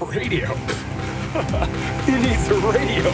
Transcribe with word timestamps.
Radio? 0.00 0.54
he 2.06 2.12
needs 2.12 2.48
a 2.48 2.54
radio. 2.72 3.10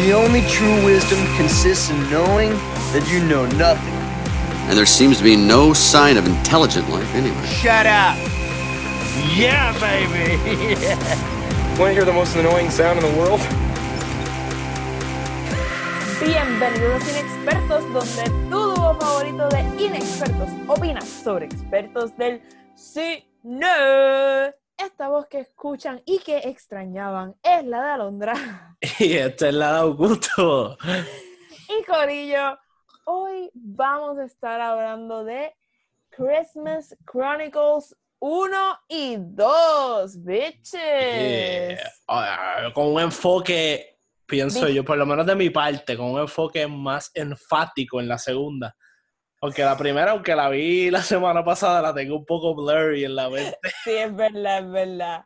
The 0.00 0.12
only 0.14 0.40
true 0.48 0.84
wisdom 0.84 1.18
consists 1.36 1.90
in 1.90 2.10
knowing 2.10 2.50
that 2.92 3.06
you 3.10 3.22
know 3.24 3.46
nothing. 3.56 3.94
And 4.68 4.78
there 4.78 4.86
seems 4.86 5.18
to 5.18 5.24
be 5.24 5.36
no 5.36 5.72
sign 5.72 6.16
of 6.16 6.26
intelligent 6.26 6.88
life 6.88 7.14
anywhere. 7.14 7.46
Shut 7.46 7.86
up! 7.86 8.16
Yeah, 9.36 9.72
baby! 9.78 10.36
Want 11.78 11.90
to 11.90 11.94
hear 11.94 12.04
the 12.04 12.12
most 12.12 12.34
annoying 12.36 12.70
sound 12.70 12.98
in 12.98 13.04
the 13.10 13.18
world? 13.18 13.40
Bienvenidos 16.20 17.02
Inexpertos, 17.08 17.84
donde 17.92 18.24
tu 18.50 18.74
dúo 18.74 18.94
favorito 19.00 19.48
de 19.48 19.84
inexpertos 19.84 20.48
opina 20.66 21.00
sobre 21.00 21.46
expertos 21.46 22.16
del 22.16 22.40
cine. 22.74 24.54
Esta 24.84 25.08
voz 25.08 25.26
que 25.26 25.40
escuchan 25.40 26.00
y 26.06 26.18
que 26.20 26.38
extrañaban 26.38 27.34
es 27.42 27.64
la 27.64 27.82
de 27.84 27.90
Alondra. 27.90 28.76
Y 28.98 29.12
esta 29.16 29.48
es 29.48 29.54
la 29.54 29.72
de 29.74 29.78
Augusto. 29.80 30.76
Y 31.68 31.84
Corillo, 31.84 32.58
hoy 33.04 33.50
vamos 33.52 34.18
a 34.18 34.24
estar 34.24 34.58
hablando 34.60 35.22
de 35.24 35.54
Christmas 36.08 36.96
Chronicles 37.04 37.94
1 38.20 38.56
y 38.88 39.16
2, 39.18 40.24
bitches. 40.24 40.72
Yeah. 40.72 41.90
Ah, 42.08 42.70
Con 42.74 42.88
un 42.94 43.00
enfoque, 43.00 43.98
pienso 44.26 44.64
Di- 44.66 44.74
yo, 44.74 44.84
por 44.84 44.96
lo 44.96 45.04
menos 45.04 45.26
de 45.26 45.34
mi 45.34 45.50
parte, 45.50 45.96
con 45.96 46.12
un 46.12 46.20
enfoque 46.20 46.66
más 46.66 47.10
enfático 47.14 48.00
en 48.00 48.08
la 48.08 48.16
segunda. 48.18 48.74
Aunque 49.42 49.62
la 49.64 49.76
primera, 49.76 50.10
aunque 50.12 50.34
la 50.36 50.48
vi 50.50 50.90
la 50.90 51.02
semana 51.02 51.44
pasada, 51.44 51.80
la 51.80 51.94
tengo 51.94 52.16
un 52.16 52.24
poco 52.26 52.54
blurry 52.54 53.04
en 53.04 53.14
la 53.16 53.28
mente. 53.30 53.58
Sí, 53.84 53.92
es 53.92 54.14
verdad, 54.14 54.58
es 54.58 54.70
verdad. 54.70 55.24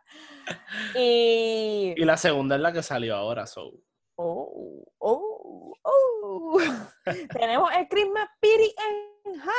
Y... 0.94 1.94
Y 1.96 2.04
la 2.04 2.16
segunda 2.16 2.56
es 2.56 2.60
la 2.62 2.72
que 2.72 2.82
salió 2.82 3.16
ahora, 3.16 3.46
so. 3.46 3.72
Oh, 4.16 4.84
oh, 4.98 5.74
oh. 5.82 6.58
Tenemos 7.38 7.70
el 7.76 7.88
Christmas 7.88 8.28
Spirit 8.36 8.72
en 8.78 9.40
high. 9.40 9.50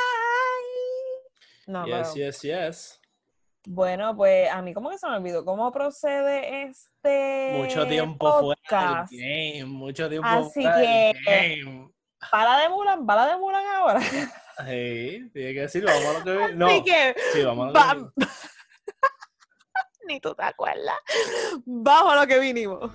No, 1.66 1.84
Yes, 1.86 2.12
pero- 2.14 2.26
yes, 2.26 2.42
yes. 2.42 3.00
Bueno, 3.68 4.16
pues 4.16 4.48
a 4.48 4.62
mí 4.62 4.72
como 4.72 4.90
que 4.90 4.96
se 4.98 5.08
me 5.08 5.16
olvidó 5.16 5.44
cómo 5.44 5.72
procede 5.72 6.62
este 6.68 7.50
Mucho 7.56 7.84
tiempo 7.88 8.24
fuera 8.40 8.60
podcast. 8.62 9.10
del 9.12 9.20
game, 9.20 9.64
mucho 9.64 10.08
tiempo 10.08 10.28
Así 10.28 10.62
fuera 10.62 10.76
del 10.78 11.16
que- 11.16 11.20
game. 11.64 11.90
Bala 12.30 12.60
de 12.60 12.68
Mulan, 12.68 13.04
bala 13.04 13.26
de 13.26 13.36
Mulan 13.36 13.64
ahora. 13.66 14.00
Sí, 14.64 15.30
tiene 15.34 15.52
que 15.54 15.60
decir, 15.60 15.84
vamos 15.84 16.04
a 16.06 16.12
lo 16.18 16.24
que 16.24 16.32
vi- 16.48 16.54
No, 16.56 16.66
Así 16.66 16.82
que 16.84 17.14
sí, 17.32 17.42
vamos 17.42 17.74
a 17.74 17.94
lo 17.94 18.12
que 18.12 18.26
ni 20.06 20.20
tú 20.20 20.34
te 20.34 20.42
acuerdas. 20.44 20.96
Vamos 21.64 22.12
a 22.12 22.20
lo 22.20 22.26
que 22.26 22.38
vinimos. 22.38 22.90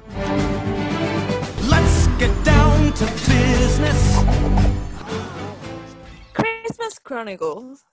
Let's 1.70 2.08
get 2.18 2.32
down 2.44 2.94
to 2.94 3.06
business. 3.28 4.24
Christmas 6.34 7.00
Chronicles 7.04 7.86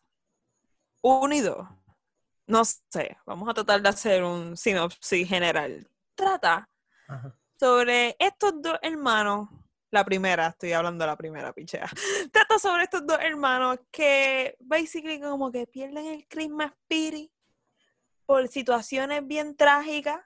1 1.02 1.34
y 1.34 1.40
2. 1.40 1.68
No 2.46 2.64
sé, 2.64 3.18
vamos 3.26 3.48
a 3.48 3.54
tratar 3.54 3.82
de 3.82 3.88
hacer 3.90 4.24
un 4.24 4.56
sinopsis 4.56 5.28
general. 5.28 5.86
Trata 6.14 6.68
Ajá. 7.08 7.34
sobre 7.60 8.16
estos 8.18 8.62
dos 8.62 8.78
hermanos. 8.82 9.48
La 9.90 10.04
primera, 10.04 10.48
estoy 10.48 10.72
hablando 10.72 11.04
de 11.04 11.06
la 11.06 11.16
primera, 11.16 11.52
pichea. 11.52 11.88
Trata 12.32 12.58
sobre 12.58 12.84
estos 12.84 13.06
dos 13.06 13.18
hermanos 13.20 13.78
que, 13.90 14.56
basically, 14.60 15.20
como 15.20 15.50
que 15.50 15.66
pierden 15.66 16.06
el 16.06 16.26
Christmas 16.28 16.72
Spirit 16.82 17.30
por 18.26 18.48
situaciones 18.48 19.26
bien 19.26 19.56
trágicas, 19.56 20.20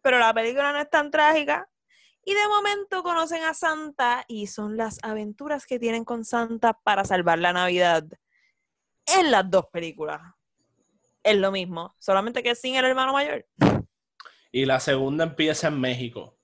pero 0.00 0.18
la 0.18 0.32
película 0.32 0.72
no 0.72 0.80
es 0.80 0.88
tan 0.88 1.10
trágica. 1.10 1.68
Y 2.24 2.32
de 2.32 2.48
momento 2.48 3.02
conocen 3.02 3.44
a 3.44 3.54
Santa 3.54 4.24
y 4.26 4.46
son 4.46 4.76
las 4.76 4.98
aventuras 5.02 5.66
que 5.66 5.78
tienen 5.78 6.04
con 6.04 6.24
Santa 6.24 6.72
para 6.72 7.04
salvar 7.04 7.38
la 7.38 7.52
Navidad. 7.52 8.04
En 9.06 9.30
las 9.30 9.48
dos 9.48 9.66
películas. 9.70 10.20
Es 11.22 11.36
lo 11.36 11.52
mismo, 11.52 11.94
solamente 11.98 12.42
que 12.42 12.54
sin 12.54 12.76
el 12.76 12.84
hermano 12.86 13.12
mayor. 13.12 13.46
Y 14.50 14.64
la 14.64 14.80
segunda 14.80 15.24
empieza 15.24 15.68
en 15.68 15.80
México. 15.80 16.38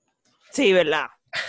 Sí, 0.51 0.71
¿verdad? 0.71 1.07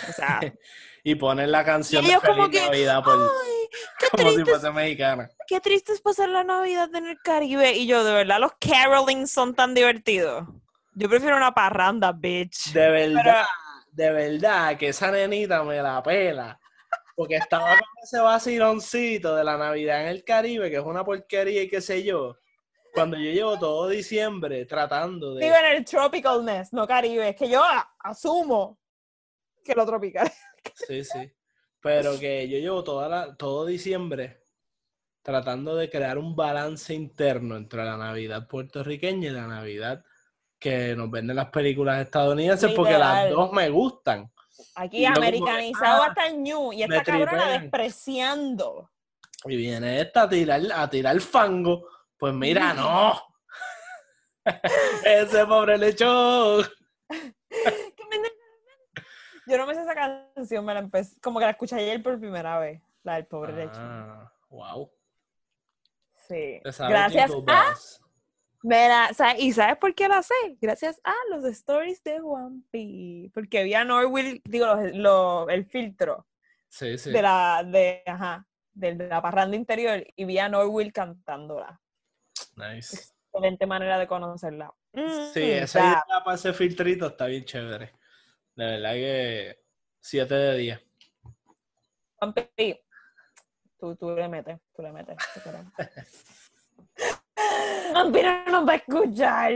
O 0.09 0.13
sea, 0.13 0.39
Y 1.07 1.13
ponen 1.13 1.51
la 1.51 1.63
canción 1.63 2.03
de 2.03 2.19
Feliz 2.19 2.49
que, 2.49 2.61
Navidad 2.61 3.03
por, 3.03 3.13
¡ay! 3.13 3.69
¡Qué 3.99 4.07
como 4.17 4.31
si 4.31 4.43
fuese 4.43 4.71
mexicana. 4.71 5.29
qué 5.47 5.59
triste 5.59 5.93
es 5.93 6.01
pasar 6.01 6.29
la 6.29 6.43
Navidad 6.43 6.89
en 6.95 7.05
el 7.05 7.19
Caribe! 7.19 7.73
Y 7.73 7.85
yo, 7.85 8.03
de 8.03 8.11
verdad, 8.11 8.39
los 8.39 8.53
carolings 8.59 9.29
son 9.29 9.53
tan 9.53 9.75
divertidos. 9.75 10.47
Yo 10.95 11.07
prefiero 11.07 11.37
una 11.37 11.53
parranda, 11.53 12.11
bitch. 12.11 12.73
De 12.73 12.89
verdad, 12.89 13.45
de 13.91 14.11
verdad 14.11 14.77
que 14.79 14.87
esa 14.87 15.11
nenita 15.11 15.63
me 15.63 15.79
la 15.79 16.01
pela. 16.01 16.59
Porque 17.15 17.35
estaba 17.35 17.69
con 17.69 18.03
ese 18.03 18.19
vaciloncito 18.19 19.35
de 19.35 19.43
la 19.43 19.57
Navidad 19.57 20.01
en 20.01 20.07
el 20.07 20.23
Caribe, 20.23 20.71
que 20.71 20.77
es 20.77 20.83
una 20.83 21.05
porquería 21.05 21.61
y 21.61 21.69
qué 21.69 21.81
sé 21.81 22.03
yo. 22.03 22.35
Cuando 22.95 23.15
yo 23.15 23.29
llevo 23.29 23.59
todo 23.59 23.89
diciembre 23.89 24.65
tratando 24.65 25.35
de... 25.35 25.45
en 25.45 25.65
el 25.65 25.85
tropicalness, 25.85 26.73
no 26.73 26.87
Caribe. 26.87 27.29
Es 27.29 27.35
que 27.35 27.47
yo 27.47 27.63
asumo 27.99 28.79
que 29.63 29.75
lo 29.75 29.85
tropical. 29.85 30.31
Sí, 30.73 31.03
sí. 31.03 31.31
Pero 31.81 32.19
que 32.19 32.47
yo 32.49 32.57
llevo 32.57 32.83
toda 32.83 33.07
la, 33.07 33.35
todo 33.35 33.65
diciembre 33.65 34.41
tratando 35.21 35.75
de 35.75 35.89
crear 35.89 36.17
un 36.17 36.35
balance 36.35 36.93
interno 36.93 37.57
entre 37.57 37.83
la 37.83 37.97
Navidad 37.97 38.47
puertorriqueña 38.47 39.29
y 39.29 39.33
la 39.33 39.47
Navidad 39.47 40.03
que 40.59 40.95
nos 40.95 41.09
venden 41.09 41.35
las 41.35 41.49
películas 41.49 42.01
estadounidenses, 42.01 42.71
porque 42.73 42.97
las 42.97 43.29
dos 43.29 43.51
me 43.51 43.69
gustan. 43.69 44.31
Aquí 44.75 45.03
Y 45.03 45.05
como 45.05 45.17
americanizado 45.17 46.03
ah, 46.03 46.07
hasta 46.07 46.27
el 46.27 46.41
new. 46.41 46.73
Y 46.73 46.83
esta 46.83 47.03
cabrona 47.03 47.31
tripean. 47.31 47.61
despreciando. 47.61 48.91
Y 49.45 49.55
viene 49.55 50.01
esta 50.01 50.23
a 50.23 50.29
tirar, 50.29 50.61
a 50.73 50.89
tirar 50.89 51.19
fango. 51.21 51.87
Pues 52.17 52.33
mira, 52.33 52.73
no. 52.75 53.21
Ese 55.05 55.45
pobre 55.45 55.77
lechón. 55.77 56.65
Yo 59.47 59.57
no 59.57 59.65
me 59.67 59.75
sé 59.75 59.81
esa 59.81 59.93
canción, 59.93 60.65
me 60.65 60.73
la 60.73 60.79
empecé, 60.79 61.19
como 61.21 61.39
que 61.39 61.45
la 61.45 61.51
escuché 61.51 61.75
ayer 61.75 62.01
por 62.01 62.19
primera 62.19 62.57
vez, 62.59 62.81
la 63.03 63.15
del 63.15 63.25
pobre 63.27 63.53
leche. 63.53 63.71
Ah, 63.75 64.31
wow. 64.49 64.91
Sí. 66.27 66.59
Gracias 66.63 67.31
a, 67.31 67.75
mira, 68.63 69.09
¿y 69.37 69.51
sabes 69.53 69.77
por 69.77 69.93
qué 69.93 70.07
la 70.07 70.23
sé? 70.23 70.33
Gracias 70.59 70.99
a 71.03 71.13
los 71.29 71.45
stories 71.45 72.03
de 72.03 72.19
One 72.21 72.61
Piece, 72.71 73.31
porque 73.33 73.63
vi 73.63 73.75
a 73.75 73.83
Norwil, 73.83 74.41
digo, 74.45 74.65
los- 74.65 74.95
los- 74.95 75.49
el 75.49 75.65
filtro 75.65 76.25
Sí, 76.67 76.97
sí. 76.97 77.11
de 77.11 77.21
la, 77.21 77.63
de, 77.63 78.01
ajá, 78.07 78.47
de 78.73 78.95
la 78.95 79.21
parranda 79.21 79.55
interior 79.55 80.03
y 80.15 80.25
vi 80.25 80.39
a 80.39 80.49
Norwil 80.49 80.91
cantándola. 80.91 81.79
Nice. 82.55 83.13
Excelente 83.31 83.67
manera 83.67 83.99
de 83.99 84.07
conocerla. 84.07 84.73
Sí, 84.93 85.01
Mm, 85.41 85.63
esa 85.63 85.79
idea 85.79 86.03
para 86.23 86.35
ese 86.35 86.53
filtrito 86.53 87.07
está 87.07 87.25
bien 87.27 87.45
chévere. 87.45 87.93
De 88.55 88.65
verdad 88.65 88.93
que 88.93 89.59
7 90.01 90.33
de 90.33 90.57
10. 90.57 90.79
One 92.21 92.33
Piece, 92.55 92.81
Tú, 93.77 93.95
tú 93.95 94.15
le 94.15 94.27
metes, 94.29 94.57
tú 94.75 94.81
le 94.81 94.91
metes. 94.91 95.17
Vampiro 97.93 98.45
no 98.47 98.65
va 98.65 98.73
a 98.73 98.75
escuchar, 98.77 99.51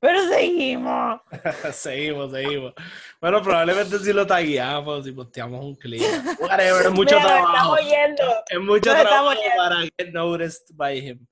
pero 0.00 0.28
seguimos. 0.28 1.20
seguimos, 1.72 2.30
seguimos. 2.32 2.72
Bueno, 3.20 3.42
probablemente 3.42 3.98
si 3.98 4.12
lo 4.12 4.26
tagueamos, 4.26 5.04
si 5.04 5.12
posteamos 5.12 5.64
un 5.64 5.74
clip. 5.76 6.02
Whatever, 6.40 6.86
es 6.86 6.92
mucho 6.92 7.16
Mira, 7.16 7.28
nos 7.28 7.52
trabajo. 7.52 7.76
estamos 7.76 7.90
yendo. 7.90 8.22
Es 8.48 8.60
mucho 8.60 8.92
nos 8.92 9.02
trabajo 9.02 9.40
para 9.56 9.76
get 9.98 10.12
noticed 10.12 10.74
by 10.74 10.98
him. 10.98 11.26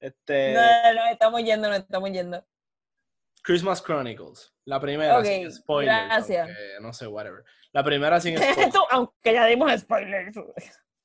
Este, 0.00 0.54
No, 0.54 0.60
no, 0.60 0.94
no, 0.94 1.06
estamos 1.10 1.42
yendo, 1.42 1.68
nos 1.68 1.78
estamos 1.78 2.10
yendo. 2.10 2.44
Christmas 3.46 3.80
Chronicles. 3.80 4.52
La 4.64 4.80
primera, 4.80 5.18
Ok, 5.20 5.24
sin 5.24 5.52
spoilers. 5.52 6.04
gracias. 6.06 6.48
aunque 6.48 6.62
no 6.80 6.92
sé, 6.92 7.06
whatever. 7.06 7.44
La 7.72 7.84
primera 7.84 8.20
sin 8.20 8.36
spoilers. 8.38 8.74
Aunque 8.90 9.32
ya 9.32 9.46
dimos 9.46 9.72
spoilers. 9.80 10.36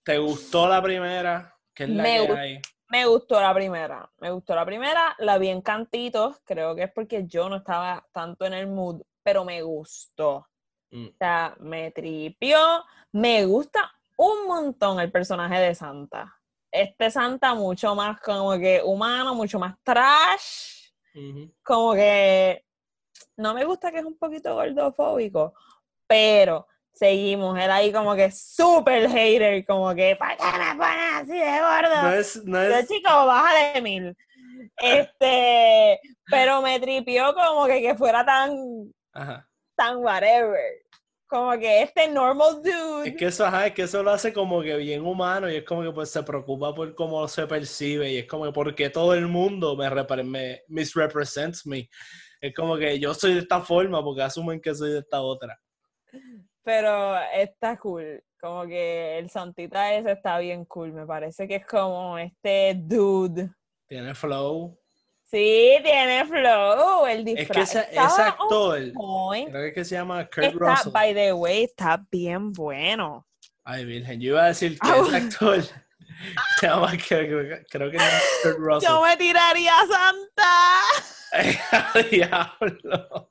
¿Te 0.03 0.17
gustó 0.17 0.67
la 0.67 0.81
primera? 0.81 1.55
¿Qué 1.71 1.83
es 1.83 1.89
la 1.91 2.01
Me 2.03 2.25
que 2.25 2.31
hay? 2.33 2.61
Me 2.89 3.05
gustó 3.05 3.39
la 3.39 3.53
primera, 3.53 4.11
me 4.17 4.31
gustó 4.31 4.53
la 4.53 4.65
primera, 4.65 5.15
la 5.19 5.37
vi 5.37 5.47
en 5.47 5.61
cantitos, 5.61 6.41
creo 6.43 6.75
que 6.75 6.83
es 6.83 6.91
porque 6.91 7.25
yo 7.25 7.47
no 7.47 7.57
estaba 7.57 8.05
tanto 8.11 8.43
en 8.45 8.53
el 8.53 8.67
mood, 8.67 9.01
pero 9.23 9.45
me 9.45 9.61
gustó. 9.61 10.45
Mm. 10.89 11.05
O 11.05 11.11
sea, 11.17 11.55
me 11.59 11.91
tripió, 11.91 12.57
me 13.13 13.45
gusta 13.45 13.93
un 14.17 14.45
montón 14.45 14.99
el 14.99 15.09
personaje 15.09 15.57
de 15.59 15.73
Santa. 15.73 16.37
Este 16.69 17.09
Santa 17.11 17.53
mucho 17.53 17.95
más 17.95 18.19
como 18.19 18.57
que 18.59 18.81
humano, 18.83 19.35
mucho 19.35 19.57
más 19.57 19.75
trash, 19.83 20.80
Como 21.63 21.93
que 21.93 22.65
no 23.37 23.53
me 23.53 23.65
gusta 23.65 23.91
que 23.91 23.99
es 23.99 24.05
un 24.05 24.17
poquito 24.17 24.53
gordofóbico, 24.55 25.53
pero 26.07 26.67
seguimos, 26.93 27.57
él 27.57 27.71
ahí 27.71 27.91
como 27.91 28.15
que 28.15 28.31
súper 28.31 29.09
hater, 29.09 29.65
como 29.65 29.93
que 29.95 30.15
¿para 30.15 30.37
qué 30.37 30.43
me 30.43 30.75
pones 30.75 31.13
así 31.15 31.37
de 31.37 31.59
gordo? 31.59 32.01
No 32.03 32.13
es, 32.13 32.45
no 32.45 32.63
Yo, 32.63 32.75
es, 32.75 32.87
chico, 32.87 33.09
bájale 33.09 33.81
mil. 33.81 34.15
Este, 34.77 35.99
Pero 36.29 36.61
me 36.61 36.79
tripió 36.79 37.33
como 37.33 37.65
que, 37.65 37.81
que 37.81 37.95
fuera 37.95 38.25
tan, 38.25 38.51
Ajá. 39.13 39.47
tan 39.75 39.97
whatever. 39.97 40.83
Como 41.31 41.57
que 41.57 41.83
este 41.83 42.09
normal 42.09 42.61
dude. 42.61 43.07
Es 43.07 43.15
que 43.15 43.27
eso, 43.27 43.45
ajá, 43.45 43.67
es 43.67 43.73
que 43.73 43.83
eso 43.83 44.03
lo 44.03 44.11
hace 44.11 44.33
como 44.33 44.61
que 44.61 44.75
bien 44.75 45.05
humano 45.05 45.49
y 45.49 45.55
es 45.55 45.63
como 45.63 45.81
que 45.81 45.91
pues 45.91 46.11
se 46.11 46.21
preocupa 46.23 46.75
por 46.75 46.93
cómo 46.93 47.25
se 47.29 47.47
percibe 47.47 48.11
y 48.11 48.17
es 48.17 48.25
como 48.27 48.43
que 48.43 48.51
porque 48.51 48.89
todo 48.89 49.13
el 49.13 49.27
mundo 49.27 49.77
me, 49.77 49.89
me 50.25 50.61
misrepresents 50.67 51.65
me. 51.65 51.89
Es 52.41 52.53
como 52.53 52.75
que 52.75 52.99
yo 52.99 53.13
soy 53.13 53.35
de 53.35 53.39
esta 53.39 53.61
forma 53.61 54.03
porque 54.03 54.23
asumen 54.23 54.59
que 54.59 54.75
soy 54.75 54.91
de 54.91 54.99
esta 54.99 55.21
otra. 55.21 55.57
Pero 56.63 57.17
está 57.33 57.77
cool. 57.77 58.21
Como 58.37 58.65
que 58.65 59.17
el 59.17 59.29
santita 59.29 59.93
ese 59.93 60.11
está 60.11 60.37
bien 60.37 60.65
cool. 60.65 60.91
Me 60.91 61.05
parece 61.05 61.47
que 61.47 61.55
es 61.55 61.65
como 61.65 62.17
este 62.17 62.73
dude. 62.75 63.49
Tiene 63.87 64.13
flow. 64.13 64.77
Sí, 65.31 65.77
tiene 65.81 66.25
flow. 66.25 67.05
El 67.07 67.19
Es 67.19 67.25
disfraz. 67.25 67.71
que 67.71 67.79
ese, 67.79 67.99
actor, 68.21 68.77
creo 68.79 69.51
que 69.51 69.67
es 69.69 69.73
que 69.73 69.85
se 69.85 69.95
llama 69.95 70.25
Kurt 70.25 70.43
Está, 70.47 70.59
Russell. 70.59 70.91
by 70.91 71.13
the 71.13 71.31
way, 71.33 71.63
está 71.63 72.05
bien 72.11 72.51
bueno. 72.51 73.25
Ay, 73.63 73.85
virgen, 73.85 74.19
yo 74.19 74.33
iba 74.33 74.43
a 74.43 74.47
decir 74.47 74.73
que 74.77 74.89
Ah, 74.89 75.01
ese 75.07 75.15
actor 75.15 75.61
se 76.59 76.67
llama, 76.67 76.91
creo, 77.07 77.43
que- 77.47 77.65
creo 77.69 77.89
que 77.91 77.97
se 77.99 78.05
llama 78.05 78.19
Kurt 78.43 78.57
Russell. 78.59 78.89
Yo 78.89 79.01
me 79.03 79.17
tiraría 79.17 79.71
a 79.79 79.87
Santa. 81.31 82.01
Diablo. 82.11 83.29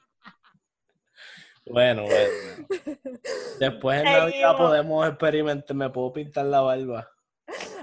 Bueno, 1.67 2.05
bueno. 2.05 2.67
Después 3.61 3.99
en 3.99 4.05
Navidad 4.05 4.29
Seguimos. 4.31 4.57
podemos 4.57 5.07
experimentar. 5.09 5.77
Me 5.77 5.91
puedo 5.91 6.13
pintar 6.15 6.47
la 6.47 6.63
barba. 6.63 7.09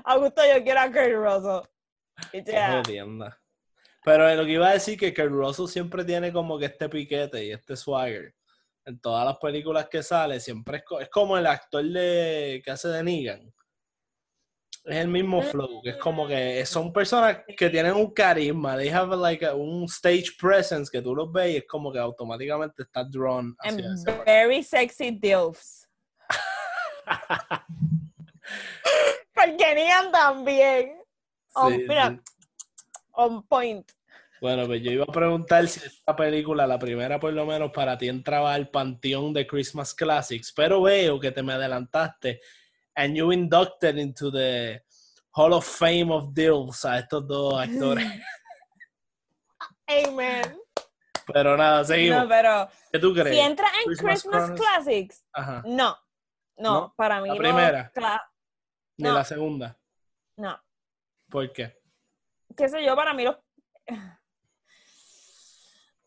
Augusto, 0.03 0.41
yo 0.45 0.63
quiero 0.63 0.79
a 0.79 0.87
Kurt 0.87 1.13
Russell. 1.13 1.69
Y 2.33 2.43
ya. 2.43 2.81
Pero 4.03 4.33
lo 4.35 4.45
que 4.45 4.51
iba 4.53 4.69
a 4.69 4.73
decir 4.73 4.97
que 4.97 5.13
Kurt 5.13 5.29
Russell 5.31 5.67
siempre 5.67 6.03
tiene 6.05 6.31
como 6.31 6.57
que 6.57 6.65
este 6.65 6.88
piquete 6.89 7.45
y 7.45 7.51
este 7.51 7.75
swagger. 7.75 8.33
En 8.85 8.99
todas 9.01 9.25
las 9.25 9.38
películas 9.38 9.88
que 9.89 10.01
sale, 10.01 10.39
siempre 10.39 10.77
es, 10.77 10.83
co- 10.85 11.01
es 11.01 11.09
como 11.09 11.38
el 11.38 11.45
actor 11.45 11.83
de 11.83 12.61
que 12.63 12.71
hace 12.71 12.88
de 12.88 13.03
Negan. 13.03 13.53
Es 14.85 14.95
el 14.95 15.09
mismo 15.09 15.41
flow, 15.41 15.81
que 15.81 15.89
es 15.89 15.97
como 15.97 16.25
que 16.25 16.65
son 16.65 16.94
personas 16.94 17.39
que 17.57 17.69
tienen 17.69 17.91
un 17.94 18.13
carisma, 18.13 18.77
they 18.77 18.88
have 18.88 19.13
like 19.17 19.45
a- 19.45 19.53
un 19.53 19.83
stage 19.89 20.38
presence 20.39 20.89
que 20.89 21.01
tú 21.01 21.13
los 21.13 21.29
ves 21.29 21.51
y 21.51 21.57
es 21.57 21.67
como 21.67 21.91
que 21.91 22.00
automáticamente 22.00 22.83
estás 22.83 23.11
drawn 23.11 23.53
hacia 23.59 23.83
And 23.85 23.93
ese 24.07 24.23
very 24.25 24.63
sexy 24.63 25.11
dilfs. 25.11 25.85
Porque 29.33 29.75
Negan 29.75 30.11
también. 30.11 30.93
Oh, 31.55 31.69
Sí, 31.69 31.85
mira, 31.88 32.09
sí. 32.11 32.21
On 33.17 33.45
point. 33.47 33.89
Bueno, 34.39 34.65
pues 34.67 34.81
yo 34.83 34.91
iba 34.91 35.03
a 35.03 35.11
preguntar 35.11 35.67
si 35.67 35.85
esta 35.85 36.15
película, 36.15 36.67
la 36.67 36.77
primera 36.77 37.19
por 37.19 37.33
lo 37.33 37.45
menos, 37.45 37.71
para 37.71 37.97
ti 37.97 38.07
entraba 38.07 38.53
al 38.53 38.69
panteón 38.69 39.33
de 39.33 39.47
Christmas 39.47 39.93
Classics, 39.95 40.53
pero 40.55 40.81
veo 40.83 41.19
que 41.19 41.31
te 41.31 41.41
me 41.41 41.53
adelantaste 41.53 42.39
and 42.95 43.15
you 43.15 43.31
inducted 43.31 43.97
into 43.97 44.31
the 44.31 44.83
Hall 45.31 45.53
of 45.53 45.65
Fame 45.65 46.11
of 46.11 46.33
Dills 46.33 46.85
a 46.85 46.99
estos 46.99 47.27
dos 47.27 47.59
actores. 47.59 48.05
Amen. 49.87 50.59
Pero 51.33 51.57
nada, 51.57 51.83
seguimos. 51.83 52.23
No, 52.23 52.29
pero 52.29 52.69
¿Qué 52.91 52.99
tú 52.99 53.13
crees? 53.13 53.35
si 53.35 53.39
entra 53.41 53.67
en 53.83 53.93
Christmas. 53.95 54.51
Classics, 54.51 55.25
Ajá. 55.33 55.61
no. 55.65 55.97
No, 56.57 56.73
¿No? 56.73 56.93
para 56.95 57.21
mí 57.21 57.27
La 57.27 57.33
no. 57.35 57.39
primera. 57.39 57.91
cla- 57.93 58.23
Ni 58.97 59.07
no. 59.09 59.13
la 59.13 59.23
segunda. 59.23 59.77
no. 60.37 60.59
¿Por 61.29 61.51
qué? 61.51 61.76
Qué 62.57 62.68
sé 62.68 62.83
yo, 62.83 62.95
para 62.95 63.13
mí 63.13 63.24
los... 63.24 63.38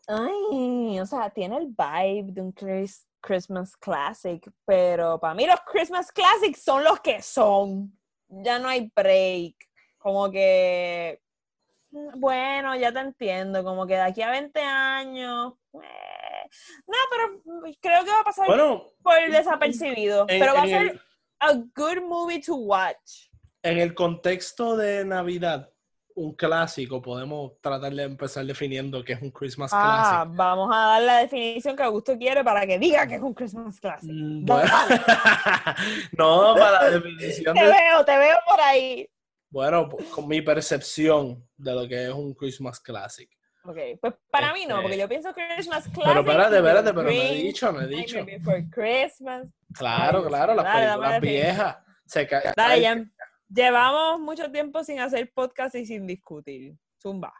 Ay, 0.06 0.99
o 1.00 1.06
sea, 1.06 1.31
tiene 1.31 1.56
el 1.58 1.67
vibe 1.69 2.32
de 2.32 2.41
un 2.41 2.52
Chris- 2.52 3.06
Christmas 3.20 3.76
Classic, 3.76 4.43
pero 4.64 5.20
para 5.20 5.35
mí 5.35 5.47
los 5.47 5.61
Christmas 5.61 6.11
Classics 6.11 6.62
son 6.62 6.82
los 6.82 7.00
que 7.00 7.23
son. 7.23 7.97
Ya 8.29 8.58
no 8.58 8.69
hay 8.69 8.91
break. 8.94 9.55
Como 9.99 10.31
que, 10.31 11.20
bueno, 11.91 12.75
ya 12.76 12.93
te 12.93 12.99
entiendo, 13.00 13.62
como 13.62 13.87
que 13.87 13.94
de 13.94 14.00
aquí 14.00 14.23
a 14.23 14.31
20 14.31 14.61
años... 14.61 15.53
eh, 15.75 16.49
No, 16.87 16.96
pero 17.11 17.75
creo 17.81 18.05
que 18.05 18.11
va 18.11 18.20
a 18.20 18.25
pasar 18.25 18.46
Bueno, 18.49 18.87
por 19.03 19.14
desapercibido. 19.31 20.23
en, 20.29 20.41
pero 20.41 20.55
va 20.55 20.62
a 20.62 20.67
ser 20.67 20.82
el, 20.88 21.00
a 21.41 21.53
good 21.53 22.03
movie 22.03 22.41
to 22.41 22.55
watch. 22.56 23.29
en 23.62 23.79
el 23.79 23.94
contexto 23.94 24.76
de 24.76 25.05
Navidad, 25.05 25.70
un 26.14 26.34
clásico, 26.34 27.00
podemos 27.00 27.52
tratar 27.60 27.92
de 27.92 28.02
empezar 28.02 28.44
definiendo 28.44 29.02
qué 29.04 29.14
es 29.14 29.22
un 29.22 29.30
Christmas 29.30 29.70
Ah, 29.74 30.22
Classic. 30.24 30.36
vamos 30.36 30.70
a 30.72 30.78
dar 30.78 31.02
la 31.02 31.18
definición 31.18 31.76
que 31.76 31.82
Augusto 31.82 32.16
quiere 32.18 32.42
para 32.44 32.66
que 32.66 32.78
diga 32.78 33.06
que 33.06 33.14
es 33.16 33.22
un 33.22 33.34
Christmas 33.34 33.80
Classic. 33.80 34.10
Mm. 34.12 34.44
Bueno. 34.44 34.70
no, 36.12 36.54
para 36.54 36.84
la 36.84 36.90
definición 36.90 37.54
Te 37.54 37.64
de... 37.64 37.70
veo, 37.70 38.04
te 38.04 38.18
veo 38.18 38.36
por 38.48 38.60
ahí. 38.60 39.08
Bueno, 39.50 39.88
pues, 39.88 40.06
con 40.08 40.28
mi 40.28 40.42
percepción 40.42 41.46
de 41.56 41.74
lo 41.74 41.88
que 41.88 42.04
es 42.06 42.12
un 42.12 42.34
Christmas 42.34 42.80
Classic. 42.80 43.28
Ok, 43.64 43.76
pues 44.00 44.14
para 44.30 44.52
mí 44.54 44.64
no, 44.64 44.76
Este- 44.76 44.82
porque 44.82 44.98
yo 44.98 45.08
pienso 45.08 45.34
que 45.34 45.42
Christmas 45.54 45.84
Classic. 45.84 46.04
Pero 46.04 46.20
espérate, 46.20 46.56
espérate, 46.56 46.94
pero 46.94 47.02
no 47.02 47.10
he 47.10 47.34
dicho, 47.34 47.72
no 47.72 47.80
he 47.82 47.86
dicho. 47.86 48.18
Claro, 49.74 50.24
claro, 50.24 50.54
las 50.54 50.74
películas 50.74 51.20
viejas. 51.20 51.76
Se 52.06 52.28
Dale, 52.56 52.80
ya. 52.80 53.04
Llevamos 53.52 54.20
mucho 54.20 54.50
tiempo 54.52 54.85
sin 54.85 55.00
hacer 55.00 55.32
podcast 55.32 55.75
y 55.75 55.85
sin 55.85 56.06
discutir. 56.06 56.76
Zumba. 57.02 57.35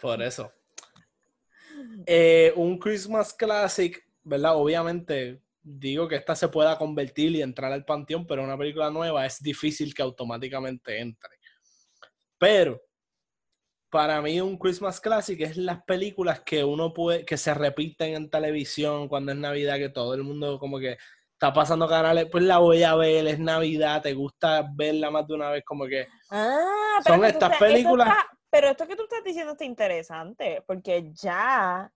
Por 0.00 0.22
eso. 0.22 0.52
Eh, 2.06 2.52
un 2.56 2.78
Christmas 2.78 3.32
Classic, 3.32 3.98
¿verdad? 4.22 4.56
Obviamente, 4.56 5.40
digo 5.62 6.06
que 6.06 6.16
esta 6.16 6.36
se 6.36 6.48
pueda 6.48 6.76
convertir 6.76 7.32
y 7.32 7.40
entrar 7.40 7.72
al 7.72 7.86
panteón, 7.86 8.26
pero 8.26 8.44
una 8.44 8.58
película 8.58 8.90
nueva 8.90 9.24
es 9.24 9.42
difícil 9.42 9.94
que 9.94 10.02
automáticamente 10.02 11.00
entre. 11.00 11.30
Pero, 12.38 12.82
para 13.88 14.20
mí 14.20 14.40
un 14.42 14.58
Christmas 14.58 15.00
Classic 15.00 15.40
es 15.40 15.56
las 15.56 15.82
películas 15.84 16.40
que 16.40 16.62
uno 16.62 16.92
puede, 16.92 17.24
que 17.24 17.38
se 17.38 17.54
repiten 17.54 18.14
en 18.14 18.28
televisión 18.28 19.08
cuando 19.08 19.32
es 19.32 19.38
Navidad, 19.38 19.78
que 19.78 19.88
todo 19.88 20.12
el 20.14 20.24
mundo 20.24 20.58
como 20.58 20.78
que 20.78 20.98
está 21.44 21.52
pasando 21.52 21.86
canales, 21.86 22.26
pues 22.30 22.42
la 22.44 22.56
voy 22.58 22.82
a 22.84 22.94
ver, 22.94 23.26
es 23.26 23.38
Navidad, 23.38 24.00
te 24.00 24.14
gusta 24.14 24.66
verla 24.74 25.10
más 25.10 25.26
de 25.26 25.34
una 25.34 25.50
vez, 25.50 25.62
como 25.64 25.84
que 25.86 26.06
Ah, 26.30 27.00
Son 27.06 27.16
que 27.16 27.18
tú 27.20 27.24
estas 27.34 27.52
estás- 27.52 27.58
películas- 27.58 28.08
está- 28.08 28.28
pero 28.50 28.68
esto 28.68 28.86
que 28.86 28.96
tú 28.96 29.02
estás 29.02 29.22
diciendo 29.22 29.52
está 29.52 29.64
interesante, 29.64 30.62
porque 30.66 31.10
ya 31.12 31.90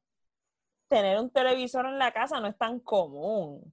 tener 0.88 1.18
un 1.18 1.30
televisor 1.30 1.86
en 1.86 1.98
la 1.98 2.12
casa 2.12 2.40
no 2.40 2.46
es 2.48 2.58
tan 2.58 2.80
común. 2.80 3.72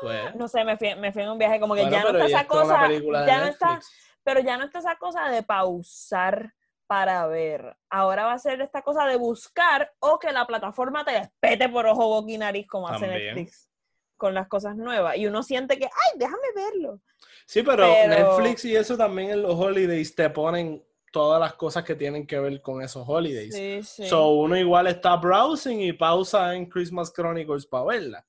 pues... 0.00 0.34
No 0.36 0.48
sé, 0.48 0.64
me 0.64 0.76
fui, 0.78 0.94
me 0.94 1.12
fui 1.12 1.22
en 1.22 1.28
un 1.30 1.38
viaje 1.38 1.58
como 1.60 1.74
que 1.74 1.82
bueno, 1.82 1.96
ya 1.96 2.02
no 2.04 2.12
pero 2.12 2.24
está 2.24 2.38
esa 2.40 2.48
cosa, 2.48 2.88
ya 3.26 3.40
no 3.40 3.46
está, 3.46 3.80
pero 4.22 4.40
ya 4.40 4.56
no 4.56 4.64
está 4.64 4.78
esa 4.78 4.96
cosa 4.96 5.28
de 5.28 5.42
pausar 5.42 6.54
para 6.86 7.26
ver. 7.26 7.76
Ahora 7.90 8.24
va 8.26 8.32
a 8.34 8.38
ser 8.38 8.60
esta 8.62 8.80
cosa 8.82 9.04
de 9.06 9.16
buscar 9.16 9.92
o 9.98 10.18
que 10.18 10.32
la 10.32 10.46
plataforma 10.46 11.04
te 11.04 11.12
despete 11.12 11.68
por 11.68 11.86
ojo, 11.86 12.06
boca 12.08 12.30
y 12.32 12.38
nariz 12.38 12.66
como 12.68 12.88
hace 12.88 13.06
También. 13.06 13.34
Netflix 13.34 13.68
con 14.16 14.34
las 14.34 14.48
cosas 14.48 14.76
nuevas. 14.76 15.16
Y 15.16 15.26
uno 15.26 15.42
siente 15.42 15.78
que, 15.78 15.84
ay, 15.86 16.18
déjame 16.18 16.48
verlo. 16.54 17.00
Sí, 17.46 17.62
pero, 17.62 17.84
Pero- 17.84 18.08
Netflix 18.38 18.64
y 18.64 18.74
eso 18.76 18.96
también 18.96 19.30
en 19.30 19.42
los 19.42 19.54
holidays 19.54 20.14
te 20.14 20.28
ponen 20.30 20.84
todas 21.12 21.40
las 21.40 21.54
cosas 21.54 21.84
que 21.84 21.94
tienen 21.94 22.26
que 22.26 22.38
ver 22.38 22.60
con 22.60 22.82
esos 22.82 23.04
holidays. 23.08 23.54
Sí, 23.54 23.80
sí. 23.82 24.06
So 24.08 24.30
uno 24.30 24.56
igual 24.56 24.86
está 24.86 25.16
browsing 25.16 25.80
y 25.80 25.92
pausa 25.92 26.54
en 26.54 26.66
Christmas 26.66 27.12
Chronicles 27.12 27.66
para 27.66 27.84
verla. 27.84 28.26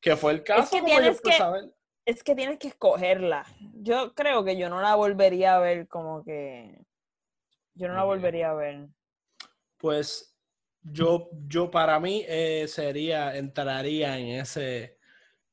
Que 0.00 0.16
fue 0.16 0.32
el 0.32 0.42
caso 0.44 0.70
que 0.70 0.80
como 0.80 0.92
yo 0.94 1.00
tienes 1.00 1.20
que- 1.20 1.32
a 1.34 1.50
ver. 1.50 1.74
es 2.06 2.22
que 2.24 2.34
tienes 2.34 2.58
que 2.58 2.68
escogerla. 2.68 3.44
Yo 3.74 4.14
creo 4.14 4.42
que 4.44 4.56
yo 4.56 4.70
no 4.70 4.80
la 4.80 4.94
volvería 4.94 5.56
a 5.56 5.60
ver 5.60 5.86
como 5.88 6.24
que... 6.24 6.82
Yo 7.74 7.88
no 7.88 7.94
la 7.94 8.04
volvería 8.04 8.50
a 8.50 8.54
ver. 8.54 8.88
Pues 9.76 10.34
yo, 10.82 11.28
yo 11.46 11.70
para 11.70 12.00
mí 12.00 12.24
eh, 12.26 12.66
sería, 12.68 13.36
entraría 13.36 14.18
en 14.18 14.40
ese, 14.40 14.98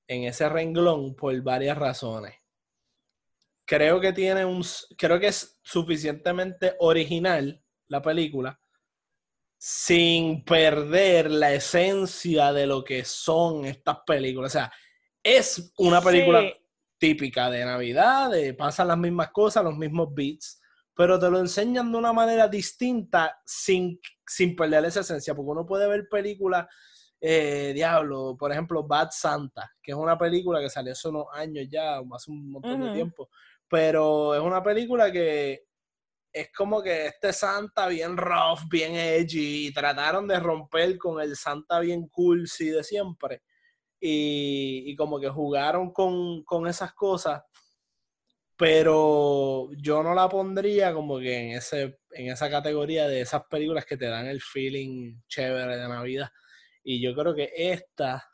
en 0.08 0.24
ese 0.24 0.48
renglón 0.50 1.16
por 1.16 1.40
varias 1.42 1.78
razones. 1.78 2.36
Creo 3.66 4.00
que 4.00 4.14
tiene 4.14 4.46
un, 4.46 4.64
creo 4.98 5.20
que 5.20 5.28
es 5.28 5.60
suficientemente 5.64 6.76
original 6.80 7.62
la 7.88 8.02
película 8.02 8.60
sin 9.58 10.44
perder 10.46 11.32
la 11.32 11.52
esencia 11.54 12.54
de 12.54 12.68
lo 12.68 12.84
que 12.84 13.04
son 13.04 13.66
estas 13.66 13.98
películas. 14.06 14.52
O 14.52 14.58
sea, 14.60 14.72
es 15.24 15.74
una 15.78 16.00
película 16.02 16.42
Sí. 16.42 16.54
típica 17.00 17.50
de 17.50 17.66
Navidad, 17.66 18.30
de 18.32 18.54
pasan 18.54 18.88
las 18.88 18.98
mismas 18.98 19.32
cosas, 19.32 19.64
los 19.64 19.76
mismos 19.76 20.14
beats, 20.14 20.62
pero 20.96 21.20
te 21.20 21.30
lo 21.30 21.40
enseñan 21.40 21.92
de 21.92 21.98
una 21.98 22.14
manera 22.14 22.48
distinta 22.48 23.40
sin, 23.46 24.00
sin 24.26 24.56
perder 24.56 24.86
esa 24.86 25.02
esencia, 25.02 25.36
porque 25.36 25.52
uno 25.52 25.66
puede 25.66 25.88
ver 25.88 26.08
películas, 26.10 26.68
eh, 27.20 27.72
diablo, 27.74 28.36
por 28.38 28.52
ejemplo, 28.52 28.84
Bad 28.84 29.10
Santa, 29.12 29.72
que 29.82 29.92
es 29.92 29.98
una 29.98 30.18
película 30.18 30.60
que 30.60 30.70
salió 30.70 30.92
hace 30.92 31.10
unos 31.10 31.26
años 31.34 31.66
ya, 31.70 32.00
hace 32.14 32.32
un 32.32 32.52
montón 32.52 32.82
de 32.82 32.94
tiempo, 32.94 33.30
pero 33.68 34.36
es 34.36 34.42
una 34.42 34.62
película 34.64 35.12
que 35.12 35.66
es 36.32 36.52
como 36.56 36.82
que 36.82 37.08
este 37.08 37.34
Santa 37.34 37.88
bien 37.88 38.16
rough, 38.16 38.70
bien 38.70 38.96
edgy, 38.96 39.68
y 39.68 39.74
trataron 39.74 40.28
de 40.28 40.40
romper 40.40 40.98
con 40.98 41.20
el 41.22 41.36
Santa 41.36 41.80
bien 41.80 42.08
cool, 42.10 42.48
sí, 42.48 42.70
de 42.70 42.84
siempre. 42.84 43.42
Y, 44.00 44.84
y 44.86 44.96
como 44.96 45.20
que 45.20 45.30
jugaron 45.30 45.92
con, 45.92 46.44
con 46.44 46.68
esas 46.68 46.94
cosas, 46.94 47.42
pero 48.56 49.70
yo 49.78 50.04
no 50.04 50.14
la 50.14 50.30
pondría 50.30 50.94
como 50.94 51.20
que 51.20 51.36
en, 51.36 51.58
ese, 51.58 52.00
en 52.12 52.32
esa 52.32 52.50
categoría 52.50 53.08
de 53.08 53.22
esas 53.22 53.44
películas 53.50 53.86
que 53.86 53.98
te 53.98 54.08
dan 54.08 54.28
el 54.28 54.42
feeling 54.42 55.20
chévere 55.28 55.78
de 55.78 55.88
Navidad. 55.88 56.30
Y 56.90 57.02
yo 57.02 57.14
creo 57.14 57.36
que 57.36 57.52
esta, 57.54 58.26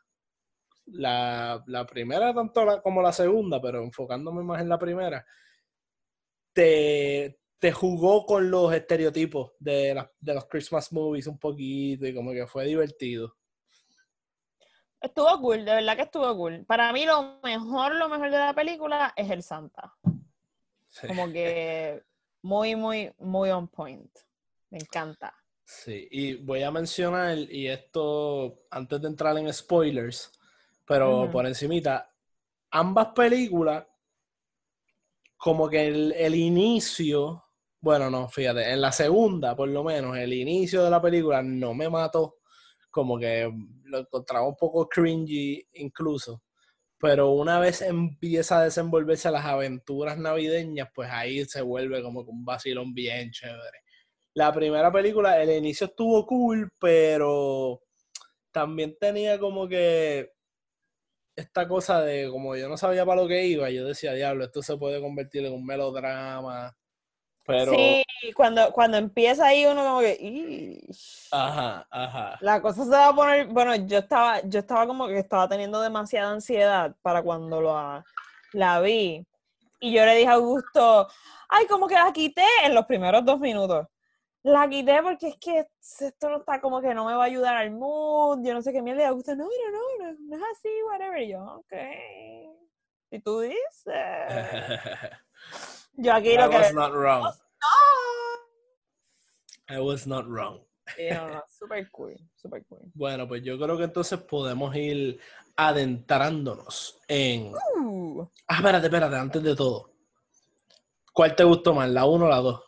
la, 0.86 1.60
la 1.66 1.84
primera 1.86 2.32
tanto 2.32 2.64
la- 2.64 2.80
como 2.80 3.02
la 3.02 3.12
segunda, 3.12 3.60
pero 3.60 3.82
enfocándome 3.82 4.44
más 4.44 4.60
en 4.62 4.68
la 4.68 4.78
primera, 4.78 5.26
te, 6.52 7.40
te 7.58 7.72
jugó 7.72 8.24
con 8.24 8.48
los 8.52 8.72
estereotipos 8.72 9.54
de, 9.58 9.94
las- 9.94 10.08
de 10.20 10.34
los 10.34 10.46
Christmas 10.46 10.92
movies 10.92 11.26
un 11.26 11.36
poquito 11.36 12.06
y 12.06 12.14
como 12.14 12.30
que 12.30 12.46
fue 12.46 12.64
divertido. 12.66 13.34
Estuvo 15.00 15.40
cool, 15.40 15.64
de 15.64 15.74
verdad 15.74 15.96
que 15.96 16.02
estuvo 16.02 16.36
cool. 16.36 16.64
Para 16.64 16.92
mí 16.92 17.04
lo 17.04 17.40
mejor, 17.42 17.96
lo 17.96 18.08
mejor 18.08 18.30
de 18.30 18.38
la 18.38 18.54
película 18.54 19.12
es 19.16 19.30
el 19.30 19.42
Santa. 19.42 19.94
Sí. 20.90 21.08
Como 21.08 21.26
que 21.32 22.04
muy, 22.42 22.76
muy, 22.76 23.12
muy 23.18 23.50
on 23.50 23.66
point. 23.66 24.16
Me 24.70 24.78
encanta. 24.78 25.34
Sí, 25.66 26.08
y 26.10 26.34
voy 26.34 26.62
a 26.62 26.70
mencionar, 26.70 27.38
y 27.38 27.68
esto 27.68 28.64
antes 28.70 29.00
de 29.00 29.08
entrar 29.08 29.36
en 29.38 29.52
spoilers, 29.52 30.30
pero 30.86 31.30
por 31.30 31.46
encimita, 31.46 32.10
ambas 32.70 33.08
películas, 33.14 33.86
como 35.36 35.68
que 35.68 35.86
el, 35.86 36.12
el 36.12 36.34
inicio, 36.34 37.44
bueno, 37.80 38.10
no, 38.10 38.28
fíjate, 38.28 38.72
en 38.72 38.80
la 38.80 38.92
segunda, 38.92 39.56
por 39.56 39.68
lo 39.68 39.82
menos, 39.82 40.16
el 40.18 40.34
inicio 40.34 40.84
de 40.84 40.90
la 40.90 41.00
película 41.00 41.42
no 41.42 41.72
me 41.72 41.88
mató, 41.88 42.36
como 42.90 43.18
que 43.18 43.50
lo 43.84 43.98
encontraba 43.98 44.46
un 44.46 44.56
poco 44.56 44.86
cringy 44.88 45.66
incluso, 45.74 46.42
pero 46.98 47.30
una 47.32 47.58
vez 47.58 47.80
empieza 47.82 48.58
a 48.60 48.64
desenvolverse 48.64 49.30
las 49.30 49.44
aventuras 49.46 50.18
navideñas, 50.18 50.88
pues 50.94 51.10
ahí 51.10 51.44
se 51.46 51.62
vuelve 51.62 52.02
como 52.02 52.20
un 52.20 52.44
vacilón 52.44 52.94
bien 52.94 53.30
chévere. 53.30 53.83
La 54.34 54.52
primera 54.52 54.92
película, 54.92 55.40
el 55.40 55.50
inicio 55.50 55.86
estuvo 55.86 56.26
cool, 56.26 56.70
pero 56.78 57.80
también 58.50 58.96
tenía 58.98 59.38
como 59.38 59.66
que 59.68 60.32
esta 61.36 61.66
cosa 61.66 62.00
de 62.02 62.28
como 62.30 62.54
yo 62.56 62.68
no 62.68 62.76
sabía 62.76 63.04
para 63.04 63.22
lo 63.22 63.28
que 63.28 63.46
iba, 63.46 63.70
yo 63.70 63.84
decía, 63.84 64.12
diablo, 64.12 64.44
esto 64.44 64.62
se 64.62 64.76
puede 64.76 65.00
convertir 65.00 65.44
en 65.46 65.52
un 65.52 65.64
melodrama, 65.64 66.76
pero... 67.46 67.72
Sí, 67.74 68.02
cuando, 68.34 68.72
cuando 68.72 68.96
empieza 68.96 69.46
ahí 69.46 69.66
uno 69.66 69.84
como 69.84 70.00
que... 70.00 70.80
Ajá, 71.30 71.86
ajá. 71.90 72.38
La 72.40 72.60
cosa 72.62 72.84
se 72.84 72.90
va 72.90 73.08
a 73.08 73.14
poner, 73.14 73.46
bueno, 73.48 73.74
yo 73.74 73.98
estaba, 73.98 74.40
yo 74.42 74.60
estaba 74.60 74.86
como 74.86 75.06
que 75.08 75.18
estaba 75.18 75.48
teniendo 75.48 75.80
demasiada 75.80 76.30
ansiedad 76.30 76.96
para 77.02 77.22
cuando 77.22 77.60
la, 77.60 78.04
la 78.52 78.80
vi. 78.80 79.26
Y 79.80 79.92
yo 79.92 80.06
le 80.06 80.16
dije 80.16 80.28
a 80.28 80.34
Augusto, 80.34 81.08
ay, 81.48 81.66
como 81.66 81.86
que 81.86 81.94
la 81.94 82.12
quité 82.12 82.46
en 82.64 82.74
los 82.74 82.86
primeros 82.86 83.24
dos 83.24 83.38
minutos. 83.38 83.86
La 84.44 84.68
quité 84.68 85.02
porque 85.02 85.28
es 85.28 85.36
que 85.38 85.66
esto 85.80 86.28
no 86.28 86.36
está 86.36 86.60
como 86.60 86.82
que 86.82 86.92
no 86.92 87.06
me 87.06 87.14
va 87.14 87.22
a 87.22 87.26
ayudar 87.26 87.56
al 87.56 87.70
mood, 87.70 88.44
yo 88.44 88.52
no 88.52 88.60
sé 88.60 88.74
qué 88.74 88.82
mierda. 88.82 89.02
Y 89.02 89.06
Augusto, 89.06 89.34
no, 89.34 89.44
no, 89.44 89.70
no, 89.70 90.12
no, 90.12 90.18
no 90.20 90.36
es 90.36 90.42
así, 90.52 90.68
whatever. 90.90 91.22
Y 91.22 91.32
yo, 91.32 91.42
ok. 91.42 91.72
Si 93.10 93.20
tú 93.20 93.40
dices. 93.40 93.56
Yo 95.94 96.12
aquí 96.12 96.32
I 96.32 96.36
lo 96.36 96.50
que... 96.50 96.56
was 96.56 96.74
not 96.74 96.92
wrong. 96.92 97.32
I 99.70 99.78
was 99.78 100.06
not 100.06 100.26
wrong. 100.26 100.60
Sí, 100.94 101.08
no, 101.10 101.28
no, 101.28 101.42
super 101.48 101.90
cool, 101.90 102.14
super 102.36 102.62
cool. 102.66 102.82
Bueno, 102.92 103.26
pues 103.26 103.42
yo 103.42 103.58
creo 103.58 103.78
que 103.78 103.84
entonces 103.84 104.18
podemos 104.18 104.76
ir 104.76 105.18
adentrándonos 105.56 107.00
en... 107.08 107.54
Uh. 107.78 108.28
Ah, 108.46 108.56
espérate, 108.56 108.88
espérate, 108.88 109.16
antes 109.16 109.42
de 109.42 109.56
todo. 109.56 109.90
¿Cuál 111.14 111.34
te 111.34 111.44
gustó 111.44 111.72
más, 111.72 111.88
la 111.88 112.04
1 112.04 112.26
o 112.26 112.28
la 112.28 112.36
2? 112.36 112.62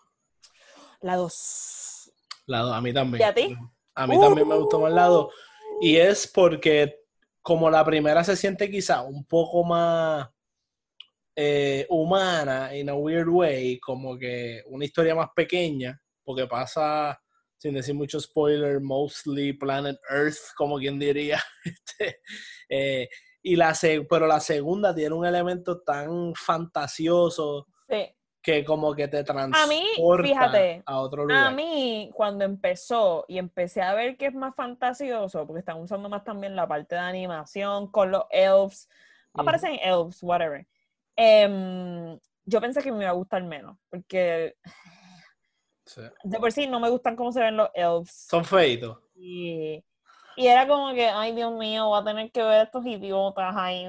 La 1.01 1.17
dos. 1.17 2.13
La 2.47 2.61
2, 2.61 2.73
a 2.73 2.81
mí 2.81 2.93
también. 2.93 3.21
¿Y 3.21 3.25
a 3.25 3.35
ti? 3.35 3.57
A 3.95 4.07
mí 4.07 4.21
también 4.21 4.47
me 4.47 4.57
gustó 4.57 4.81
más 4.81 4.93
la 4.93 5.07
2. 5.07 5.33
Y 5.81 5.97
es 5.97 6.27
porque 6.27 7.01
como 7.43 7.71
la 7.71 7.85
primera 7.85 8.25
se 8.25 8.37
siente 8.37 8.71
quizá 8.71 9.03
un 9.03 9.25
poco 9.25 9.65
más 9.65 10.29
eh, 11.35 11.87
humana, 11.91 12.75
in 12.75 12.89
a 12.89 12.95
weird 12.95 13.29
way, 13.29 13.79
como 13.79 14.17
que 14.19 14.63
una 14.67 14.85
historia 14.85 15.15
más 15.15 15.31
pequeña, 15.35 16.01
porque 16.25 16.47
pasa, 16.47 17.21
sin 17.59 17.75
decir 17.75 17.95
mucho 17.95 18.21
spoiler, 18.21 18.81
mostly 18.81 19.53
planet 19.53 19.99
Earth, 20.11 20.55
como 20.57 20.79
quien 20.79 20.99
diría. 20.99 21.43
Este, 21.65 22.21
eh, 22.69 23.09
y 23.43 23.57
la 23.57 23.77
pero 24.09 24.27
la 24.27 24.41
segunda 24.41 24.95
tiene 24.95 25.15
un 25.15 25.27
elemento 25.27 25.81
tan 25.83 26.35
fantasioso 26.35 27.67
Sí. 27.89 28.16
Que 28.47 28.65
como 28.65 28.95
que 28.95 29.09
te 29.09 29.25
transporta 29.25 29.67
mí, 29.67 29.85
fíjate, 30.23 30.81
a 30.87 31.01
otro 31.01 31.25
lugar. 31.25 31.47
A 31.47 31.51
mí, 31.51 32.13
cuando 32.15 32.45
empezó 32.45 33.25
y 33.27 33.39
empecé 33.39 33.83
a 33.83 33.93
ver 33.93 34.17
que 34.17 34.27
es 34.27 34.35
más 34.35 34.55
fantasioso, 34.55 35.45
porque 35.49 35.59
están 35.59 35.81
usando 35.81 36.09
más 36.09 36.23
también 36.23 36.55
la 36.55 36.69
parte 36.69 36.95
de 36.95 37.01
animación 37.01 37.91
con 37.91 38.13
los 38.13 38.23
elves, 38.31 38.89
aparecen 39.35 39.81
elves, 39.83 40.23
whatever. 40.23 40.65
Em, 41.17 42.17
yo 42.45 42.61
pensé 42.61 42.85
que 42.85 42.93
me 42.93 43.03
iba 43.03 43.11
a 43.11 43.15
gustar 43.15 43.43
menos, 43.43 43.77
porque 43.91 44.55
Sí. 45.85 46.03
de 46.23 46.39
por 46.39 46.53
sí 46.53 46.69
no 46.69 46.79
me 46.79 46.89
gustan 46.89 47.17
cómo 47.17 47.33
se 47.33 47.41
ven 47.41 47.57
los 47.57 47.71
elves. 47.75 48.29
Son 48.31 48.45
feitos. 48.45 48.97
Y, 49.17 49.85
y 50.37 50.47
era 50.47 50.69
como 50.69 50.95
que, 50.95 51.09
ay 51.09 51.35
Dios 51.35 51.53
mío, 51.53 51.89
voy 51.89 52.01
a 52.01 52.05
tener 52.05 52.31
que 52.31 52.45
ver 52.45 52.61
a 52.61 52.63
estos 52.63 52.87
idiotas 52.87 53.57
ahí. 53.57 53.89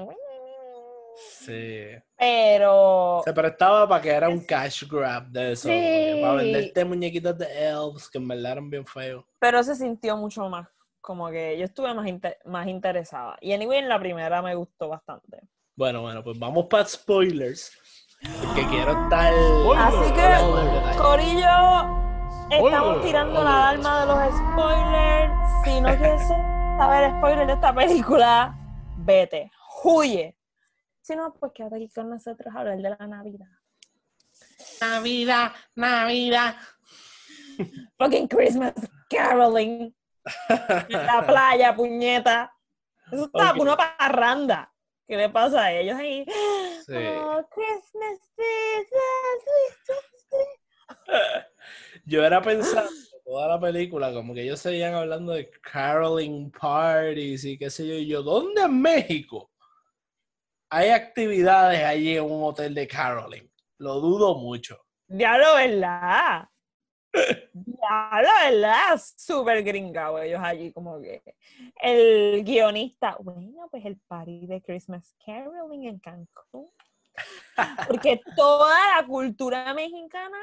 Sí. 1.18 1.90
Pero 2.16 3.22
Se 3.24 3.32
prestaba 3.32 3.88
para 3.88 4.02
que 4.02 4.10
era 4.10 4.28
un 4.28 4.44
cash 4.44 4.84
grab 4.88 5.28
de 5.28 5.52
eso. 5.52 5.68
Sí. 5.68 6.18
Para 6.20 6.34
venderte 6.34 6.84
muñequitos 6.84 7.36
de 7.38 7.68
elves 7.68 8.08
que 8.08 8.18
en 8.18 8.28
verdad 8.28 8.52
eran 8.52 8.70
bien 8.70 8.86
feos. 8.86 9.24
pero 9.38 9.62
se 9.62 9.74
sintió 9.74 10.16
mucho 10.16 10.48
más, 10.48 10.68
como 11.00 11.28
que 11.30 11.56
yo 11.58 11.64
estuve 11.64 11.92
más, 11.94 12.06
más 12.44 12.66
interesada. 12.66 13.36
Y 13.40 13.52
anyway, 13.52 13.78
en 13.78 13.88
la 13.88 13.98
primera 13.98 14.42
me 14.42 14.54
gustó 14.54 14.88
bastante. 14.88 15.40
Bueno, 15.76 16.02
bueno, 16.02 16.22
pues 16.22 16.38
vamos 16.38 16.66
para 16.66 16.84
spoilers. 16.84 17.72
Porque 18.44 18.66
quiero 18.66 18.90
estar. 19.04 19.32
Así 19.76 20.12
que. 20.12 20.98
Corillo, 20.98 21.86
estamos 22.50 23.04
tirando 23.04 23.44
la 23.44 23.70
alarma 23.70 24.00
de 24.00 24.06
los 24.06 24.38
spoilers. 24.38 25.32
Si 25.64 25.80
no 25.80 25.88
quieres 25.96 26.22
saber 26.78 27.10
spoilers 27.18 27.46
de 27.46 27.52
esta 27.52 27.72
película, 27.74 28.58
vete, 28.96 29.50
huye. 29.84 30.34
Si 31.08 31.16
no, 31.16 31.32
pues 31.32 31.52
quédate 31.54 31.76
aquí 31.76 31.88
con 31.88 32.10
nosotros 32.10 32.54
a 32.54 32.60
hablar 32.60 32.76
de 32.76 32.82
la 32.90 33.06
Navidad. 33.06 33.46
Navidad, 34.78 35.52
Navidad. 35.74 36.56
Fucking 37.96 38.28
Christmas 38.28 38.74
caroling. 39.08 39.96
En 40.90 41.06
la 41.06 41.24
playa, 41.26 41.74
puñeta. 41.74 42.54
Eso 43.10 43.24
está 43.24 43.52
Ok. 43.52 43.60
una 43.60 43.74
parranda. 43.74 44.70
¿Qué 45.06 45.16
le 45.16 45.30
pasa 45.30 45.64
a 45.64 45.72
ellos 45.72 45.96
ahí? 45.96 46.26
Sí. 46.84 46.92
Oh, 46.94 47.42
Christmas 47.54 48.18
Jesus. 48.36 49.88
Yo 52.04 52.22
era 52.22 52.42
pensando 52.42 52.90
toda 53.24 53.48
la 53.48 53.58
película, 53.58 54.12
como 54.12 54.34
que 54.34 54.42
ellos 54.42 54.60
seguían 54.60 54.92
hablando 54.92 55.32
de 55.32 55.50
caroling 55.62 56.50
parties 56.50 57.46
y 57.46 57.56
qué 57.56 57.70
sé 57.70 57.86
yo. 57.88 57.94
Y 57.94 58.06
yo, 58.06 58.22
¿dónde 58.22 58.60
en 58.60 58.82
México 58.82 59.50
hay 60.70 60.90
actividades 60.90 61.82
allí 61.82 62.16
en 62.16 62.24
un 62.24 62.42
hotel 62.44 62.74
de 62.74 62.86
caroling? 62.86 63.50
Lo 63.78 64.00
dudo 64.00 64.38
mucho. 64.38 64.78
Diablo, 65.06 65.54
¿verdad? 65.54 66.48
Diablo, 67.52 68.28
¿verdad? 68.44 69.00
Súper 69.16 69.62
gringao 69.62 70.18
ellos 70.18 70.40
allí, 70.42 70.72
como 70.72 71.00
que 71.00 71.22
el 71.80 72.44
guionista, 72.44 73.16
bueno, 73.20 73.68
pues 73.70 73.84
el 73.84 73.98
party 74.06 74.46
de 74.46 74.60
Christmas 74.62 75.14
Caroling 75.24 75.86
en 75.86 75.98
Cancún. 75.98 76.70
Porque 77.86 78.20
toda 78.36 78.76
la 78.96 79.06
cultura 79.06 79.74
mexicana 79.74 80.38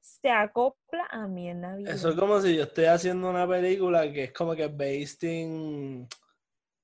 se 0.00 0.30
acopla 0.30 1.06
a 1.10 1.26
mí 1.26 1.48
en 1.48 1.62
Navidad. 1.62 1.94
Eso 1.94 2.10
es 2.10 2.16
como 2.16 2.40
si 2.40 2.56
yo 2.56 2.64
estoy 2.64 2.84
haciendo 2.84 3.30
una 3.30 3.48
película 3.48 4.10
que 4.12 4.24
es 4.24 4.32
como 4.32 4.54
que 4.54 4.68
based 4.68 5.28
in 5.28 6.06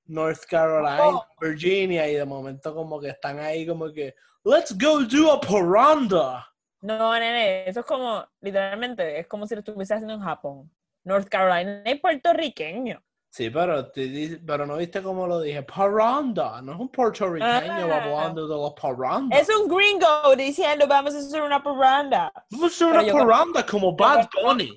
North 0.09 0.45
Carolina, 0.49 0.99
Oh. 1.09 1.27
Virginia, 1.41 2.09
y 2.09 2.15
de 2.15 2.25
momento 2.25 2.75
como 2.75 3.01
que 3.01 3.09
están 3.09 3.39
ahí 3.39 3.67
como 3.67 3.93
que, 3.93 4.15
let's 4.45 4.77
go 4.79 5.01
do 5.05 5.33
a 5.33 5.41
paranda. 5.41 6.47
No, 6.83 7.13
nene, 7.15 7.69
eso 7.69 7.81
es 7.81 7.87
como, 7.87 8.25
literalmente, 8.41 9.19
es 9.19 9.27
como 9.27 9.47
si 9.47 9.55
lo 9.55 9.61
estuviese 9.61 9.95
haciendo 9.95 10.15
en 10.15 10.21
Japón. 10.21 10.71
North 11.05 11.29
Carolina 11.29 11.83
es 11.85 12.01
puertorriqueño. 12.01 13.03
Sí, 13.31 13.51
pero, 13.51 13.91
te 13.91 14.41
pero 14.47 14.65
no 14.67 14.77
viste 14.77 15.03
cómo 15.03 15.27
lo 15.27 15.41
dije. 15.41 15.63
Paranda, 15.63 16.63
no 16.63 16.73
es 16.73 16.79
un 16.81 16.89
puertorriqueño 16.89 17.93
Ah. 17.93 18.03
hablando 18.05 18.47
de 18.49 18.55
los 18.55 18.73
paranda. 18.81 19.37
Es 19.37 19.49
un 19.55 19.69
gringo 19.69 20.35
diciendo 20.37 20.87
vamos 20.87 21.15
a 21.15 21.19
hacer 21.19 21.43
una 21.43 21.63
parranda. 21.63 22.33
Vamos 22.51 22.65
a 22.73 22.75
hacer 22.75 22.87
pero 22.89 23.01
una 23.01 23.09
yo 23.09 23.15
paranda 23.15 23.67
como 23.67 23.95
Bad 23.95 24.29
Bunny. 24.43 24.73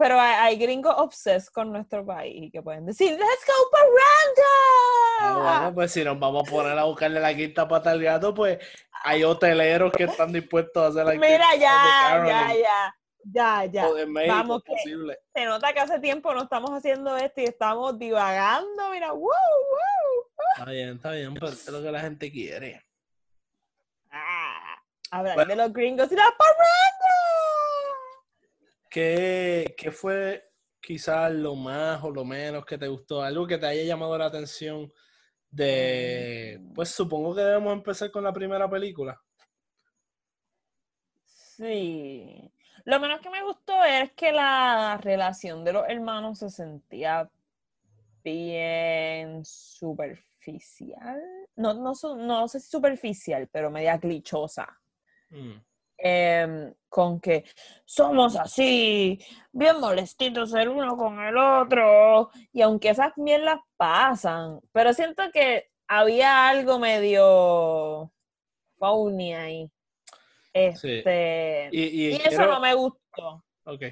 Pero 0.00 0.18
hay, 0.18 0.32
hay 0.32 0.56
gringos 0.56 0.94
obses 0.96 1.50
con 1.50 1.70
nuestro 1.70 2.06
país 2.06 2.50
que 2.50 2.62
pueden 2.62 2.86
decir, 2.86 3.12
¡Let's 3.12 3.44
go 3.46 3.52
Ah, 3.76 5.28
parranda! 5.36 5.50
bueno, 5.60 5.74
pues 5.74 5.92
si 5.92 6.02
nos 6.02 6.18
vamos 6.18 6.48
a 6.48 6.50
poner 6.50 6.78
a 6.78 6.84
buscarle 6.84 7.20
la 7.20 7.34
quinta 7.36 7.68
pata 7.68 7.90
al 7.90 8.02
gato, 8.02 8.32
pues 8.34 8.58
hay 9.04 9.22
hoteleros 9.24 9.92
que 9.92 10.04
están 10.04 10.32
dispuestos 10.32 10.82
a 10.82 10.86
hacer 10.88 11.04
la 11.04 11.12
Mira, 11.20 11.50
quinta 11.50 11.56
ya, 11.56 12.24
ya, 12.26 12.54
ya, 12.54 12.94
ya, 13.24 13.64
ya. 13.66 14.06
México, 14.06 14.34
Vamos, 14.34 14.62
que- 14.64 14.72
posible. 14.72 15.18
Se 15.34 15.44
nota 15.44 15.72
que 15.74 15.80
hace 15.80 16.00
tiempo 16.00 16.32
no 16.32 16.44
estamos 16.44 16.70
haciendo 16.70 17.14
esto 17.18 17.42
y 17.42 17.44
estamos 17.44 17.98
divagando, 17.98 18.88
mira, 18.92 19.12
¡woo, 19.12 19.20
woo! 19.28 20.26
Está 20.56 20.70
bien, 20.70 20.96
está 20.96 21.10
bien, 21.12 21.34
pero 21.34 21.48
esto 21.48 21.70
es 21.72 21.76
lo 21.76 21.82
que 21.82 21.92
la 21.92 22.00
gente 22.00 22.32
quiere. 22.32 22.82
Ah, 24.10 24.76
hablar 25.10 25.34
Bueno. 25.34 25.50
de 25.50 25.56
los 25.56 25.72
gringos 25.74 26.10
y 26.10 26.16
la 26.16 26.24
parranda. 26.38 26.66
¿Qué, 28.90 29.74
qué 29.78 29.92
fue 29.92 30.50
quizás 30.80 31.32
lo 31.32 31.54
más 31.54 32.02
o 32.02 32.10
lo 32.10 32.24
menos 32.24 32.66
que 32.66 32.76
te 32.76 32.88
gustó? 32.88 33.22
Algo 33.22 33.46
que 33.46 33.56
te 33.56 33.66
haya 33.66 33.84
llamado 33.84 34.18
la 34.18 34.26
atención 34.26 34.92
de... 35.48 36.58
Mm. 36.60 36.72
Pues 36.74 36.90
supongo 36.90 37.34
que 37.34 37.42
debemos 37.42 37.72
empezar 37.72 38.10
con 38.10 38.24
la 38.24 38.32
primera 38.32 38.68
película. 38.68 39.18
Sí. 41.22 42.52
Lo 42.84 42.98
menos 42.98 43.20
que 43.20 43.30
me 43.30 43.44
gustó 43.44 43.84
es 43.84 44.10
que 44.12 44.32
la 44.32 44.98
relación 45.00 45.64
de 45.64 45.72
los 45.74 45.84
hermanos 45.88 46.40
se 46.40 46.50
sentía 46.50 47.30
bien 48.24 49.44
superficial. 49.44 51.22
No, 51.54 51.74
no, 51.74 51.92
no 52.16 52.48
sé 52.48 52.58
si 52.58 52.68
superficial, 52.70 53.48
pero 53.52 53.70
media 53.70 53.98
glitchosa. 53.98 54.66
Mm, 55.28 55.58
Em, 56.02 56.72
con 56.88 57.20
que 57.20 57.44
somos 57.84 58.34
así, 58.36 59.18
bien 59.52 59.78
molestitos 59.78 60.54
el 60.54 60.68
uno 60.70 60.96
con 60.96 61.20
el 61.20 61.36
otro. 61.36 62.30
Y 62.52 62.62
aunque 62.62 62.88
esas 62.90 63.16
mierdas 63.16 63.60
pasan, 63.76 64.60
pero 64.72 64.92
siento 64.94 65.22
que 65.32 65.70
había 65.86 66.48
algo 66.48 66.78
medio 66.78 68.10
phony 68.78 69.34
ahí. 69.34 69.70
Este, 70.52 71.68
Y, 71.70 71.82
y 71.82 72.08
y 72.08 72.16
eso 72.16 72.46
no 72.46 72.60
me 72.60 72.74
gustó. 72.74 73.44
ok. 73.64 73.82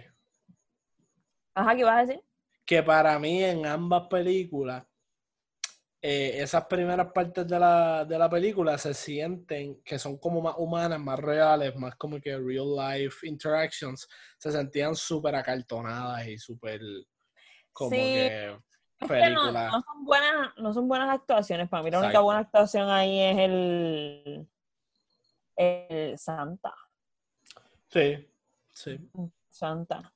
Ajá, 1.55 1.77
¿qué 1.77 1.85
vas 1.85 1.97
a 1.99 2.07
decir? 2.07 2.25
que 2.65 2.83
para 2.83 3.19
mí 3.19 3.43
en 3.43 3.65
ambas 3.65 4.09
películas, 4.09 4.85
eh, 6.00 6.40
esas 6.43 6.64
primeras 6.67 7.11
partes 7.12 7.47
de 7.49 7.59
la, 7.59 8.05
de 8.05 8.17
la 8.19 8.31
película 8.31 8.78
se 8.78 8.95
sienten 8.95 9.83
que 9.83 9.99
son 9.99 10.17
como 10.19 10.40
más 10.40 10.55
humanas, 10.57 11.00
más 11.00 11.19
reales, 11.19 11.75
más 11.76 11.97
como 11.97 12.21
que 12.21 12.37
real 12.38 12.76
life 12.76 13.26
interactions, 13.26 14.09
se 14.38 14.52
sentían 14.52 14.95
súper 14.95 15.35
acartonadas 15.35 16.26
y 16.28 16.38
súper 16.38 16.81
como 17.73 17.90
Sí, 17.90 17.97
que 17.97 18.47
Es 19.00 19.09
que 19.09 19.09
no, 19.09 19.09
películas. 19.09 19.73
no 19.73 19.83
son 19.83 20.05
buenas, 20.05 20.57
no 20.59 20.75
son 20.75 20.88
buenas 20.88 21.11
actuaciones. 21.11 21.69
Para 21.69 21.83
mí 21.83 21.90
la 21.90 22.00
única 22.00 22.21
buena 22.21 22.40
actuación 22.40 22.88
ahí 22.90 23.21
es 23.21 23.38
el, 23.38 24.49
el 25.57 26.19
Santa. 26.19 26.75
Sí, 27.88 28.28
sí. 28.73 28.99
Santa. 29.49 30.12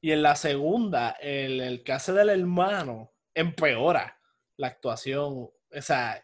Y 0.00 0.12
en 0.12 0.22
la 0.22 0.36
segunda, 0.36 1.10
el, 1.20 1.60
el 1.60 1.82
que 1.82 1.92
hace 1.92 2.12
del 2.12 2.28
hermano 2.28 3.12
empeora 3.34 4.17
la 4.58 4.66
actuación. 4.66 5.50
O 5.50 5.80
sea, 5.80 6.22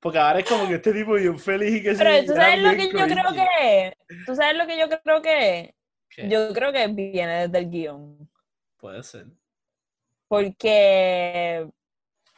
porque 0.00 0.18
ahora 0.18 0.40
es 0.40 0.48
como 0.48 0.66
que 0.66 0.76
este 0.76 0.92
tipo 0.92 1.14
bien 1.14 1.38
feliz 1.38 1.76
y 1.76 1.82
que 1.82 1.94
se 1.94 2.02
Pero 2.02 2.24
tú 2.24 2.34
sabes 2.34 2.60
lo 2.60 2.70
que 2.70 2.88
yo 2.88 3.06
creo 3.06 3.32
que 3.32 3.96
tú 4.26 4.34
sabes 4.34 4.56
lo 4.56 4.66
que 4.66 4.78
yo 4.78 4.88
creo 4.88 5.22
que 5.22 5.74
¿Qué? 6.08 6.28
yo 6.28 6.52
creo 6.52 6.72
que 6.72 6.86
viene 6.88 7.46
desde 7.46 7.58
el 7.58 7.70
guion. 7.70 8.30
Puede 8.78 9.02
ser. 9.02 9.26
Porque, 10.28 11.68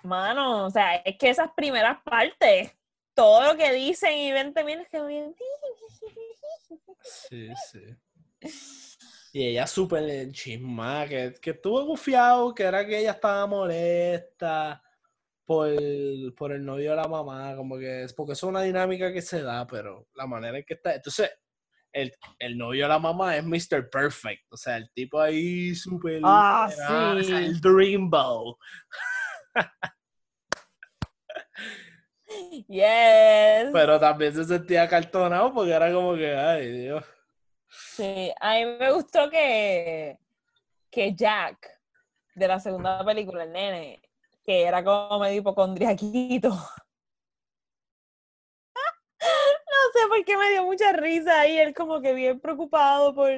mano, 0.02 0.66
o 0.66 0.70
sea, 0.70 0.96
es 0.96 1.16
que 1.16 1.30
esas 1.30 1.50
primeras 1.56 2.02
partes, 2.02 2.72
todo 3.14 3.52
lo 3.52 3.56
que 3.56 3.72
dicen 3.72 4.18
y 4.18 4.32
ven 4.32 4.52
también 4.52 4.80
es 4.80 4.88
que 4.88 5.02
bien. 5.02 5.34
Sí, 7.00 7.48
sí. 7.70 7.96
Y 9.32 9.46
ella 9.48 9.66
súper 9.66 10.30
chismada, 10.32 11.08
que, 11.08 11.34
que 11.40 11.50
estuvo 11.50 11.84
gufiado, 11.84 12.54
que 12.54 12.64
era 12.64 12.86
que 12.86 12.98
ella 12.98 13.12
estaba 13.12 13.46
molesta 13.46 14.83
por, 15.44 15.70
por 16.36 16.52
el 16.52 16.64
novio 16.64 16.90
de 16.90 16.96
la 16.96 17.08
mamá, 17.08 17.54
como 17.56 17.78
que 17.78 18.04
es 18.04 18.14
porque 18.14 18.32
es 18.32 18.42
una 18.42 18.62
dinámica 18.62 19.12
que 19.12 19.22
se 19.22 19.42
da, 19.42 19.66
pero 19.66 20.06
la 20.14 20.26
manera 20.26 20.58
en 20.58 20.64
que 20.64 20.74
está. 20.74 20.94
Entonces, 20.94 21.30
el, 21.92 22.12
el 22.38 22.58
novio 22.58 22.84
de 22.84 22.88
la 22.88 22.98
mamá 22.98 23.36
es 23.36 23.44
Mr. 23.44 23.88
Perfect, 23.90 24.52
o 24.52 24.56
sea, 24.56 24.76
el 24.76 24.90
tipo 24.92 25.20
ahí 25.20 25.74
súper. 25.74 26.20
Ah, 26.24 26.68
sí. 27.22 27.32
el 27.32 27.60
Dreambow. 27.60 28.56
Yes. 32.66 33.70
Pero 33.72 34.00
también 34.00 34.34
se 34.34 34.44
sentía 34.44 34.88
cartonado 34.88 35.52
porque 35.52 35.72
era 35.72 35.92
como 35.92 36.16
que, 36.16 36.34
ay, 36.34 36.70
Dios. 36.72 37.04
Sí, 37.68 38.32
a 38.40 38.54
mí 38.54 38.66
me 38.78 38.92
gustó 38.92 39.30
que, 39.30 40.18
que 40.90 41.14
Jack, 41.14 41.80
de 42.34 42.48
la 42.48 42.58
segunda 42.58 43.04
película, 43.04 43.44
el 43.44 43.52
nene, 43.52 44.02
que 44.44 44.62
era 44.62 44.84
como 44.84 45.18
medio 45.18 45.40
hipocondriaquito. 45.40 46.50
No 49.24 50.00
sé 50.00 50.08
por 50.08 50.24
qué 50.24 50.36
me 50.36 50.50
dio 50.50 50.64
mucha 50.64 50.92
risa 50.92 51.46
y 51.46 51.58
él 51.58 51.74
como 51.74 52.00
que 52.00 52.14
bien 52.14 52.40
preocupado 52.40 53.14
por 53.14 53.30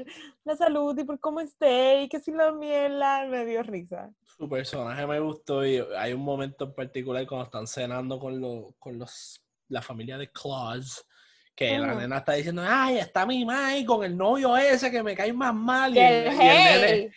la 0.44 0.56
salud 0.56 0.98
y 0.98 1.04
por 1.04 1.18
cómo 1.20 1.40
esté 1.40 2.02
y 2.02 2.08
que 2.08 2.20
si 2.20 2.30
la 2.30 2.52
mierda 2.52 3.24
me 3.26 3.44
dio 3.44 3.62
risa. 3.62 4.10
Su 4.36 4.48
personaje 4.48 5.06
me 5.06 5.20
gustó 5.20 5.64
y 5.64 5.82
hay 5.96 6.12
un 6.12 6.22
momento 6.22 6.64
en 6.64 6.74
particular 6.74 7.26
cuando 7.26 7.46
están 7.46 7.66
cenando 7.66 8.18
con, 8.18 8.40
los 8.40 8.74
con 8.78 8.98
los, 8.98 9.40
la 9.68 9.80
familia 9.80 10.18
de 10.18 10.30
Claus, 10.30 11.06
que 11.54 11.78
la 11.78 11.94
nena 11.94 12.18
está 12.18 12.32
diciendo, 12.32 12.62
ay, 12.66 12.98
está 12.98 13.24
mi 13.24 13.44
Mai 13.44 13.84
con 13.84 14.04
el 14.04 14.16
novio 14.16 14.56
ese 14.56 14.90
que 14.90 15.02
me 15.02 15.16
cae 15.16 15.32
más 15.32 15.54
mal. 15.54 15.94
Y 15.94 15.98
el, 15.98 16.24
y 16.24 16.28
el 16.28 16.36
nene, 16.36 16.86
hey, 16.86 17.10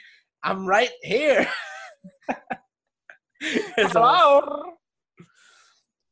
I'm 0.44 0.68
right 0.68 0.92
here. 1.02 1.48
Eso-. 3.76 4.80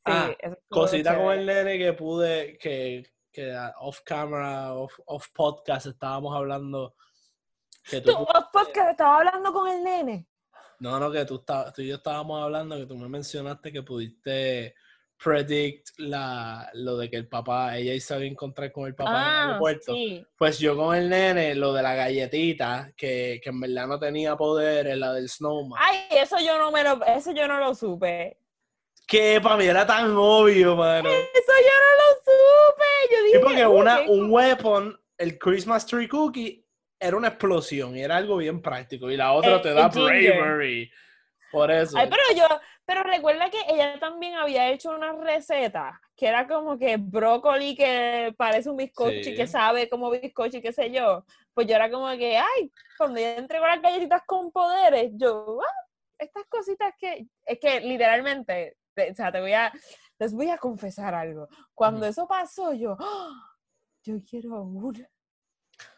Sí, 0.05 0.13
Ah, 0.13 0.31
estuvo 0.39 0.57
cosita 0.69 1.17
con 1.17 1.33
el 1.33 1.45
nene 1.45 1.77
que 1.77 1.91
pude, 1.91 2.57
que, 2.57 3.05
que 3.29 3.53
off 3.79 3.99
camera, 4.05 4.73
off, 4.73 4.97
off 5.05 5.27
podcast 5.33 5.87
estábamos 5.87 6.33
hablando. 6.33 6.95
Que 7.83 7.99
tú, 7.99 8.11
Tú, 8.13 8.17
oh, 8.19 8.49
podcast, 8.53 8.91
estaba 8.91 9.17
hablando 9.17 9.51
con 9.51 9.67
el 9.69 9.83
nene. 9.83 10.29
no, 10.79 10.97
no, 10.97 11.11
que 11.11 11.25
tú, 11.25 11.43
tú 11.75 11.81
y 11.81 11.87
yo 11.87 11.95
estábamos 11.95 12.41
hablando, 12.41 12.77
que 12.77 12.85
tú 12.85 12.95
me 12.97 13.09
mencionaste 13.09 13.71
que 13.73 13.83
pudiste 13.83 14.75
predict 15.23 15.89
la, 15.97 16.69
lo 16.73 16.97
de 16.97 17.09
que 17.09 17.17
el 17.17 17.27
papá, 17.27 17.77
ella 17.77 17.99
se 17.99 18.13
iba 18.15 18.23
a 18.23 18.27
encontrar 18.27 18.71
con 18.71 18.85
el 18.87 18.95
papá 18.95 19.11
en 19.11 19.17
el 19.17 19.23
Ah, 19.23 19.45
aeropuerto. 19.47 19.93
sí. 19.93 20.25
Pues 20.37 20.59
yo 20.59 20.75
con 20.77 20.95
el 20.95 21.09
nene, 21.09 21.55
lo 21.55 21.73
de 21.73 21.81
la 21.83 21.95
galletita, 21.95 22.91
que, 22.95 23.39
que 23.43 23.49
en 23.49 23.59
verdad 23.59 23.87
no 23.87 23.99
tenía 23.99 24.35
poderes, 24.35 24.97
la 24.97 25.13
del 25.13 25.27
snowman. 25.29 25.79
Ay, 25.81 26.05
eso 26.11 26.37
yo 26.39 26.57
no 26.57 26.71
me 26.71 26.83
lo, 26.83 27.03
eso 27.05 27.31
yo 27.31 27.47
no 27.47 27.59
lo 27.59 27.73
supe. 27.73 28.37
Que 29.07 29.39
para 29.41 29.57
mí 29.57 29.65
era 29.65 29.87
tan 29.87 30.13
obvio, 30.17 30.75
mano. 30.75 31.09
Eso 31.09 31.53
yo 31.61 31.73
no 31.79 31.93
lo 32.03 32.15
supe. 32.19 33.15
Yo 33.15 33.23
dije, 33.23 33.37
Sí, 33.37 33.43
porque 33.43 33.65
"Uh, 33.65 33.71
una, 33.71 34.01
un 34.01 34.29
weapon, 34.29 34.99
el 35.17 35.37
Christmas 35.39 35.85
Tree 35.85 36.07
Cookie, 36.09 36.63
era 36.99 37.15
una 37.15 37.29
explosión 37.29 37.95
y 37.95 38.01
era 38.01 38.17
algo 38.17 38.37
bien 38.37 38.61
práctico. 38.61 39.09
Y 39.09 39.15
la 39.17 39.31
otra 39.31 39.55
Eh, 39.57 39.59
te 39.61 39.73
da 39.73 39.87
bravery. 39.87 40.91
Por 41.51 41.71
eso. 41.71 41.97
Ay, 41.97 42.09
pero 42.09 42.21
yo, 42.35 42.59
pero 42.87 43.03
recuerda 43.03 43.49
que 43.51 43.59
ella 43.67 43.99
también 43.99 44.35
había 44.35 44.69
hecho 44.71 44.91
una 44.95 45.11
receta 45.11 45.99
que 46.15 46.27
era 46.27 46.47
como 46.47 46.79
que 46.79 46.97
brócoli 46.97 47.75
que 47.75 48.33
parece 48.37 48.69
un 48.71 48.77
bizcocho 48.77 49.29
y 49.29 49.35
que 49.35 49.45
sabe 49.45 49.89
como 49.89 50.09
bizcocho 50.09 50.57
y 50.57 50.61
qué 50.61 50.71
sé 50.73 50.89
yo. 50.89 51.25
Pues 51.53 51.67
yo 51.67 51.75
era 51.75 51.91
como 51.91 52.07
que, 52.17 52.37
ay, 52.37 52.71
cuando 52.97 53.19
ella 53.19 53.35
entregó 53.37 53.67
las 53.67 53.81
galletitas 53.81 54.21
con 54.25 54.51
poderes, 54.51 55.11
yo, 55.15 55.59
ah, 55.61 55.85
estas 56.17 56.45
cositas 56.49 56.93
que, 56.97 57.27
es 57.45 57.59
que 57.59 57.81
literalmente, 57.81 58.77
te- 58.95 59.11
o 59.11 59.15
sea, 59.15 59.31
te 59.31 59.41
voy 59.41 59.53
a, 59.53 59.71
les 60.17 60.33
voy 60.33 60.49
a 60.49 60.57
confesar 60.57 61.13
algo. 61.13 61.47
Cuando 61.75 62.05
eso 62.07 62.27
pasó, 62.27 62.73
yo, 62.73 62.95
"Ah, 62.99 63.29
yo 64.03 64.15
quiero 64.27 64.61
una. 64.63 65.07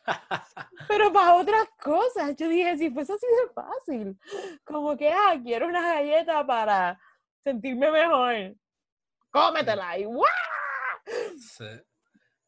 Pero 0.87 1.11
para 1.13 1.35
otras 1.35 1.67
cosas, 1.81 2.35
yo 2.35 2.47
dije, 2.49 2.77
si 2.77 2.89
fuese 2.89 3.13
así 3.13 3.25
de 3.25 3.53
fácil, 3.53 4.19
como 4.63 4.97
que, 4.97 5.09
ah, 5.11 5.37
quiero 5.43 5.67
una 5.67 5.81
galleta 5.95 6.45
para 6.45 6.99
sentirme 7.43 7.91
mejor, 7.91 8.55
cómetela 9.31 9.97
y 9.97 10.05
¡guau! 10.05 10.25
Sí. 11.39 11.65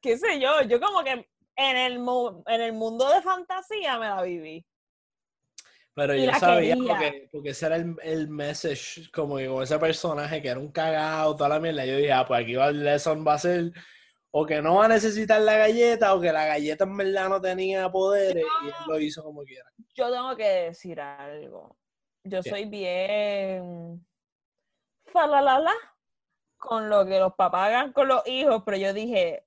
qué 0.02 0.18
sé 0.18 0.40
yo, 0.40 0.62
yo 0.64 0.80
como 0.80 1.04
que 1.04 1.28
en 1.56 1.78
el, 1.78 2.00
mu- 2.00 2.44
en 2.48 2.62
el 2.62 2.74
mundo 2.74 3.08
de 3.10 3.22
fantasía 3.22 3.98
me 4.00 4.08
la 4.08 4.22
viví. 4.24 4.66
Pero 5.94 6.16
Y 6.16 6.26
yo 6.26 6.34
sabía 6.34 6.76
porque, 6.78 7.30
porque 7.32 7.50
ese 7.50 7.66
era 7.66 7.76
el, 7.76 7.96
el 8.02 8.30
message, 8.30 9.12
como 9.12 9.38
que 9.38 9.48
con 9.48 9.62
ese 9.62 9.78
personaje 9.78 10.42
que 10.42 10.48
era 10.48 10.60
un 10.60 10.72
cagado, 10.72 11.36
toda 11.36 11.50
la 11.50 11.60
mierda. 11.60 11.86
Yo 11.86 11.98
dije, 11.98 12.14
ah, 12.14 12.26
pues 12.26 12.42
aquí 12.44 12.56
va 12.56 12.70
el 12.70 12.84
lesson 12.84 13.26
va 13.28 13.34
a 13.34 13.40
ser 13.40 13.72
o 14.32 14.46
que 14.46 14.62
no 14.62 14.76
va 14.76 14.86
a 14.86 14.90
necesitar 14.90 15.42
la 15.42 15.58
galleta 15.58 16.14
o 16.14 16.22
que 16.22 16.32
la 16.32 16.46
galleta 16.46 16.86
en 16.86 16.98
verdad 16.98 17.30
no 17.30 17.42
tenía 17.42 17.92
poderes 17.92 18.44
y 18.64 18.68
él 18.68 18.74
lo 18.88 19.00
hizo 19.00 19.24
como 19.24 19.44
quiera. 19.44 19.70
Yo 19.94 20.12
tengo 20.12 20.36
que 20.36 20.48
decir 20.48 21.00
algo. 21.02 21.78
Yo 22.24 22.42
soy 22.42 22.66
bien 22.66 24.06
falalala 25.06 25.74
con 26.58 26.90
lo 26.90 27.06
que 27.06 27.20
los 27.20 27.34
papás 27.34 27.68
hagan 27.68 27.92
con 27.92 28.08
los 28.08 28.26
hijos, 28.28 28.62
pero 28.66 28.78
yo 28.78 28.94
dije, 28.94 29.46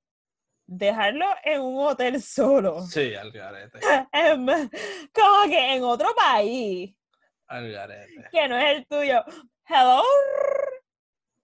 dejarlo 0.66 1.27
en 1.44 1.62
un 1.62 1.87
hotel 1.87 2.20
solo. 2.20 2.83
Sí, 2.83 3.14
al 3.14 3.31
garete, 3.31 3.79
Como 5.14 5.44
que 5.49 5.75
en 5.77 5.85
otro 5.85 6.14
país, 6.14 6.94
al 7.47 7.70
garete. 7.70 8.29
que 8.31 8.49
no 8.49 8.59
es 8.59 8.77
el 8.77 8.87
tuyo. 8.87 9.25
Hello. 9.66 10.03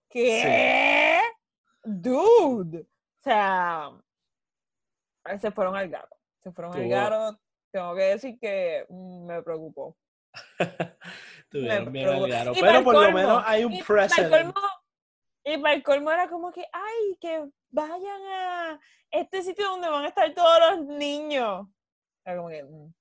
¿Qué? 0.09 1.21
Dude. 1.83 2.85
O 3.21 3.23
sea, 3.23 3.91
se 5.39 5.51
fueron 5.51 5.75
al 5.75 5.89
gato. 5.89 6.15
Se 6.41 6.51
fueron 6.51 6.75
al 6.75 6.87
gato. 6.89 7.39
Tengo 7.71 7.95
que 7.95 8.01
decir 8.01 8.39
que 8.39 8.85
mm, 8.89 9.25
me 9.27 9.43
preocupó. 9.43 9.95
Tuvieron 11.49 11.91
bien 11.91 12.09
al 12.09 12.27
garo. 12.29 12.53
Pero 12.59 12.83
por 12.83 12.95
lo 12.95 13.11
menos 13.11 13.43
hay 13.45 13.63
un 13.63 13.73
Y 13.73 13.83
para 13.83 14.05
el 14.05 14.09
precedent. 14.09 14.53
colmo, 14.53 14.67
y 15.43 15.57
para 15.57 15.73
el 15.75 15.83
colmo 15.83 16.11
era 16.11 16.29
como 16.29 16.51
que, 16.51 16.65
ay, 16.71 17.17
que 17.19 17.45
vayan 17.69 18.21
a 18.27 18.79
este 19.11 19.43
sitio 19.43 19.67
donde 19.69 19.89
van 19.89 20.05
a 20.05 20.07
estar 20.07 20.33
todos 20.33 20.59
los 20.77 20.85
niños. 20.87 21.67
Era 22.25 22.37
como 22.37 22.49
que, 22.49 22.63
mm. 22.63 22.93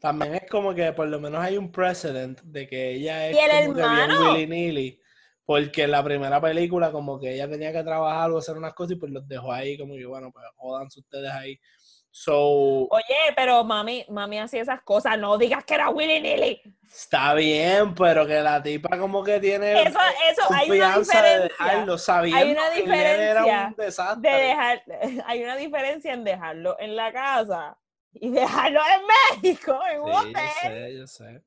También 0.00 0.34
es 0.34 0.50
como 0.50 0.74
que 0.74 0.92
por 0.92 1.08
lo 1.08 1.18
menos 1.18 1.40
hay 1.40 1.56
un 1.56 1.72
precedent 1.72 2.40
de 2.42 2.66
que 2.68 2.90
ella 2.92 3.26
es 3.28 3.36
Y 3.36 3.38
el 3.40 3.66
como 3.66 3.74
que 3.76 3.80
bien 3.80 4.00
hermano. 4.10 4.32
willy 4.32 4.46
nilly. 4.46 5.00
Porque 5.44 5.82
en 5.82 5.90
la 5.90 6.02
primera 6.02 6.40
película 6.40 6.90
como 6.90 7.20
que 7.20 7.34
ella 7.34 7.48
tenía 7.48 7.72
que 7.72 7.82
trabajar 7.82 8.30
o 8.30 8.38
hacer 8.38 8.56
unas 8.56 8.72
cosas 8.74 8.92
y 8.92 8.96
pues 8.96 9.12
los 9.12 9.28
dejó 9.28 9.52
ahí 9.52 9.76
como 9.76 9.94
que 9.94 10.06
bueno, 10.06 10.30
pues 10.32 10.44
jodanse 10.56 11.00
ustedes 11.00 11.30
ahí. 11.30 11.58
So, 12.16 12.86
Oye, 12.90 13.34
pero 13.34 13.64
mami, 13.64 14.06
mami 14.08 14.38
hacía 14.38 14.62
esas 14.62 14.82
cosas, 14.82 15.18
no 15.18 15.36
digas 15.36 15.64
que 15.64 15.74
era 15.74 15.90
Willy 15.90 16.20
Nilly. 16.20 16.62
está 16.86 17.34
bien, 17.34 17.92
pero 17.92 18.24
que 18.24 18.40
la 18.40 18.62
tipa 18.62 18.96
como 18.96 19.24
que 19.24 19.40
tiene 19.40 19.82
Eso, 19.82 19.98
eso, 20.30 20.42
hay 20.54 20.70
una 20.70 20.94
confianza 20.94 21.22
de 21.22 21.42
diferencia. 21.42 21.64
dejarlo, 21.66 21.98
sabiendo 21.98 22.52
una 22.52 22.70
que 22.70 22.78
el 22.78 22.88
nene 22.88 23.24
era 23.24 23.42
diferencia 23.42 23.66
un 23.66 23.74
desastre. 23.84 24.30
De 24.30 24.44
dejar, 24.44 24.82
hay 25.26 25.42
una 25.42 25.56
diferencia 25.56 26.12
en 26.12 26.22
dejarlo 26.22 26.76
en 26.78 26.94
la 26.94 27.12
casa 27.12 27.76
y 28.12 28.30
dejarlo 28.30 28.80
en 28.80 29.42
México, 29.42 29.76
en 29.90 30.00
un 30.00 30.12
Sí, 30.12 30.32
yo 30.32 30.68
sé, 30.70 30.94
yo 30.94 31.06
sé. 31.08 31.42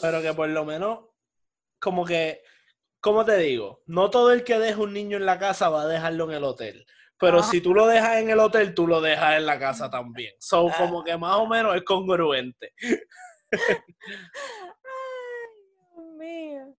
Pero 0.00 0.22
que 0.22 0.32
por 0.32 0.48
lo 0.48 0.64
menos, 0.64 1.00
como 1.78 2.06
que, 2.06 2.42
¿cómo 3.02 3.24
te 3.26 3.36
digo? 3.36 3.82
No 3.86 4.08
todo 4.08 4.32
el 4.32 4.44
que 4.44 4.58
deja 4.58 4.80
un 4.80 4.94
niño 4.94 5.18
en 5.18 5.26
la 5.26 5.38
casa 5.38 5.68
va 5.68 5.82
a 5.82 5.86
dejarlo 5.86 6.24
en 6.30 6.36
el 6.36 6.44
hotel. 6.44 6.86
Pero 7.18 7.40
Ajá. 7.40 7.50
si 7.50 7.60
tú 7.60 7.74
lo 7.74 7.86
dejas 7.86 8.16
en 8.16 8.30
el 8.30 8.40
hotel, 8.40 8.74
tú 8.74 8.86
lo 8.86 9.00
dejas 9.02 9.36
en 9.36 9.44
la 9.46 9.58
casa 9.58 9.90
también. 9.90 10.34
So, 10.40 10.68
Ah. 10.70 10.74
como 10.78 11.04
que 11.04 11.16
más 11.18 11.36
o 11.36 11.46
menos 11.46 11.76
es 11.76 11.82
congruente. 11.84 12.72
Ay, 12.80 12.96
Dios 15.94 16.06
mío. 16.16 16.76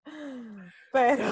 Pero. 0.91 1.25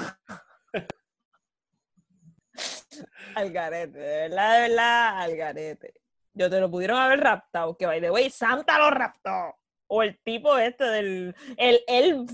al 3.35 3.51
garete, 3.51 3.97
de 3.97 4.29
verdad, 4.29 4.53
de 4.55 4.69
verdad, 4.69 5.21
al 5.21 5.35
garete. 5.35 5.93
Yo 6.33 6.49
te 6.49 6.59
lo 6.59 6.69
pudieron 6.71 6.97
haber 6.97 7.19
raptado, 7.19 7.75
que 7.77 7.85
by 7.85 7.99
the 7.99 8.11
way, 8.11 8.29
Santa 8.29 8.77
lo 8.77 8.89
raptó. 8.91 9.55
O 9.87 10.03
el 10.03 10.17
tipo 10.23 10.57
este 10.57 10.85
del. 10.85 11.35
El 11.57 11.81
elf 11.87 12.31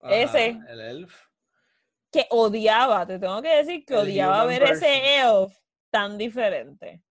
Ajá, 0.00 0.14
Ese. 0.16 0.58
El 0.68 0.80
elf. 0.80 1.14
Que 2.14 2.26
odiaba, 2.30 3.04
te 3.04 3.18
tengo 3.18 3.42
que 3.42 3.56
decir 3.56 3.84
que 3.84 3.94
El 3.94 4.00
odiaba 4.00 4.44
ver 4.46 4.62
ese 4.62 5.20
elf 5.20 5.52
tan 5.90 6.16
diferente. 6.16 7.02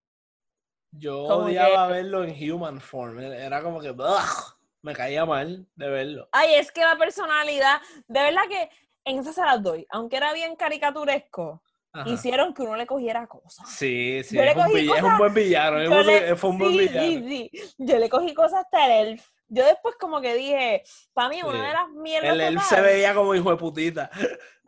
Yo 0.91 1.25
Como 1.27 1.45
odiaba 1.47 1.87
verlo 1.87 2.23
en 2.23 2.51
human 2.53 2.79
form. 2.79 3.19
Era 3.19 3.61
como 3.61 3.81
que, 3.81 3.91
ugh, 3.91 4.55
me 4.81 4.93
caía 4.93 5.25
mal 5.25 5.67
de 5.75 5.89
verlo. 5.89 6.29
Ay, 6.31 6.53
es 6.55 6.71
que 6.71 6.81
la 6.81 6.95
personalidad, 6.97 7.81
de 8.07 8.21
verdad 8.21 8.43
que 8.47 8.69
en 9.03 9.19
esa 9.19 9.33
se 9.33 9.41
las 9.41 9.61
doy, 9.61 9.85
aunque 9.89 10.15
era 10.15 10.31
bien 10.31 10.55
caricaturesco, 10.55 11.61
Ajá. 11.91 12.09
hicieron 12.09 12.53
que 12.53 12.61
uno 12.61 12.77
le 12.77 12.87
cogiera 12.87 13.27
cosas. 13.27 13.67
Sí, 13.69 14.21
sí, 14.23 14.39
es 14.39 14.55
un, 14.55 14.77
es 14.77 15.03
un 15.03 15.17
buen 15.17 15.33
villano. 15.33 15.79
Le- 15.79 16.35
fue 16.37 16.49
un 16.51 16.59
buen 16.59 16.71
sí, 16.71 16.77
villano. 16.79 17.07
sí, 17.07 17.49
sí. 17.51 17.73
Yo 17.77 17.97
le 17.97 18.09
cogí 18.09 18.33
cosas 18.33 18.61
hasta 18.63 18.85
el 18.85 19.07
elf. 19.09 19.27
Yo 19.55 19.63
después 19.65 19.95
como 19.99 20.19
que 20.19 20.33
dije, 20.33 20.83
para 21.13 21.29
mí 21.29 21.41
una 21.43 21.51
Sí. 21.51 21.57
de 21.67 21.73
las 21.73 21.89
mierdas 21.89 22.31
El 22.31 22.41
elf 22.41 22.63
se 22.63 22.81
veía 22.81 23.13
como 23.13 23.35
hijo 23.35 23.51
de 23.51 23.57
putita. 23.57 24.09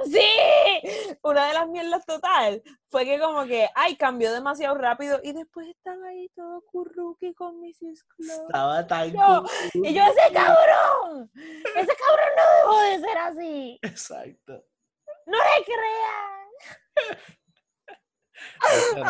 Sí, 0.03 1.17
una 1.23 1.47
de 1.47 1.53
las 1.53 1.67
mierdas 1.69 2.05
total 2.05 2.61
fue 2.89 3.05
que 3.05 3.19
como 3.19 3.45
que, 3.45 3.67
ay, 3.73 3.95
cambió 3.95 4.31
demasiado 4.31 4.75
rápido 4.75 5.19
y 5.23 5.31
después 5.33 5.67
estaba 5.69 6.07
ahí 6.09 6.29
todo 6.35 6.61
curruqui 6.71 7.33
con 7.33 7.59
Mrs. 7.61 8.03
Claus. 8.03 8.41
Estaba 8.41 8.85
tan 8.85 9.11
Yo-. 9.11 9.43
Y 9.73 9.93
yo, 9.93 10.03
ese 10.03 10.33
cabrón, 10.33 11.31
ese 11.33 11.95
cabrón 11.95 12.29
no 12.37 12.43
dejó 12.57 12.81
de 12.81 12.99
ser 12.99 13.17
así. 13.17 13.79
Exacto. 13.81 14.63
No 15.25 15.37
le 15.37 15.65
crean. 15.65 16.45
Pero, 18.93 19.05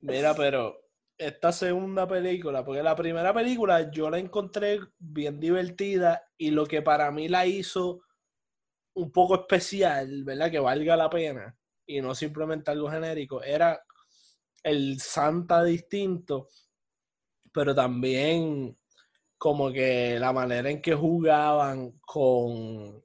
mira, 0.00 0.34
pero 0.34 0.80
esta 1.20 1.52
segunda 1.52 2.08
película, 2.08 2.64
porque 2.64 2.82
la 2.82 2.96
primera 2.96 3.34
película 3.34 3.90
yo 3.90 4.08
la 4.08 4.18
encontré 4.18 4.80
bien 4.98 5.38
divertida 5.38 6.24
y 6.38 6.50
lo 6.50 6.64
que 6.64 6.80
para 6.80 7.10
mí 7.10 7.28
la 7.28 7.44
hizo 7.44 8.00
un 8.94 9.12
poco 9.12 9.34
especial, 9.34 10.24
¿verdad? 10.24 10.50
Que 10.50 10.58
valga 10.58 10.96
la 10.96 11.10
pena 11.10 11.54
y 11.86 12.00
no 12.00 12.14
simplemente 12.14 12.70
algo 12.70 12.90
genérico, 12.90 13.42
era 13.42 13.84
el 14.62 14.98
Santa 14.98 15.62
distinto, 15.62 16.48
pero 17.52 17.74
también 17.74 18.78
como 19.36 19.70
que 19.70 20.18
la 20.18 20.32
manera 20.32 20.70
en 20.70 20.80
que 20.80 20.94
jugaban 20.94 21.98
con 22.00 23.04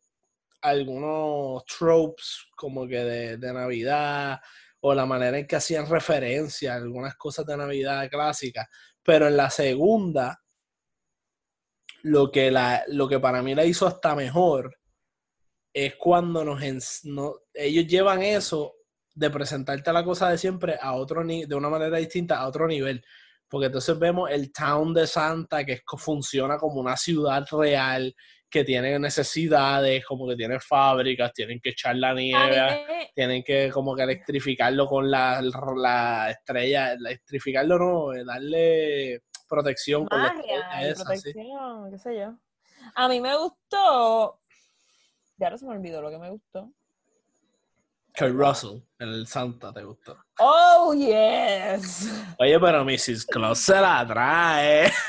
algunos 0.61 1.65
tropes 1.65 2.47
como 2.55 2.87
que 2.87 3.03
de, 3.03 3.37
de 3.37 3.53
Navidad 3.53 4.39
o 4.87 4.93
la 4.93 5.07
manera 5.07 5.39
en 5.39 5.47
que 5.47 5.55
hacían 5.55 5.89
referencia 5.89 6.73
a 6.73 6.75
algunas 6.75 7.15
cosas 7.15 7.43
de 7.47 7.57
Navidad 7.57 8.07
clásicas, 8.07 8.67
pero 9.01 9.27
en 9.27 9.35
la 9.35 9.49
segunda 9.49 10.39
lo 12.03 12.29
que, 12.29 12.51
la, 12.51 12.83
lo 12.89 13.07
que 13.07 13.19
para 13.19 13.41
mí 13.41 13.55
la 13.55 13.65
hizo 13.65 13.87
hasta 13.87 14.13
mejor 14.13 14.77
es 15.73 15.95
cuando 15.95 16.45
nos 16.45 16.61
ellos 16.61 17.87
llevan 17.87 18.21
eso 18.21 18.75
de 19.15 19.31
presentarte 19.31 19.91
la 19.91 20.03
cosa 20.03 20.29
de 20.29 20.37
siempre 20.37 20.77
a 20.79 20.93
otro 20.93 21.25
de 21.25 21.55
una 21.55 21.69
manera 21.69 21.97
distinta 21.97 22.37
a 22.37 22.47
otro 22.47 22.67
nivel. 22.67 23.03
Porque 23.47 23.67
entonces 23.67 23.97
vemos 23.97 24.29
el 24.31 24.51
town 24.51 24.93
de 24.93 25.07
Santa 25.07 25.63
que 25.63 25.73
es 25.73 25.81
funciona 25.97 26.57
como 26.57 26.79
una 26.79 26.97
ciudad 26.97 27.45
real, 27.51 28.13
que 28.49 28.63
tiene 28.63 28.97
necesidades, 28.99 30.05
como 30.05 30.27
que 30.27 30.35
tiene 30.35 30.59
fábricas, 30.59 31.33
tienen 31.33 31.59
que 31.59 31.71
echar 31.71 31.95
la 31.95 32.13
nieve, 32.13 33.11
tienen 33.13 33.43
que 33.43 33.69
como 33.71 33.95
que 33.95 34.03
electrificarlo 34.03 34.87
con 34.87 35.11
la, 35.11 35.41
la 35.41 36.31
estrella, 36.31 36.93
electrificarlo 36.93 37.77
no, 37.77 38.13
eh, 38.13 38.23
darle 38.25 39.21
protección 39.47 40.05
con 40.05 40.23
la 40.23 40.33
magia 40.33 40.81
esa, 40.81 41.03
sí. 41.15 41.31
protección, 41.33 41.91
qué 41.91 41.97
sé 41.97 42.17
yo. 42.17 42.37
A 42.95 43.07
mí 43.07 43.19
me 43.19 43.35
gustó. 43.37 44.39
Ya 45.37 45.47
ahora 45.47 45.57
se 45.57 45.65
me 45.65 45.71
olvidó 45.73 46.01
lo 46.01 46.09
que 46.09 46.17
me 46.17 46.29
gustó. 46.29 46.71
Kurt 48.17 48.33
Russell, 48.33 48.79
el 48.99 49.27
Santa, 49.27 49.73
te 49.73 49.83
gustó. 49.83 50.24
Oh, 50.39 50.93
yes. 50.93 52.09
Oye, 52.39 52.59
pero 52.59 52.83
Mrs. 52.83 53.25
Claus 53.25 53.59
se 53.59 53.79
la 53.79 54.05
trae. 54.05 54.91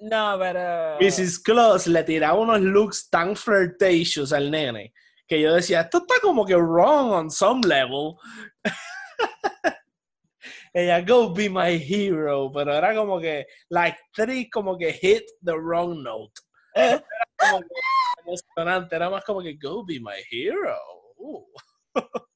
No, 0.00 0.36
pero. 0.38 0.98
Mrs. 1.00 1.38
Claus 1.42 1.86
le 1.86 2.02
tiraba 2.02 2.38
unos 2.38 2.60
looks 2.60 3.08
tan 3.08 3.34
flirtatious 3.34 4.34
al 4.34 4.50
nene 4.50 4.92
que 5.26 5.40
yo 5.40 5.54
decía, 5.54 5.82
esto 5.82 5.98
está 5.98 6.14
como 6.20 6.44
que 6.44 6.56
wrong 6.56 7.12
on 7.12 7.30
some 7.30 7.66
level. 7.66 8.16
Ella, 10.74 11.00
go 11.02 11.32
be 11.32 11.48
my 11.48 11.76
hero, 11.76 12.50
pero 12.52 12.74
era 12.74 12.94
como 12.94 13.20
que 13.20 13.46
la 13.70 13.84
actriz 13.84 14.48
como 14.52 14.76
que 14.76 14.92
hit 14.92 15.22
the 15.44 15.56
wrong 15.56 16.02
note. 16.02 16.40
Era 16.74 17.02
como 17.36 17.60
que 17.60 17.66
emocionante, 18.26 18.96
era 18.96 19.08
más 19.08 19.24
como 19.24 19.40
que 19.40 19.54
go 19.54 19.84
be 19.84 20.00
my 20.00 20.20
hero. 20.30 20.76
Uh, 21.16 21.44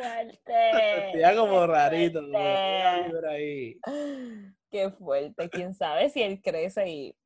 fuerte. 0.00 1.18
Era 1.18 1.36
como 1.36 1.60
qué 1.60 1.66
rarito, 1.66 2.20
ahí. 3.28 3.78
Qué 4.70 4.90
fuerte. 4.90 5.48
Quién 5.50 5.74
sabe 5.74 6.08
si 6.10 6.22
él 6.22 6.40
crece 6.42 6.88
y. 6.88 7.16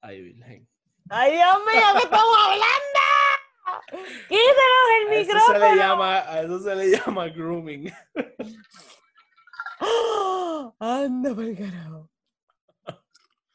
Ay, 0.00 0.22
virgen. 0.22 0.68
¡Ay, 1.10 1.32
Dios 1.32 1.56
mío, 1.66 1.82
qué 1.92 2.04
estamos 2.04 2.36
hablando! 2.46 3.00
¡Quítanos 4.28 4.88
el 5.00 5.08
A 5.08 5.14
eso, 5.14 5.30
se 5.30 5.36
micrófono! 5.36 5.58
le 5.58 5.76
llama, 5.76 6.18
a 6.18 6.40
eso 6.42 6.58
se 6.60 6.74
le 6.74 6.90
llama 6.90 7.28
grooming. 7.28 7.92
Anda 10.78 11.34
por 11.34 11.56
carajo. 11.56 12.10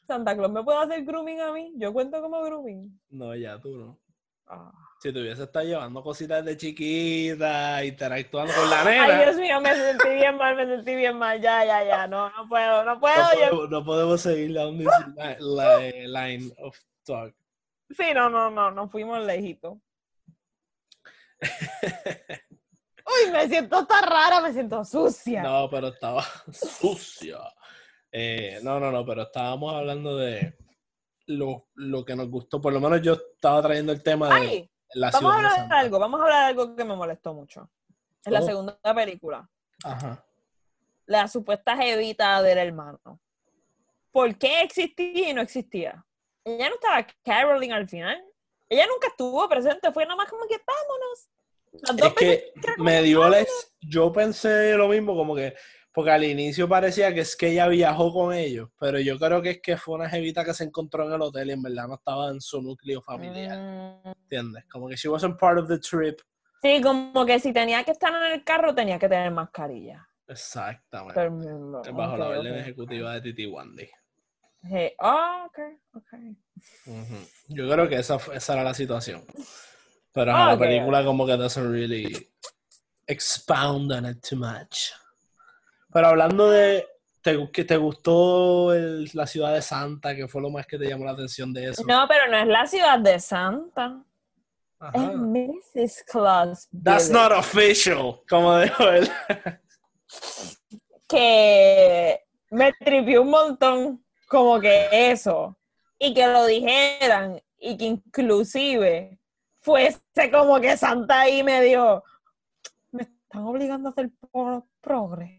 Santa 0.06 0.36
Claus 0.36 0.52
me 0.52 0.63
puede 0.63 0.80
hacer 0.80 1.04
grooming 1.04 1.42
a 1.42 1.52
mí. 1.52 1.74
Yo 1.78 1.94
cuento 1.94 2.22
como 2.22 2.42
grooming. 2.44 3.00
No, 3.10 3.36
ya 3.36 3.60
tú 3.60 3.76
no. 3.78 4.00
Ah. 4.48 4.88
Si 5.02 5.14
te 5.14 5.22
hubiese 5.22 5.44
estado 5.44 5.66
llevando 5.66 6.04
cositas 6.04 6.44
de 6.44 6.58
chiquita, 6.58 7.86
interactuando 7.86 8.54
con 8.54 8.70
la 8.70 8.82
Ay, 8.82 9.00
nena, 9.00 9.22
Dios 9.24 9.36
mío, 9.38 9.62
me 9.62 9.74
sentí 9.74 10.10
bien 10.10 10.36
mal, 10.36 10.56
me 10.58 10.66
sentí 10.66 10.94
bien 10.96 11.18
mal. 11.18 11.40
Ya, 11.42 11.64
ya, 11.64 11.84
ya. 11.86 12.06
No, 12.08 12.30
no 12.30 12.50
puedo, 12.50 12.84
no 12.84 13.00
puedo. 13.00 13.16
no, 13.16 13.34
yo- 13.34 13.40
podemos, 13.50 13.70
no 13.70 13.86
podemos 13.86 14.22
seguir 14.22 14.50
li- 14.52 14.86
li- 15.40 16.08
line 16.08 16.54
of 16.62 16.78
talk. 17.06 17.34
Sí, 17.92 18.04
no, 18.14 18.30
no, 18.30 18.52
no, 18.52 18.72
nos 18.72 18.92
fuimos 18.92 19.26
lejitos. 19.26 19.78
Uy, 23.06 23.32
me 23.32 23.48
siento 23.48 23.86
tan 23.88 24.04
rara, 24.04 24.42
me 24.42 24.52
siento 24.54 24.84
sucia. 24.84 25.42
No, 25.42 25.70
pero 25.70 25.88
estaba 25.88 26.24
sucia. 26.52 27.40
Eh, 28.12 28.60
no, 28.64 28.80
no, 28.80 28.92
no, 28.92 29.06
pero 29.06 29.24
estábamos 29.24 29.74
hablando 29.74 30.18
de 30.18 30.58
lo, 31.28 31.68
lo 31.76 32.04
que 32.06 32.16
nos 32.16 32.30
gustó. 32.30 32.60
Por 32.62 32.74
lo 32.74 32.80
menos 32.80 33.02
yo 33.02 33.14
estaba 33.14 33.62
trayendo 33.62 33.92
el 33.94 34.04
tema 34.04 34.28
de 34.40 34.48
Ay, 34.48 34.72
la 34.93 35.12
vamos 35.12 35.32
a 35.32 35.36
hablar 35.38 35.52
de 35.52 35.58
Santa. 35.60 35.80
algo, 35.80 35.99
vamos 35.99 36.19
a 36.19 36.23
hablar 36.23 36.39
de 36.41 36.45
algo 36.47 36.75
que 36.75 36.84
me 36.84 36.95
molestó 36.95 37.34
mucho. 37.34 37.69
En 38.25 38.34
la 38.34 38.39
Oh. 38.41 38.45
segunda 38.45 38.80
película, 38.95 39.49
Ajá. 39.84 40.23
la 41.06 41.28
supuesta 41.28 41.75
jevita 41.78 42.41
del 42.41 42.58
hermano. 42.58 43.19
¿Por 44.12 44.38
qué 44.38 44.62
existía 44.62 45.30
y 45.30 45.34
no 45.34 45.41
existía? 45.41 46.04
Ella 46.43 46.69
no 46.69 46.75
estaba 46.75 47.06
Caroline 47.23 47.73
al 47.73 47.88
final. 47.88 48.23
Ella 48.67 48.86
nunca 48.88 49.08
estuvo 49.08 49.47
presente, 49.47 49.91
fue 49.91 50.04
nada 50.06 50.15
más 50.15 50.30
como 50.30 50.45
que 50.47 50.60
vámonos. 50.65 51.30
Las 51.71 51.95
dos 51.97 52.08
Es 52.08 52.13
que 52.15 52.54
me 52.78 53.02
dio 53.04 53.28
les, 53.30 53.73
yo 53.82 54.12
pensé 54.12 54.73
lo 54.75 54.88
mismo, 54.88 55.15
como 55.15 55.36
que, 55.36 55.56
porque 56.00 56.12
al 56.12 56.24
inicio 56.24 56.70
parecía 56.70 57.14
que 57.14 57.20
es 57.20 57.36
que 57.36 57.50
ella 57.50 57.68
viajó 57.68 58.14
con 58.14 58.34
ellos, 58.34 58.70
pero 58.80 59.02
yo 59.02 59.20
creo 59.20 59.42
que 59.42 59.50
es 59.50 59.62
que 59.62 59.76
fue 59.76 59.96
una 59.96 60.10
jevita 60.10 60.46
que 60.46 60.54
se 60.54 60.64
encontró 60.64 61.06
en 61.06 61.12
el 61.12 61.22
hotel 61.22 61.50
y 61.50 61.52
en 61.52 61.62
verdad 61.62 61.90
no 61.90 61.96
estaba 61.96 62.30
en 62.30 62.40
su 62.40 62.62
núcleo 62.62 63.02
familiar, 63.02 63.58
Mm, 63.60 64.08
¿entiendes? 64.24 64.64
Como 64.72 64.88
que 64.88 64.96
she 64.96 65.10
wasn't 65.10 65.38
part 65.38 65.60
of 65.60 65.68
the 65.68 65.78
trip. 65.78 66.22
Sí, 66.62 66.82
como 66.82 67.26
que 67.26 67.38
si 67.42 67.52
tenía 67.52 67.84
que 67.84 67.92
estar 67.92 68.14
en 68.16 68.32
el 68.32 68.46
carro 68.46 68.74
tenía 68.74 68.98
que 68.98 69.10
tener 69.10 69.30
mascarilla. 69.30 70.08
Exactamente. 70.26 71.20
Bajo 71.92 72.16
la 72.16 72.30
orden 72.30 72.56
ejecutiva 72.56 73.14
de 73.16 73.22
Titi 73.22 73.46
Wandy. 73.46 73.90
Sí. 74.64 74.94
Ah, 75.00 75.48
ok, 75.48 75.60
ok. 75.96 76.14
Ujú. 76.86 77.16
Yo 77.50 77.70
creo 77.70 77.90
que 77.90 77.96
esa, 77.98 78.18
fue- 78.20 78.38
esa 78.38 78.54
era 78.54 78.64
la 78.64 78.74
situación. 78.74 79.26
Pero 80.14 80.32
la 80.32 80.58
película 80.58 81.04
como 81.04 81.26
que 81.26 81.36
doesn't 81.36 81.70
really 81.74 82.30
expound 83.06 83.92
on 83.92 84.06
it 84.06 84.26
too 84.26 84.38
much. 84.38 84.92
Pero 85.91 86.08
hablando 86.08 86.49
de 86.49 86.86
te, 87.21 87.52
que 87.52 87.65
te 87.65 87.78
gustó 87.78 88.73
el- 88.73 89.10
la 89.13 89.28
ciudad 89.28 89.54
de 89.54 89.62
Santa, 89.62 90.15
que 90.15 90.28
fue 90.28 90.41
lo 90.41 90.49
más 90.49 90.65
que 90.67 90.78
te 90.78 90.88
llamó 90.88 91.06
la 91.06 91.12
atención 91.12 91.52
de 91.54 91.69
eso. 91.69 91.84
No, 91.88 92.06
pero 92.08 92.28
no 92.30 92.38
es 92.38 92.47
la 92.47 92.65
ciudad 92.67 92.99
de 92.99 93.19
Santa. 93.19 94.04
Ajá. 94.80 94.93
Es 94.95 95.15
Mrs. 95.17 96.04
Claus. 96.10 96.69
That's 96.84 97.10
not 97.10 97.32
official, 97.34 98.21
como 98.30 98.58
dijo 98.60 98.84
él. 98.89 99.10
que 101.08 102.19
me 102.52 102.73
tripió 102.73 103.21
un 103.23 103.30
montón 103.30 104.06
como 104.28 104.60
que 104.60 104.88
eso 105.12 105.58
y 105.97 106.13
que 106.13 106.28
lo 106.28 106.45
dijeran 106.45 107.41
y 107.58 107.78
que 107.78 107.86
inclusive 107.86 109.19
fuese 109.60 109.99
como 110.32 110.60
que 110.62 110.78
Santa 110.78 111.21
ahí 111.21 111.43
me 111.43 111.62
dio 111.63 112.04
me 112.91 113.04
están 113.04 113.43
obligando 113.43 113.89
a 113.89 113.91
hacer 113.91 114.10
pro- 114.32 114.67
progre 114.82 115.38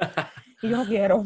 y 0.62 0.68
yo 0.68 0.84
quiero 0.86 1.24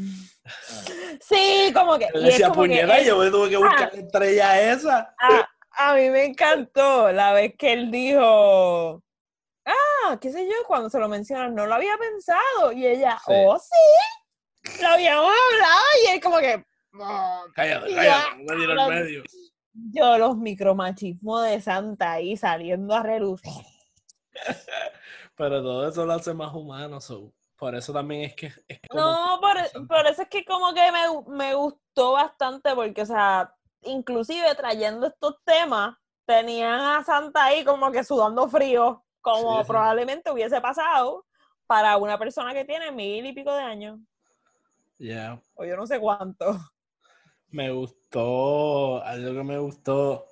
sí 1.20 1.72
como 1.74 1.96
que 1.98 2.04
es 2.06 2.22
decía, 2.22 2.48
él- 2.48 3.04
yo 3.06 3.18
me 3.18 3.30
tuve 3.30 3.50
que 3.50 3.56
buscar 3.56 3.84
Ah. 3.84 3.90
la 3.94 4.00
estrella 4.00 4.72
esa. 4.72 5.14
a, 5.18 5.48
a 5.90 5.94
mí 5.94 6.10
me 6.10 6.24
encantó 6.24 7.10
la 7.12 7.32
vez 7.32 7.54
que 7.58 7.72
él 7.72 7.90
dijo, 7.90 9.02
ah, 9.64 10.18
qué 10.20 10.30
sé 10.30 10.44
yo, 10.46 10.54
cuando 10.66 10.88
se 10.90 10.98
lo 10.98 11.08
mencionan, 11.08 11.54
no 11.54 11.66
lo 11.66 11.74
había 11.74 11.96
pensado. 11.98 12.72
Y 12.72 12.86
ella, 12.86 13.18
Sí. 13.26 13.32
oh, 13.34 13.58
sí, 13.58 14.80
lo 14.82 14.88
habíamos 14.88 15.24
hablado. 15.52 15.82
Y 16.04 16.10
él 16.14 16.20
como 16.20 16.38
que, 16.38 16.64
"No". 16.92 17.42
Cállate, 17.54 17.94
cállate, 17.94 18.30
yo, 18.30 18.44
no 18.44 18.56
me 18.56 18.64
hablando- 18.64 18.88
medio. 18.94 19.22
yo 19.72 20.18
los 20.18 20.36
micromachismos 20.36 21.44
de 21.44 21.60
Santa 21.60 22.12
ahí 22.12 22.36
saliendo 22.36 22.94
a 22.94 23.02
relucir. 23.02 23.50
Pero 25.36 25.62
todo 25.62 25.88
eso 25.88 26.06
lo 26.06 26.12
hace 26.12 26.32
más 26.34 26.54
humano, 26.54 27.00
so, 27.00 27.32
por 27.56 27.74
eso 27.74 27.92
también 27.92 28.22
es 28.24 28.34
que 28.34 28.46
es 28.68 28.80
No, 28.92 29.40
por, 29.40 29.86
por 29.86 30.06
eso 30.06 30.22
es 30.22 30.28
que 30.28 30.44
como 30.44 30.72
que 30.74 30.90
me, 30.92 31.36
me 31.36 31.54
gustó 31.54 32.12
bastante 32.12 32.74
porque, 32.74 33.02
o 33.02 33.06
sea, 33.06 33.54
inclusive 33.82 34.54
trayendo 34.54 35.06
estos 35.06 35.36
temas, 35.44 35.96
tenían 36.26 36.80
a 36.80 37.04
Santa 37.04 37.44
ahí 37.44 37.64
como 37.64 37.90
que 37.92 38.02
sudando 38.04 38.48
frío, 38.48 39.04
como 39.20 39.58
Sí, 39.58 39.64
sí. 39.64 39.68
probablemente 39.68 40.30
hubiese 40.30 40.60
pasado 40.60 41.26
para 41.66 41.96
una 41.96 42.18
persona 42.18 42.52
que 42.54 42.64
tiene 42.64 42.92
mil 42.92 43.24
y 43.26 43.32
pico 43.32 43.52
de 43.54 43.62
años, 43.62 43.98
Yeah. 44.98 45.40
o 45.54 45.64
yo 45.64 45.76
no 45.76 45.86
sé 45.86 45.98
cuánto. 46.00 46.56
Me 47.48 47.70
gustó, 47.70 49.02
algo 49.02 49.32
que 49.34 49.44
me 49.44 49.58
gustó 49.58 50.26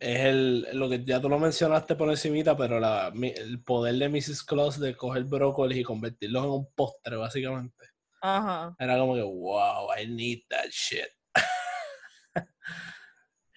es 0.00 0.20
el, 0.20 0.66
lo 0.78 0.88
que 0.88 1.04
ya 1.04 1.20
tú 1.20 1.28
lo 1.28 1.38
mencionaste 1.38 1.94
por 1.94 2.08
encimita, 2.10 2.56
pero 2.56 2.80
la, 2.80 3.10
mi- 3.14 3.28
el 3.36 3.62
poder 3.62 3.94
de 3.96 4.08
Mrs. 4.08 4.42
Claus 4.42 4.80
de 4.80 4.96
coger 4.96 5.24
brócolis 5.24 5.78
y 5.78 5.82
convertirlos 5.84 6.44
en 6.44 6.50
un 6.50 6.72
postre, 6.74 7.16
básicamente. 7.16 7.84
Ajá. 8.22 8.74
Era 8.78 8.98
como 8.98 9.14
que, 9.14 9.22
wow, 9.22 9.88
I 9.96 10.06
need 10.08 10.40
that 10.48 10.68
shit. 10.70 11.06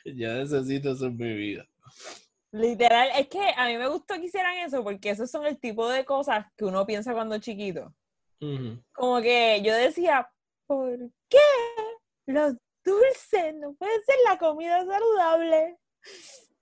Yo 0.06 0.34
necesito 0.34 0.92
eso 0.92 1.06
en 1.06 1.18
mi 1.18 1.34
vida. 1.34 1.66
Literal, 2.52 3.10
es 3.18 3.28
que 3.30 3.40
a 3.56 3.68
mí 3.68 3.78
me 3.78 3.88
gustó 3.88 4.16
que 4.16 4.26
hicieran 4.26 4.58
eso 4.58 4.84
porque 4.84 5.10
esos 5.10 5.32
son 5.32 5.46
el 5.46 5.60
tipo 5.60 5.90
de 5.90 6.06
cosas 6.06 6.46
que 6.56 6.66
uno 6.66 6.86
piensa 6.86 7.14
cuando 7.14 7.36
es 7.36 7.42
chiquito. 7.42 7.94
Como 8.92 9.22
que 9.22 9.62
yo 9.64 9.74
decía, 9.74 10.30
¿por 10.68 11.00
qué 11.30 11.38
los 12.28 12.54
dulces 12.84 13.56
no 13.56 13.74
pueden 13.76 14.04
ser 14.06 14.16
la 14.30 14.38
comida 14.38 14.86
saludable? 14.86 15.78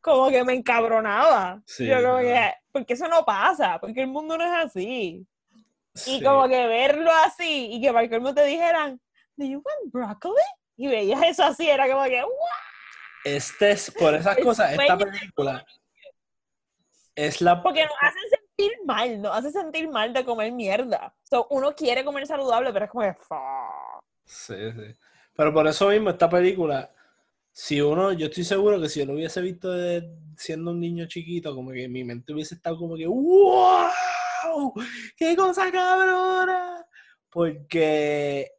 Como 0.01 0.29
que 0.29 0.43
me 0.43 0.53
encabronaba. 0.53 1.61
Sí, 1.65 1.85
yo 1.87 2.01
como 2.01 2.19
que, 2.19 2.53
porque 2.71 2.93
eso 2.93 3.07
no 3.07 3.23
pasa, 3.23 3.79
porque 3.79 4.01
el 4.01 4.07
mundo 4.07 4.37
no 4.37 4.43
es 4.43 4.65
así. 4.65 5.27
Y 5.93 6.17
Sí. 6.19 6.23
como 6.23 6.47
que 6.47 6.67
verlo 6.67 7.11
así 7.25 7.69
y 7.73 7.81
que 7.81 7.91
para 7.93 8.09
colmo 8.09 8.33
te 8.33 8.45
dijeran, 8.45 8.99
¿Do 9.35 9.45
you 9.45 9.61
want 9.63 9.91
broccoli? 9.93 10.35
Y 10.77 10.87
veías 10.87 11.21
eso 11.23 11.43
así, 11.43 11.69
era 11.69 11.87
como 11.89 12.03
que, 12.05 12.23
"What?". 12.23 12.61
Este 13.25 13.71
es, 13.71 13.91
por 13.91 14.13
esas 14.15 14.37
cosas, 14.37 14.71
esta 14.71 14.97
película 14.97 15.65
es 17.15 17.41
la... 17.41 17.61
Porque 17.61 17.85
nos 17.85 17.93
hacen 18.01 18.21
sentir 18.29 18.71
mal, 18.85 19.21
nos 19.21 19.35
hace 19.37 19.51
sentir 19.51 19.89
mal 19.89 20.13
de 20.13 20.25
comer 20.25 20.51
mierda. 20.51 21.13
So, 21.23 21.47
uno 21.51 21.75
quiere 21.75 22.03
comer 22.03 22.25
saludable, 22.25 22.71
pero 22.73 22.85
es 22.85 22.91
como 22.91 23.03
que, 23.03 23.13
"Fuck". 23.13 24.03
Sí, 24.25 24.71
sí. 24.71 24.95
Pero 25.35 25.53
por 25.53 25.67
eso 25.67 25.89
mismo, 25.89 26.09
esta 26.09 26.29
película, 26.29 26.89
si 27.51 27.81
uno, 27.81 28.13
yo 28.13 28.27
estoy 28.27 28.43
seguro 28.43 28.79
que 28.81 28.89
si 28.89 28.99
yo 28.99 29.05
lo 29.05 29.13
hubiese 29.13 29.41
visto 29.41 29.71
de- 29.71 30.09
siendo 30.37 30.71
un 30.71 30.79
niño 30.79 31.05
chiquito, 31.07 31.53
como 31.55 31.71
que 31.71 31.87
mi 31.87 32.03
mente 32.03 32.33
hubiese 32.33 32.55
estado 32.55 32.77
como 32.77 32.95
que, 32.95 33.07
¡wow! 33.07 34.73
¡Qué 35.17 35.35
cosa 35.35 35.71
cabrona! 35.71 36.85
Porque 37.29 38.51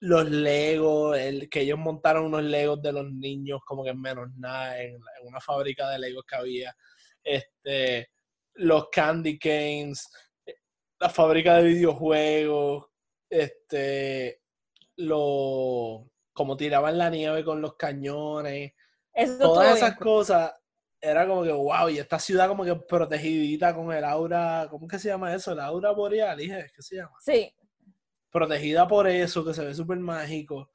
los 0.00 0.30
Legos, 0.30 1.16
el, 1.18 1.48
que 1.48 1.62
ellos 1.62 1.78
montaron 1.78 2.26
unos 2.26 2.42
Legos 2.44 2.82
de 2.82 2.92
los 2.92 3.10
niños 3.10 3.60
como 3.66 3.82
que 3.84 3.90
en 3.90 4.00
menos 4.00 4.28
nada, 4.36 4.80
en, 4.80 4.94
en 4.94 5.26
una 5.26 5.40
fábrica 5.40 5.88
de 5.90 5.98
Legos 5.98 6.24
que 6.26 6.36
había, 6.36 6.76
este, 7.22 8.10
los 8.54 8.88
Candy 8.90 9.38
Canes, 9.38 10.06
la 11.00 11.08
fábrica 11.08 11.56
de 11.56 11.64
videojuegos, 11.64 12.86
este, 13.28 14.40
lo, 14.96 16.06
como 16.34 16.56
tiraban 16.56 16.98
la 16.98 17.08
nieve 17.08 17.42
con 17.44 17.62
los 17.62 17.76
cañones, 17.76 18.72
Eso 19.14 19.38
todas 19.38 19.64
bien 19.64 19.76
esas 19.76 19.96
cosas, 19.96 20.52
era 21.00 21.26
como 21.26 21.42
que, 21.42 21.52
wow, 21.52 21.88
y 21.88 21.98
esta 21.98 22.18
ciudad 22.18 22.48
como 22.48 22.64
que 22.64 22.74
protegidita 22.74 23.74
con 23.74 23.92
el 23.92 24.04
aura, 24.04 24.66
¿cómo 24.68 24.86
que 24.86 24.98
se 24.98 25.08
llama 25.08 25.34
eso? 25.34 25.52
El 25.52 25.60
aura 25.60 25.92
boreal, 25.92 26.36
dije, 26.36 26.70
¿qué 26.74 26.82
se 26.82 26.96
llama? 26.96 27.16
Sí, 27.20 27.54
Protegida 28.30 28.88
por 28.88 29.06
eso, 29.06 29.44
que 29.44 29.54
se 29.54 29.64
ve 29.64 29.72
súper 29.72 29.98
mágico. 29.98 30.72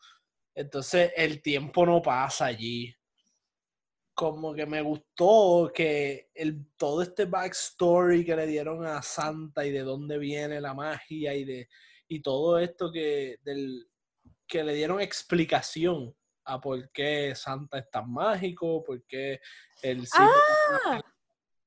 Entonces, 0.56 1.12
el 1.18 1.42
tiempo 1.42 1.86
no 1.86 2.02
pasa 2.02 2.46
allí. 2.46 2.96
Como 4.14 4.54
que 4.54 4.66
me 4.66 4.82
gustó 4.82 5.70
que 5.74 6.30
el, 6.34 6.68
todo 6.78 7.02
este 7.02 7.26
backstory 7.26 8.24
que 8.24 8.36
le 8.38 8.48
dieron 8.48 8.86
a 8.86 9.02
Santa 9.02 9.66
y 9.66 9.72
de 9.72 9.82
dónde 9.82 10.18
viene 10.18 10.62
la 10.62 10.74
magia 10.74 11.34
y 11.34 11.44
de 11.44 11.68
y 12.08 12.22
todo 12.22 12.58
esto 12.60 12.92
que 12.92 13.38
del 13.44 13.88
que 14.50 14.64
le 14.64 14.74
dieron 14.74 15.00
explicación 15.00 16.14
a 16.44 16.60
por 16.60 16.90
qué 16.92 17.34
Santa 17.36 17.78
es 17.78 17.90
tan 17.92 18.12
mágico, 18.12 18.84
por 18.84 19.02
qué 19.06 19.40
el 19.84 20.06
Ah. 20.14 21.00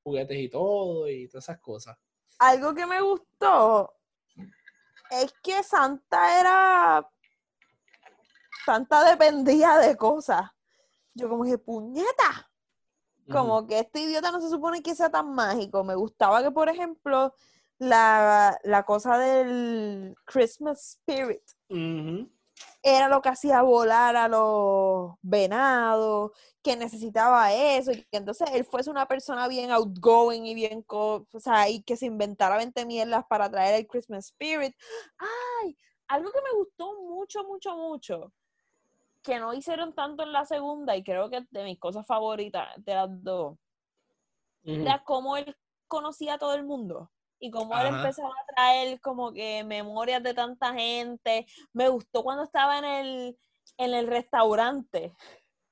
juguetes 0.03 0.37
y 0.37 0.49
todo 0.49 1.07
y 1.09 1.27
todas 1.29 1.45
esas 1.45 1.59
cosas. 1.61 1.97
algo 2.39 2.73
que 2.75 2.85
me 2.85 2.99
gustó 3.01 3.93
es 5.09 5.33
que 5.41 5.63
Santa 5.63 6.39
era 6.41 7.09
Santa 8.65 9.09
dependía 9.09 9.77
de 9.77 9.95
cosas. 9.95 10.49
Yo 11.13 11.29
como 11.29 11.43
que, 11.45 11.57
puñeta, 11.57 12.49
como 13.31 13.65
que 13.67 13.79
este 13.79 14.01
idiota 14.01 14.31
no 14.31 14.41
se 14.41 14.49
supone 14.49 14.81
que 14.81 14.95
sea 14.95 15.09
tan 15.09 15.33
mágico. 15.33 15.83
Me 15.83 15.95
gustaba 15.95 16.41
que, 16.43 16.51
por 16.51 16.67
ejemplo, 16.69 17.35
la, 17.77 18.57
la 18.63 18.83
cosa 18.83 19.17
del 19.17 20.15
Christmas 20.25 20.97
Spirit 21.07 21.43
Ujú. 21.69 22.29
Era 22.81 23.07
lo 23.07 23.21
que 23.21 23.29
hacía 23.29 23.61
volar 23.61 24.15
a 24.15 24.27
los 24.27 25.13
venados, 25.21 26.31
que 26.61 26.75
necesitaba 26.75 27.53
eso, 27.53 27.91
y 27.91 28.03
que 28.03 28.17
entonces 28.17 28.49
él 28.53 28.65
fuese 28.65 28.89
una 28.89 29.07
persona 29.07 29.47
bien 29.47 29.71
outgoing 29.71 30.45
y 30.45 30.53
bien, 30.53 30.81
co- 30.81 31.25
o 31.31 31.39
sea, 31.39 31.69
y 31.69 31.81
que 31.83 31.95
se 31.95 32.05
inventara 32.07 32.57
20 32.57 32.85
mierdas 32.85 33.25
para 33.29 33.49
traer 33.49 33.75
el 33.75 33.87
Christmas 33.87 34.25
Spirit. 34.25 34.75
¡Ay! 35.17 35.77
Algo 36.07 36.31
que 36.31 36.41
me 36.41 36.57
gustó 36.57 37.01
mucho, 37.01 37.43
mucho, 37.45 37.75
mucho, 37.77 38.33
que 39.21 39.39
no 39.39 39.53
hicieron 39.53 39.93
tanto 39.95 40.23
en 40.23 40.33
la 40.33 40.45
segunda, 40.45 40.95
y 40.97 41.03
creo 41.03 41.29
que 41.29 41.47
de 41.49 41.63
mis 41.63 41.79
cosas 41.79 42.05
favoritas 42.05 42.67
de 42.77 42.93
las 42.95 43.23
dos, 43.23 43.57
era 44.65 45.03
cómo 45.03 45.37
él 45.37 45.55
conocía 45.87 46.33
a 46.33 46.37
todo 46.37 46.53
el 46.53 46.63
mundo 46.63 47.11
y 47.43 47.51
cómo 47.51 47.77
él 47.77 47.87
empezaba 47.87 48.29
a 48.29 48.55
traer 48.55 49.01
como 49.01 49.33
que 49.33 49.65
memorias 49.65 50.23
de 50.23 50.33
tanta 50.33 50.73
gente. 50.73 51.45
Me 51.73 51.89
gustó 51.89 52.23
cuando 52.23 52.45
estaba 52.45 52.77
en 52.77 52.85
el, 52.85 53.37
en 53.77 53.93
el 53.93 54.07
restaurante. 54.07 55.13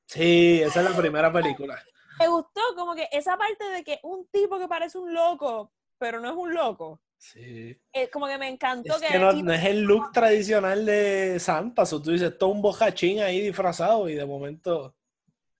Sí, 0.05 0.62
esa 0.62 0.81
es 0.81 0.89
la 0.89 0.97
primera 0.97 1.31
película. 1.31 1.81
Me 2.19 2.27
gustó 2.27 2.60
como 2.75 2.93
que 2.93 3.07
esa 3.13 3.38
parte 3.38 3.63
de 3.69 3.86
que 3.86 4.01
un 4.03 4.27
tipo 4.27 4.60
que 4.60 4.67
parece 4.67 4.97
un 4.97 5.13
loco, 5.13 5.71
pero 5.97 6.19
no 6.19 6.29
es 6.29 6.36
un 6.36 6.53
loco. 6.53 6.99
Sí. 7.17 7.79
eh, 7.93 8.10
como 8.10 8.27
que 8.27 8.38
me 8.38 8.49
encantó 8.49 8.95
Es 8.95 9.01
que, 9.01 9.07
que 9.07 9.19
no, 9.19 9.53
es 9.53 9.65
el 9.65 9.84
look 9.84 10.12
tradicional 10.12 10.86
de 10.86 11.39
Santa. 11.39 11.86
So, 11.86 12.01
tú 12.01 12.12
dices, 12.12 12.38
todo 12.38 12.49
un 12.49 12.62
bocachín 12.62 13.21
ahí 13.21 13.39
disfrazado 13.39 14.10
y 14.10 14.15
de 14.15 14.25
momento. 14.25 14.93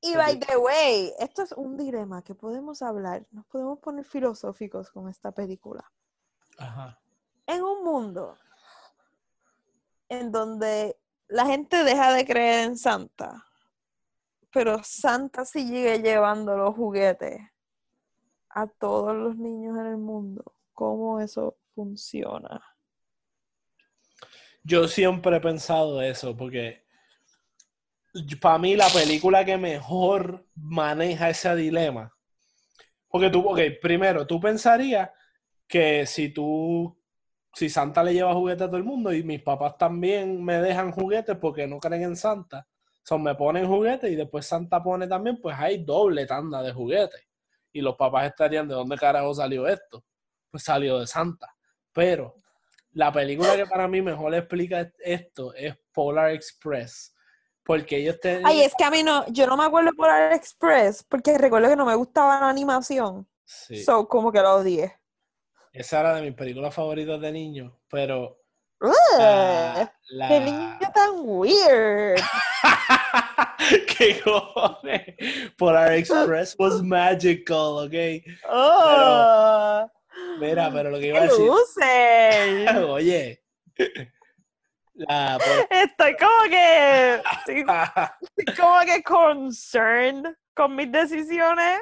Y 0.02 0.15
by 0.15 0.39
the 0.39 0.58
way, 0.58 1.13
esto 1.19 1.43
es 1.43 1.52
un 1.54 1.78
dilema 1.78 2.24
que 2.24 2.34
podemos 2.34 2.82
hablar, 2.82 3.26
nos 3.32 3.45
podemos 3.45 3.78
poner 3.80 4.04
filosóficos 4.04 4.89
con 4.89 5.08
esta 5.08 5.32
película. 5.32 5.89
Ajá. 6.62 7.00
en 7.47 7.63
un 7.63 7.84
mundo 7.84 8.38
en 10.10 10.32
donde 10.32 10.97
la 11.28 11.45
gente 11.45 11.84
deja 11.84 12.13
de 12.13 12.26
creer 12.26 12.65
en 12.65 12.78
Santa, 12.78 13.47
pero 14.52 14.84
Santa 14.84 15.45
sigue 15.45 16.00
llevando 16.00 16.58
los 16.58 16.76
juguetes 16.76 17.39
a 18.50 18.67
todos 18.67 19.15
los 19.15 19.38
niños 19.38 19.80
en 19.80 19.86
el 19.88 19.97
mundo. 19.97 20.56
¿Cómo 20.74 21.21
eso 21.21 21.58
funciona? 21.74 22.62
Yo 24.63 24.88
siempre 24.88 25.38
he 25.38 25.41
pensado 25.41 26.02
eso, 26.02 26.36
porque 26.36 26.86
para 28.41 28.58
mí 28.58 28.76
la 28.76 28.89
película 28.89 29.45
que 29.45 29.58
mejor 29.58 30.45
maneja 30.56 31.30
ese 31.30 31.56
dilema. 31.56 32.13
Porque 33.08 33.30
tú, 33.30 33.47
ok, 33.47 33.60
primero, 33.82 34.28
tú 34.28 34.39
pensarías 34.39 35.10
que 35.72 36.06
si 36.06 36.30
tú, 36.30 37.02
si 37.54 37.70
Santa 37.70 38.04
le 38.04 38.14
lleva 38.14 38.34
juguetes 38.34 38.64
a 38.64 38.68
todo 38.68 38.78
el 38.78 38.84
mundo 38.84 39.14
y 39.14 39.24
mis 39.24 39.42
papás 39.42 39.78
también 39.78 40.44
me 40.44 40.62
dejan 40.62 40.92
juguetes 40.92 41.38
porque 41.38 41.66
no 41.66 41.80
creen 41.80 42.04
en 42.04 42.16
Santa, 42.18 42.68
son 43.04 43.24
me 43.24 43.36
ponen 43.36 43.66
juguetes 43.66 44.12
y 44.12 44.16
después 44.16 44.46
Santa 44.46 44.84
pone 44.84 45.08
también, 45.08 45.40
pues 45.42 45.56
hay 45.58 45.84
doble 45.84 46.26
tanda 46.26 46.62
de 46.62 46.74
juguetes. 46.74 47.22
Y 47.72 47.80
los 47.80 47.96
papás 47.96 48.28
estarían, 48.28 48.68
¿de 48.68 48.76
dónde 48.76 48.98
carajo 48.98 49.34
salió 49.34 49.66
esto? 49.66 50.04
Pues 50.52 50.62
salió 50.62 51.00
de 51.00 51.08
Santa. 51.08 51.56
Pero 51.94 52.36
la 52.92 53.14
película 53.14 53.56
que 53.56 53.66
para 53.66 53.88
mí 53.88 54.02
mejor 54.02 54.36
explica 54.36 54.92
esto 55.00 55.54
es 55.54 55.74
Polar 55.94 56.32
Express. 56.32 57.16
Porque 57.64 57.96
ellos 57.96 58.20
tenían... 58.20 58.46
Ay, 58.46 58.62
es 58.62 58.76
que 58.78 58.84
a 58.84 58.92
mí 58.92 59.04
no, 59.04 59.26
yo 59.30 59.48
no 59.48 59.56
me 59.56 59.64
acuerdo 59.64 59.92
por 59.96 60.10
Express, 60.34 61.06
porque 61.08 61.38
recuerdo 61.38 61.70
que 61.70 61.78
no 61.78 61.86
me 61.86 61.96
gustaba 61.96 62.42
la 62.42 62.50
animación. 62.50 63.26
Sí, 63.46 63.84
So, 63.84 64.08
como 64.10 64.34
que 64.34 64.42
lo 64.42 64.56
odié. 64.56 65.01
Esa 65.74 66.00
era 66.02 66.16
de 66.16 66.22
mis 66.24 66.34
películas 66.34 66.74
favoritas 66.74 67.20
de 67.22 67.32
niño, 67.32 67.80
pero... 67.90 68.38
La- 69.18 69.94
la- 70.10 70.28
¡Qué 70.28 70.40
niño 70.40 70.80
tan 70.94 71.12
weird! 71.22 72.20
¿Qué 73.98 74.20
cojones? 74.22 75.16
Polar 75.58 75.94
Express 75.94 76.56
was 76.58 76.82
magical, 76.82 77.86
¿ok? 77.86 77.94
¡Oh! 78.50 79.88
Mira, 80.40 80.72
pero 80.74 80.90
lo 80.90 81.00
que 81.00 81.08
iba 81.08 81.20
a 81.20 81.22
¡Qué 81.22 81.28
decir... 81.28 81.46
loser! 81.46 82.76
Oye, 82.90 83.44
la... 84.96 85.38
pues, 85.38 85.68
Estoy 85.70 86.16
como 86.18 86.50
que. 86.50 87.22
Estoy 87.38 87.66
estoy 88.38 88.56
como 88.56 88.80
que 88.82 89.04
concerned 89.04 90.36
con 90.56 90.76
mis 90.76 90.92
decisiones. 90.92 91.80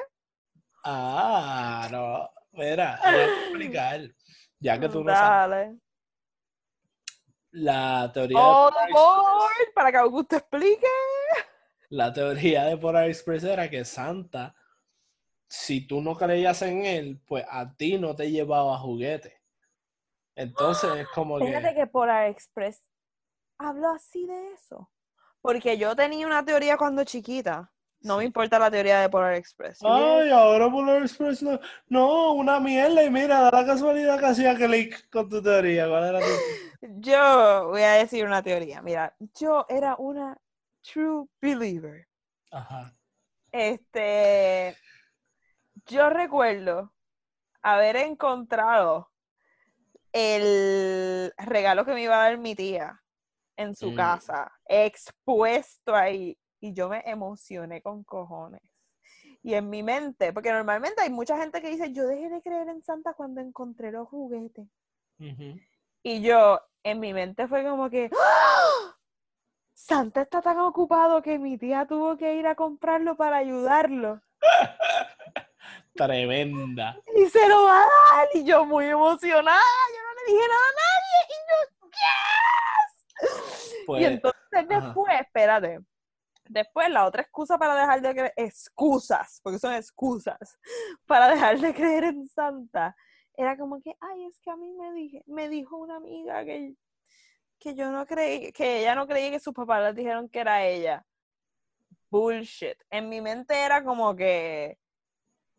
Ah, 0.84 1.88
no. 1.90 2.28
Mira, 2.60 3.00
voy 3.04 3.14
a 3.14 3.24
explicar. 3.24 4.00
Ya 4.58 4.78
que 4.78 4.88
tú 4.88 5.02
no 5.02 5.14
sabes. 5.14 5.76
La 7.52 8.10
teoría, 8.12 8.38
de 8.38 8.44
aboard, 8.44 8.74
Express, 8.88 9.74
para 9.74 9.90
que 9.90 9.96
Augusto 9.96 10.36
explique. 10.36 10.86
la 11.88 12.12
teoría 12.12 12.64
de 12.64 12.76
Polar 12.76 13.08
Express 13.08 13.42
era 13.42 13.68
que 13.68 13.84
Santa, 13.84 14.54
si 15.48 15.84
tú 15.86 16.00
no 16.00 16.16
creías 16.16 16.62
en 16.62 16.84
él, 16.84 17.20
pues 17.26 17.44
a 17.50 17.74
ti 17.74 17.98
no 17.98 18.14
te 18.14 18.30
llevaba 18.30 18.78
juguete. 18.78 19.42
Entonces 20.36 20.90
es 20.94 21.08
como 21.08 21.38
Fíjate 21.38 21.70
que. 21.70 21.74
que 21.74 21.86
Polar 21.88 22.28
Express 22.28 22.84
habló 23.58 23.90
así 23.90 24.26
de 24.26 24.52
eso. 24.52 24.90
Porque 25.40 25.76
yo 25.76 25.96
tenía 25.96 26.26
una 26.26 26.44
teoría 26.44 26.76
cuando 26.76 27.02
chiquita. 27.04 27.72
No 28.02 28.16
me 28.16 28.24
importa 28.24 28.58
la 28.58 28.70
teoría 28.70 29.00
de 29.00 29.08
Polar 29.08 29.34
Express. 29.34 29.78
Ay, 29.82 30.30
ahora 30.30 30.70
Polar 30.70 31.02
Express 31.02 31.42
no. 31.42 31.60
No, 31.88 32.32
una 32.32 32.58
mierda. 32.60 33.02
Y 33.04 33.10
mira, 33.10 33.40
da 33.40 33.50
la 33.50 33.66
casualidad 33.66 34.18
que 34.18 34.26
hacía 34.26 34.54
clic 34.54 35.08
con 35.10 35.28
tu 35.28 35.42
teoría. 35.42 35.86
¿Cuál 35.88 36.04
era 36.08 36.20
tu- 36.20 36.86
Yo 37.00 37.68
voy 37.68 37.82
a 37.82 37.92
decir 37.92 38.24
una 38.24 38.42
teoría. 38.42 38.80
Mira, 38.82 39.14
yo 39.38 39.66
era 39.68 39.96
una 39.96 40.38
true 40.82 41.26
believer. 41.42 42.06
Ajá. 42.50 42.94
Este, 43.52 44.76
yo 45.86 46.08
recuerdo 46.08 46.92
haber 47.62 47.96
encontrado 47.96 49.10
el 50.12 51.32
regalo 51.36 51.84
que 51.84 51.92
me 51.92 52.02
iba 52.02 52.16
a 52.16 52.28
dar 52.28 52.38
mi 52.38 52.54
tía 52.54 53.00
en 53.56 53.74
su 53.76 53.90
Mm. 53.92 53.94
casa, 53.94 54.52
expuesto 54.66 55.94
ahí, 55.94 56.36
y 56.60 56.72
yo 56.72 56.88
me 56.88 57.02
emocioné 57.06 57.82
con 57.82 58.04
cojones. 58.04 58.62
Y 59.42 59.54
en 59.54 59.70
mi 59.70 59.82
mente, 59.82 60.32
porque 60.32 60.52
normalmente 60.52 61.00
hay 61.00 61.10
mucha 61.10 61.38
gente 61.38 61.62
que 61.62 61.70
dice, 61.70 61.92
yo 61.92 62.06
dejé 62.06 62.28
de 62.28 62.42
creer 62.42 62.68
en 62.68 62.82
Santa 62.82 63.14
cuando 63.14 63.40
encontré 63.40 63.90
los 63.90 64.06
juguetes. 64.08 64.66
Y 66.02 66.20
yo, 66.20 66.60
en 66.82 67.00
mi 67.00 67.12
mente 67.12 67.48
fue 67.48 67.64
como 67.64 67.88
que, 67.90 68.10
¡Ah! 68.12 68.96
Santa 69.72 70.22
está 70.22 70.42
tan 70.42 70.58
ocupado 70.58 71.22
que 71.22 71.38
mi 71.38 71.56
tía 71.56 71.86
tuvo 71.86 72.16
que 72.18 72.34
ir 72.36 72.46
a 72.46 72.54
comprarlo 72.54 73.16
para 73.16 73.38
ayudarlo. 73.38 74.20
Tremenda. 75.94 76.98
Y 77.16 77.26
se 77.26 77.48
lo 77.48 77.64
va 77.64 77.80
a 77.82 77.86
dar. 78.16 78.28
Y 78.34 78.44
yo 78.44 78.64
muy 78.66 78.86
emocionada. 78.86 79.58
Yo 79.94 80.02
no 80.02 80.14
le 80.14 80.32
dije 80.32 80.48
nada 80.48 80.60
a 80.68 80.76
nadie. 80.80 81.18
Y 81.28 81.38
yo, 81.48 81.88
¡yes! 81.90 83.84
Pues, 83.86 84.02
y 84.02 84.04
entonces 84.04 84.40
ajá. 84.52 84.62
después, 84.62 85.20
espérate. 85.20 85.80
Después 86.50 86.90
la 86.90 87.06
otra 87.06 87.22
excusa 87.22 87.58
para 87.58 87.76
dejar 87.76 88.02
de 88.02 88.10
creer, 88.12 88.32
excusas, 88.36 89.40
porque 89.40 89.60
son 89.60 89.72
excusas, 89.72 90.58
para 91.06 91.28
dejar 91.28 91.60
de 91.60 91.72
creer 91.72 92.02
en 92.02 92.26
Santa, 92.26 92.96
era 93.36 93.56
como 93.56 93.80
que, 93.80 93.94
ay, 94.00 94.24
es 94.24 94.40
que 94.40 94.50
a 94.50 94.56
mí 94.56 94.72
me 94.72 94.92
dije, 94.92 95.22
me 95.28 95.48
dijo 95.48 95.76
una 95.76 95.96
amiga 95.96 96.44
que, 96.44 96.74
que 97.60 97.76
yo 97.76 97.92
no 97.92 98.04
creí, 98.04 98.50
que 98.50 98.80
ella 98.80 98.96
no 98.96 99.06
creía 99.06 99.30
que 99.30 99.38
sus 99.38 99.54
papás 99.54 99.80
les 99.84 99.94
dijeron 99.94 100.28
que 100.28 100.40
era 100.40 100.64
ella. 100.66 101.06
Bullshit. 102.10 102.82
En 102.90 103.08
mi 103.08 103.20
mente 103.20 103.54
era 103.54 103.84
como 103.84 104.16
que, 104.16 104.76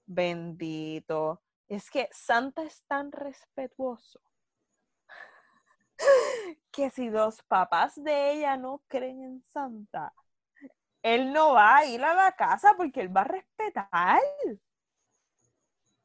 bendito. 0.05 1.41
Es 1.69 1.89
que 1.89 2.09
Santa 2.11 2.63
es 2.63 2.83
tan 2.83 3.13
respetuoso 3.13 4.19
que 6.69 6.89
si 6.89 7.09
los 7.09 7.41
papás 7.43 7.95
de 7.95 8.33
ella 8.33 8.57
no 8.57 8.83
creen 8.89 9.23
en 9.23 9.43
Santa, 9.53 10.13
él 11.03 11.33
no 11.33 11.53
va 11.53 11.77
a 11.77 11.85
ir 11.85 12.03
a 12.03 12.13
la 12.13 12.31
casa 12.33 12.73
porque 12.77 13.01
él 13.01 13.15
va 13.15 13.21
a 13.21 13.25
respetar. 13.25 14.19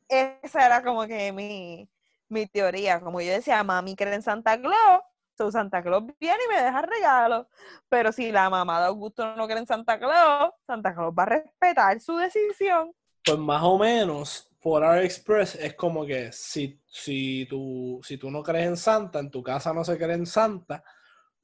Esa 0.09 0.67
era 0.67 0.83
como 0.83 1.07
que 1.07 1.33
mi, 1.33 1.89
mi 2.29 2.47
teoría. 2.47 3.01
Como 3.01 3.21
yo 3.21 3.33
decía, 3.33 3.63
mami 3.65 3.97
cree 3.97 4.15
en 4.15 4.23
Santa 4.23 4.61
Claus, 4.61 5.03
so 5.37 5.51
Santa 5.51 5.83
Claus 5.83 6.05
viene 6.19 6.39
y 6.45 6.55
me 6.55 6.63
deja 6.63 6.83
regalo. 6.83 7.49
Pero 7.89 8.13
si 8.13 8.33
la 8.33 8.49
mamá 8.49 8.81
de 8.81 8.87
Augusto 8.87 9.37
no 9.37 9.47
cree 9.47 9.59
en 9.59 9.67
Santa 9.67 9.99
Claus, 9.99 10.53
Santa 10.67 10.95
Claus 10.95 11.13
va 11.17 11.25
a 11.25 11.27
respetar 11.27 12.01
su 12.01 12.17
decisión. 12.17 12.93
Pues 13.25 13.39
más 13.39 13.63
o 13.63 13.77
menos, 13.79 14.49
Polar 14.61 15.03
Express 15.03 15.57
es 15.57 15.75
como 15.75 16.07
que 16.07 16.31
si, 16.33 16.81
si, 16.87 17.47
tú, 17.51 18.01
si 18.03 18.17
tú 18.17 18.31
no 18.31 18.43
crees 18.43 18.69
en 18.69 18.77
Santa, 18.77 19.19
en 19.19 19.31
tu 19.31 19.43
casa 19.43 19.73
no 19.73 19.85
se 19.85 19.99
cree 19.99 20.15
en 20.15 20.27
Santa, 20.27 20.83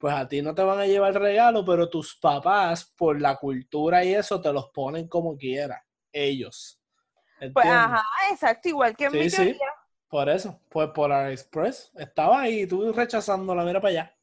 pues 0.03 0.15
a 0.15 0.27
ti 0.27 0.41
no 0.41 0.53
te 0.53 0.61
van 0.61 0.79
a 0.79 0.85
llevar 0.85 1.13
regalo, 1.13 1.63
pero 1.63 1.89
tus 1.89 2.17
papás, 2.17 2.83
por 2.97 3.21
la 3.21 3.37
cultura 3.37 4.03
y 4.03 4.13
eso, 4.13 4.41
te 4.41 4.51
los 4.51 4.67
ponen 4.67 5.07
como 5.07 5.37
quiera. 5.37 5.81
Ellos. 6.11 6.77
Pues, 7.53 7.65
¿Entiendes? 7.65 8.01
ajá, 8.01 8.03
exacto, 8.29 8.67
igual 8.67 8.97
que 8.97 9.05
en 9.05 9.13
mi 9.13 9.19
Sí, 9.19 9.29
sí. 9.29 9.37
teoría. 9.37 9.67
Por 10.09 10.27
eso, 10.27 10.59
pues 10.67 10.89
por 10.89 11.09
Express 11.13 11.89
estaba 11.95 12.41
ahí 12.41 12.67
tú 12.67 12.91
rechazándola, 12.91 13.63
mira 13.63 13.79
para 13.79 13.91
allá. 13.91 14.17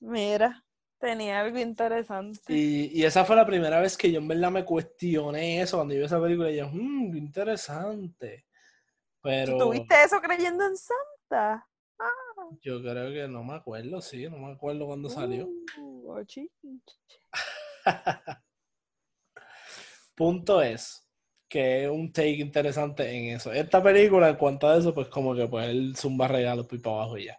Mira, 0.00 0.64
tenía 0.98 1.40
algo 1.40 1.58
interesante. 1.58 2.54
Y, 2.54 2.98
y 2.98 3.04
esa 3.04 3.26
fue 3.26 3.36
la 3.36 3.44
primera 3.44 3.80
vez 3.80 3.98
que 3.98 4.10
yo 4.10 4.18
en 4.18 4.28
verdad 4.28 4.50
me 4.50 4.64
cuestioné 4.64 5.60
eso 5.60 5.76
cuando 5.76 5.92
yo 5.92 6.00
vi 6.00 6.06
esa 6.06 6.22
película 6.22 6.50
y 6.50 6.56
yo, 6.56 6.70
mmm, 6.72 7.12
qué 7.12 7.18
interesante. 7.18 8.46
Pero 9.20 9.58
¿Tuviste 9.58 9.94
eso 10.04 10.22
creyendo 10.22 10.64
en 10.66 10.76
Santa? 10.78 11.68
Yo 12.60 12.80
creo 12.82 13.12
que 13.12 13.28
no 13.28 13.42
me 13.44 13.54
acuerdo, 13.54 14.00
sí, 14.00 14.28
no 14.28 14.38
me 14.38 14.52
acuerdo 14.52 14.86
cuándo 14.86 15.08
salió. 15.08 15.48
Uh, 15.78 16.10
oh. 16.10 16.20
Punto 20.14 20.62
es 20.62 21.08
que 21.48 21.84
es 21.84 21.90
un 21.90 22.12
take 22.12 22.36
interesante 22.36 23.10
en 23.10 23.36
eso. 23.36 23.52
Esta 23.52 23.82
película, 23.82 24.30
en 24.30 24.36
cuanto 24.36 24.68
a 24.68 24.76
eso, 24.78 24.94
pues 24.94 25.08
como 25.08 25.34
que 25.34 25.46
pues 25.46 25.68
él 25.68 25.94
zumba 25.96 26.28
regalos 26.28 26.66
por 26.66 26.80
para 26.80 26.96
abajo 26.96 27.18
y 27.18 27.26
ya. 27.26 27.38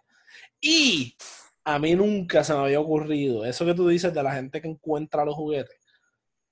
Y 0.60 1.16
a 1.64 1.78
mí 1.78 1.94
nunca 1.94 2.44
se 2.44 2.54
me 2.54 2.60
había 2.60 2.80
ocurrido, 2.80 3.44
eso 3.44 3.64
que 3.64 3.74
tú 3.74 3.88
dices 3.88 4.12
de 4.14 4.22
la 4.22 4.34
gente 4.34 4.60
que 4.60 4.68
encuentra 4.68 5.24
los 5.24 5.34
juguetes, 5.34 5.76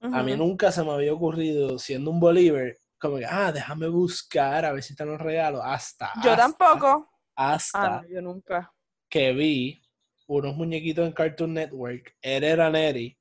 a 0.01 0.23
mí 0.25 0.37
nunca 0.37 0.73
se 0.73 0.83
me 0.83 0.91
había 0.91 1.13
ocurrido, 1.13 1.79
siendo 1.79 2.11
un 2.11 2.19
believer, 2.19 2.77
como 2.99 3.19
que, 3.19 3.27
ah, 3.27 3.53
déjame 3.53 3.87
buscar 3.87 4.65
a 4.65 4.73
ver 4.73 4.83
si 4.83 4.95
están 4.95 5.09
los 5.09 5.21
regalos. 5.21 5.61
Hasta. 5.65 6.11
Yo 6.25 6.33
hasta- 6.33 6.37
tampoco. 6.37 7.12
Hasta 7.35 7.99
Ah, 7.99 8.05
yo 8.09 8.21
nunca. 8.23 8.73
que 9.09 9.33
vi 9.33 9.83
unos 10.27 10.57
muñequitos 10.57 11.07
en 11.07 11.13
Cartoon 11.13 11.55
Network, 11.55 12.17
Ed 12.23 12.59
and 12.61 12.77
Eddie, 12.77 13.17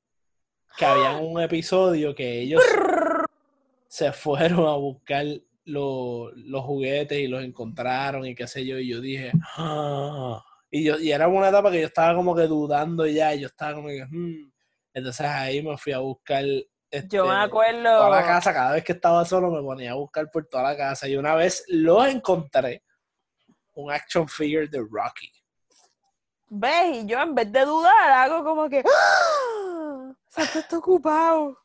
que 0.76 0.84
había 0.84 1.16
un 1.18 1.40
episodio 1.40 2.14
que 2.14 2.40
ellos 2.40 2.62
se 3.88 4.12
fueron 4.12 4.66
a 4.66 4.74
buscar 4.76 5.26
lo- 5.64 6.30
los 6.34 6.62
juguetes 6.64 7.18
y 7.18 7.26
los 7.28 7.42
encontraron 7.44 8.24
y 8.26 8.34
qué 8.34 8.46
sé 8.46 8.64
yo, 8.64 8.78
y 8.78 8.88
yo 8.88 9.00
dije, 9.00 9.32
"Ah". 9.56 10.42
y 10.70 10.84
yo, 10.84 10.98
y 10.98 11.12
era 11.12 11.28
una 11.28 11.50
etapa 11.50 11.70
que 11.70 11.80
yo 11.80 11.86
estaba 11.86 12.14
como 12.14 12.34
que 12.34 12.46
dudando 12.46 13.06
ya, 13.06 13.34
y 13.34 13.40
yo 13.40 13.46
estaba 13.48 13.74
como 13.74 13.88
que, 13.88 14.04
"Hmm". 14.04 14.50
entonces 14.94 15.26
ahí 15.26 15.62
me 15.62 15.76
fui 15.76 15.92
a 15.92 15.98
buscar 15.98 16.44
este, 16.90 17.16
Yo 17.16 17.26
me 17.26 17.34
acuerdo. 17.34 17.82
toda 17.82 18.10
la 18.10 18.26
casa, 18.26 18.52
cada 18.52 18.72
vez 18.72 18.84
que 18.84 18.92
estaba 18.92 19.24
solo 19.24 19.50
me 19.50 19.62
ponía 19.62 19.92
a 19.92 19.94
buscar 19.94 20.30
por 20.30 20.46
toda 20.46 20.62
la 20.64 20.76
casa, 20.76 21.08
y 21.08 21.16
una 21.16 21.34
vez 21.34 21.64
los 21.68 22.06
encontré, 22.08 22.82
un 23.74 23.90
action 23.92 24.28
figure 24.28 24.66
de 24.68 24.78
Rocky. 24.78 25.30
¿Ves? 26.48 26.96
Y 26.96 27.06
yo 27.06 27.20
en 27.20 27.34
vez 27.34 27.50
de 27.50 27.64
dudar, 27.64 28.10
hago 28.10 28.44
como 28.44 28.68
que. 28.68 28.82
¡Ah! 28.84 30.12
Santo 30.28 30.58
está 30.58 30.78
ocupado. 30.78 31.56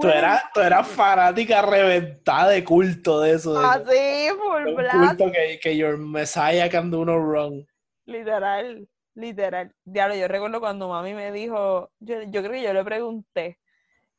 Tú 0.00 0.08
eras, 0.08 0.44
tú 0.54 0.60
eras 0.60 0.86
fanática 0.86 1.60
reventada 1.60 2.50
de 2.50 2.64
culto 2.64 3.20
de 3.20 3.32
eso. 3.32 3.58
De, 3.58 3.66
Así, 3.66 3.84
de 3.84 4.34
full 4.38 4.68
un 4.68 4.76
blast. 4.76 5.18
culto 5.18 5.32
que, 5.32 5.58
que 5.60 5.76
your 5.76 5.98
Messiah 5.98 6.70
can 6.70 6.90
do 6.90 7.04
no 7.04 7.18
wrong. 7.18 7.66
Literal, 8.06 8.88
literal. 9.14 9.74
Diablo, 9.84 10.14
yo 10.14 10.28
recuerdo 10.28 10.60
cuando 10.60 10.88
mami 10.88 11.12
me 11.12 11.30
dijo, 11.32 11.90
yo, 11.98 12.22
yo 12.22 12.40
creo 12.40 12.52
que 12.52 12.62
yo 12.62 12.72
le 12.72 12.84
pregunté, 12.84 13.58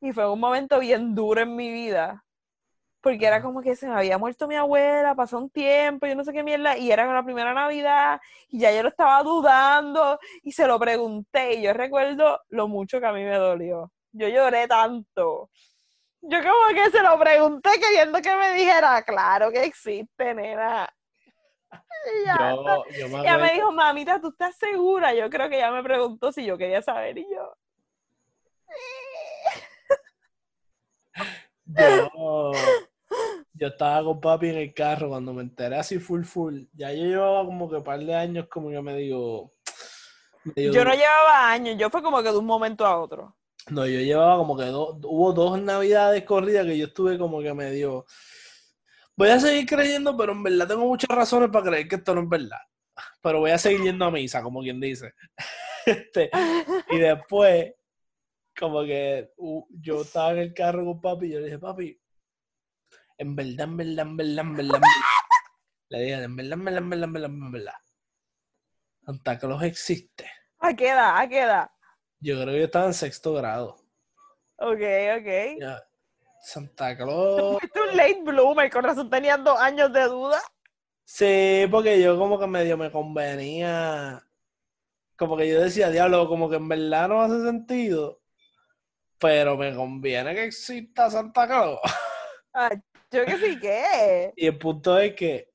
y 0.00 0.12
fue 0.12 0.30
un 0.30 0.38
momento 0.38 0.78
bien 0.78 1.14
duro 1.14 1.40
en 1.40 1.56
mi 1.56 1.72
vida, 1.72 2.24
porque 3.00 3.26
era 3.26 3.42
como 3.42 3.62
que 3.62 3.76
se 3.76 3.86
me 3.86 3.94
había 3.94 4.18
muerto 4.18 4.48
mi 4.48 4.56
abuela, 4.56 5.14
pasó 5.14 5.38
un 5.38 5.50
tiempo, 5.50 6.06
yo 6.06 6.14
no 6.14 6.24
sé 6.24 6.32
qué 6.32 6.42
mierda, 6.42 6.76
y 6.76 6.90
era 6.90 7.06
la 7.12 7.22
primera 7.22 7.54
Navidad, 7.54 8.20
y 8.48 8.58
ya 8.58 8.72
yo 8.72 8.82
lo 8.82 8.88
estaba 8.88 9.22
dudando, 9.22 10.18
y 10.42 10.52
se 10.52 10.66
lo 10.66 10.78
pregunté, 10.78 11.54
y 11.54 11.62
yo 11.62 11.72
recuerdo 11.72 12.40
lo 12.48 12.68
mucho 12.68 13.00
que 13.00 13.06
a 13.06 13.12
mí 13.12 13.22
me 13.22 13.36
dolió. 13.36 13.92
Yo 14.12 14.28
lloré 14.28 14.66
tanto. 14.66 15.50
Yo 16.20 16.38
como 16.38 16.74
que 16.74 16.90
se 16.90 17.02
lo 17.02 17.18
pregunté 17.18 17.70
queriendo 17.80 18.20
que 18.20 18.34
me 18.34 18.52
dijera, 18.54 19.02
claro 19.02 19.50
que 19.52 19.62
existe, 19.64 20.34
nena. 20.34 20.92
Y 21.70 22.26
ya, 22.26 22.54
Yo, 22.54 22.84
yo 22.90 23.08
me 23.08 23.20
ella 23.20 23.38
me 23.38 23.52
dijo, 23.52 23.70
mamita, 23.70 24.20
¿tú 24.20 24.28
estás 24.28 24.56
segura? 24.56 25.14
Yo 25.14 25.30
creo 25.30 25.48
que 25.48 25.56
ella 25.56 25.70
me 25.70 25.82
preguntó 25.82 26.32
si 26.32 26.44
yo 26.44 26.58
quería 26.58 26.82
saber 26.82 27.18
y 27.18 27.26
yo. 27.30 27.54
Yo, 31.68 32.52
yo 33.54 33.66
estaba 33.66 34.04
con 34.04 34.20
papi 34.20 34.48
en 34.48 34.56
el 34.56 34.74
carro 34.74 35.08
cuando 35.08 35.32
me 35.32 35.42
enteré 35.42 35.76
así 35.76 35.98
full 35.98 36.24
full. 36.24 36.62
Ya 36.72 36.92
yo 36.92 37.04
llevaba 37.04 37.44
como 37.44 37.68
que 37.68 37.76
un 37.76 37.84
par 37.84 38.00
de 38.00 38.14
años 38.14 38.46
como 38.48 38.70
que 38.70 38.80
me 38.80 38.96
digo... 38.96 39.52
Yo 40.56 40.84
no 40.84 40.92
llevaba 40.92 41.50
años, 41.50 41.76
yo 41.78 41.90
fue 41.90 42.02
como 42.02 42.22
que 42.22 42.30
de 42.30 42.38
un 42.38 42.46
momento 42.46 42.86
a 42.86 42.98
otro. 42.98 43.36
No, 43.70 43.86
yo 43.86 44.00
llevaba 44.00 44.38
como 44.38 44.56
que 44.56 44.64
dos, 44.64 44.96
hubo 45.02 45.32
dos 45.32 45.60
navidades 45.60 46.24
corridas 46.24 46.64
que 46.64 46.78
yo 46.78 46.86
estuve 46.86 47.18
como 47.18 47.42
que 47.42 47.52
medio, 47.52 48.06
voy 49.16 49.28
a 49.28 49.40
seguir 49.40 49.66
creyendo, 49.66 50.16
pero 50.16 50.32
en 50.32 50.42
verdad 50.42 50.68
tengo 50.68 50.86
muchas 50.86 51.14
razones 51.14 51.50
para 51.50 51.66
creer 51.66 51.88
que 51.88 51.96
esto 51.96 52.14
no 52.14 52.22
es 52.22 52.28
verdad. 52.28 52.60
Pero 53.20 53.40
voy 53.40 53.50
a 53.50 53.58
seguir 53.58 53.82
yendo 53.82 54.04
a 54.04 54.10
misa, 54.10 54.42
como 54.42 54.60
quien 54.60 54.80
dice. 54.80 55.12
Este, 55.86 56.28
y 56.90 56.98
después, 56.98 57.72
como 58.58 58.82
que 58.82 59.32
uh, 59.36 59.66
yo 59.70 60.02
estaba 60.02 60.32
en 60.32 60.38
el 60.38 60.54
carro 60.54 60.84
con 60.84 61.00
papi 61.00 61.26
y 61.26 61.32
yo 61.32 61.38
le 61.38 61.46
dije, 61.46 61.58
papi, 61.58 62.00
en 63.16 63.36
verdad, 63.36 63.64
en 63.64 63.76
verdad, 63.76 64.06
en 64.06 64.16
verdad, 64.16 64.44
en 64.44 64.54
verdad. 64.56 64.80
Le 65.90 65.98
dije, 66.00 66.22
en 66.22 66.36
verdad, 66.36 66.52
en 66.52 66.64
verdad, 66.64 66.78
en 66.82 66.90
verdad, 66.90 67.04
en 67.04 67.12
verdad, 67.12 67.30
en 67.30 67.52
verdad. 67.52 67.74
Santa 69.04 69.38
Claus 69.38 69.62
existe. 69.62 70.30
¿A 70.58 70.74
qué 70.74 70.90
edad? 70.90 71.18
¿A 71.18 71.28
qué 71.28 71.40
edad? 71.40 71.70
Yo 72.20 72.34
creo 72.34 72.52
que 72.52 72.58
yo 72.58 72.64
estaba 72.64 72.86
en 72.86 72.94
sexto 72.94 73.32
grado. 73.34 73.76
Ok, 74.56 74.82
ok. 75.18 75.60
Ya, 75.60 75.82
Santa 76.42 76.96
Claus. 76.96 77.58
Fuiste 77.58 77.80
un 77.80 77.96
late 77.96 78.22
bloomer, 78.24 78.70
con 78.70 78.84
razón 78.84 79.08
tenías 79.08 79.42
dos 79.42 79.58
años 79.58 79.92
de 79.92 80.02
duda. 80.02 80.40
Sí, 81.04 81.66
porque 81.70 82.02
yo 82.02 82.18
como 82.18 82.38
que 82.38 82.46
medio 82.46 82.76
me 82.76 82.90
convenía. 82.90 84.22
Como 85.16 85.36
que 85.36 85.48
yo 85.48 85.60
decía, 85.62 85.90
diablo, 85.90 86.28
como 86.28 86.50
que 86.50 86.56
en 86.56 86.68
verdad 86.68 87.08
no 87.08 87.22
hace 87.22 87.40
sentido. 87.42 88.20
Pero 89.20 89.56
me 89.56 89.74
conviene 89.74 90.34
que 90.34 90.44
exista 90.44 91.10
Santa 91.10 91.46
Claus. 91.46 91.80
Ah, 92.54 92.70
yo 93.12 93.24
que 93.24 93.36
sí 93.38 93.58
que. 93.60 94.32
Y 94.36 94.46
el 94.46 94.58
punto 94.58 94.98
es 94.98 95.14
que. 95.14 95.48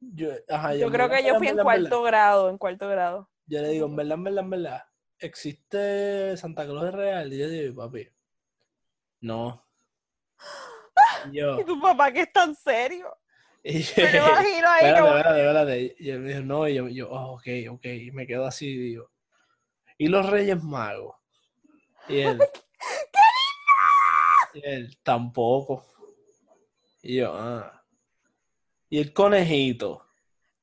Yo, 0.00 0.28
ajá, 0.48 0.74
Yo 0.74 0.86
en 0.86 0.92
creo 0.92 1.08
verdad, 1.08 1.18
que 1.18 1.26
yo 1.28 1.38
fui 1.38 1.48
en 1.48 1.56
verdad, 1.56 1.64
cuarto 1.64 2.02
grado, 2.02 2.50
en 2.50 2.58
cuarto 2.58 2.88
grado. 2.88 3.30
Yo 3.46 3.62
le 3.62 3.68
digo, 3.70 3.86
en 3.86 3.96
verdad, 3.96 4.14
en 4.14 4.24
verdad, 4.24 4.44
en 4.44 4.50
verdad. 4.50 4.82
¿Existe 5.18 6.36
Santa 6.36 6.64
Claus 6.66 6.86
es 6.88 6.92
real? 6.94 7.32
Y 7.32 7.38
yo 7.38 7.48
digo, 7.48 7.74
papi. 7.84 8.08
No. 9.22 9.64
Y 11.32 11.38
yo. 11.40 11.58
¿Y 11.60 11.64
tu 11.64 11.80
papá 11.80 12.12
que 12.12 12.22
es 12.22 12.32
tan 12.32 12.54
serio? 12.54 13.16
y- 13.64 13.84
Me 13.96 14.12
lo 14.12 14.18
imagino 14.28 14.68
ahí 14.68 14.84
Espérate, 14.86 15.00
como... 15.00 15.16
espérate, 15.16 15.40
espérate. 15.40 15.96
Y 15.98 16.10
él 16.10 16.20
me 16.20 16.28
dijo, 16.28 16.40
no, 16.42 16.68
y 16.68 16.74
yo, 16.74 16.88
yo, 16.88 17.10
oh, 17.10 17.34
ok, 17.34 17.46
ok. 17.70 17.84
Y 17.86 18.10
me 18.12 18.26
quedo 18.26 18.44
así 18.46 18.76
digo, 18.76 19.10
¿y 19.98 20.08
los 20.08 20.28
Reyes 20.28 20.62
Magos? 20.62 21.16
Y 22.08 22.18
él, 22.20 22.38
y 24.54 24.60
él, 24.64 24.98
tampoco. 25.02 25.84
Y 27.02 27.16
yo, 27.16 27.32
ah. 27.34 27.82
Y 28.88 29.00
el 29.00 29.12
conejito, 29.12 30.06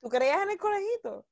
¿Tú 0.01 0.09
creías 0.09 0.41
en 0.43 0.49
el 0.51 0.57
conejito? 0.57 1.25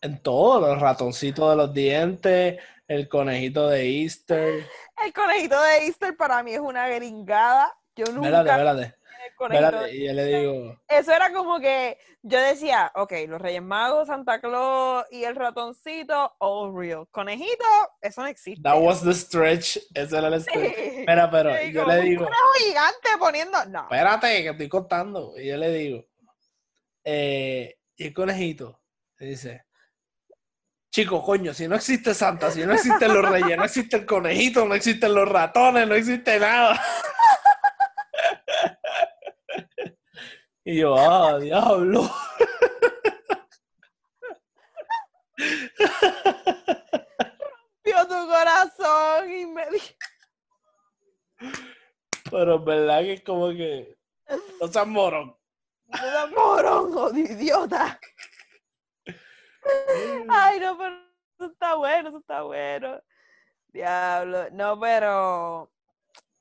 en 0.00 0.22
todos 0.22 0.60
los 0.60 0.80
ratoncitos 0.80 1.50
de 1.50 1.56
los 1.56 1.72
dientes, 1.72 2.60
el 2.86 3.08
conejito 3.08 3.68
de 3.68 4.02
Easter. 4.02 4.66
El 5.02 5.12
conejito 5.14 5.60
de 5.60 5.86
Easter 5.86 6.14
para 6.16 6.42
mí 6.42 6.52
es 6.52 6.60
una 6.60 6.88
gringada. 6.88 7.74
Yo 7.96 8.04
nunca 8.06 8.28
Espérate, 8.28 8.50
espérate, 8.50 8.96
Y 9.92 10.06
yo 10.06 10.12
le 10.12 10.24
digo, 10.26 10.80
Eso 10.88 11.12
era 11.12 11.32
como 11.32 11.60
que 11.60 11.98
yo 12.22 12.40
decía, 12.40 12.90
ok, 12.94 13.12
los 13.28 13.40
Reyes 13.40 13.62
Magos, 13.62 14.08
Santa 14.08 14.40
Claus 14.40 15.04
y 15.10 15.24
el 15.24 15.36
ratoncito, 15.36 16.34
all 16.38 16.74
real. 16.74 17.06
Conejito, 17.10 17.64
eso 18.00 18.22
no 18.22 18.28
existe. 18.28 18.62
that 18.62 18.80
was 18.80 19.02
the 19.02 19.12
stretch. 19.12 19.76
Ese 19.94 20.16
era 20.16 20.28
el 20.28 20.40
stretch. 20.40 20.74
Sí. 20.74 21.00
Espera, 21.00 21.30
pero 21.30 21.50
yo 21.70 21.86
le 21.86 21.98
un 21.98 22.04
digo, 22.04 22.24
conejo 22.24 22.52
gigante 22.66 23.08
poniendo. 23.18 23.64
No. 23.66 23.82
espérate, 23.82 24.42
que 24.42 24.48
estoy 24.48 24.68
contando. 24.68 25.34
Y 25.38 25.48
yo 25.48 25.56
le 25.56 25.70
digo, 25.70 26.04
eh, 27.04 27.76
y 27.96 28.06
el 28.06 28.14
conejito 28.14 28.80
le 29.18 29.26
dice, 29.26 29.66
chico, 30.90 31.22
coño, 31.22 31.52
si 31.52 31.68
no 31.68 31.76
existe 31.76 32.14
Santa, 32.14 32.50
si 32.50 32.64
no 32.64 32.72
existen 32.72 33.12
los 33.12 33.28
reyes, 33.28 33.56
no 33.58 33.64
existe 33.64 33.96
el 33.96 34.06
conejito, 34.06 34.64
no 34.64 34.74
existen 34.74 35.12
los 35.12 35.28
ratones, 35.28 35.88
no 35.88 35.94
existe 35.94 36.38
nada. 36.38 36.80
y 40.64 40.78
yo, 40.78 40.94
ah, 40.96 41.38
diablo. 41.38 42.10
Vio 47.84 48.08
tu 48.08 48.28
corazón 48.28 49.30
y 49.30 49.46
me 49.46 49.66
Pero 52.30 52.54
en 52.56 52.64
verdad 52.64 53.00
que 53.00 53.12
es 53.14 53.22
como 53.22 53.48
que, 53.50 53.96
no 54.60 54.68
seas 54.68 54.86
morón. 54.86 55.36
"No 55.86 55.98
seas 55.98 56.30
morón, 56.30 56.92
oh, 56.96 57.10
idiota. 57.14 58.00
Ay, 60.28 60.60
no, 60.60 60.78
pero 60.78 60.96
eso 61.38 61.52
está 61.52 61.74
bueno, 61.74 62.08
eso 62.08 62.18
está 62.18 62.42
bueno. 62.42 63.02
Diablo. 63.68 64.48
No, 64.52 64.78
pero 64.78 65.70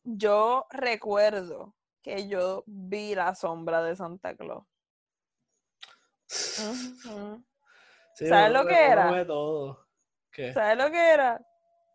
yo 0.03 0.67
recuerdo 0.71 1.73
que 2.03 2.27
yo 2.27 2.63
vi 2.67 3.15
la 3.15 3.33
sombra 3.33 3.81
de 3.81 3.95
Santa 3.95 4.35
Claus. 4.35 4.65
Sí, 8.15 8.27
¿Sabes 8.27 8.51
lo 8.51 8.65
que 8.67 8.85
era? 8.85 9.09
ve 9.11 9.25
todo. 9.25 9.87
¿Qué? 10.31 10.53
¿Sabes 10.53 10.77
lo 10.77 10.91
que 10.91 11.09
era? 11.11 11.41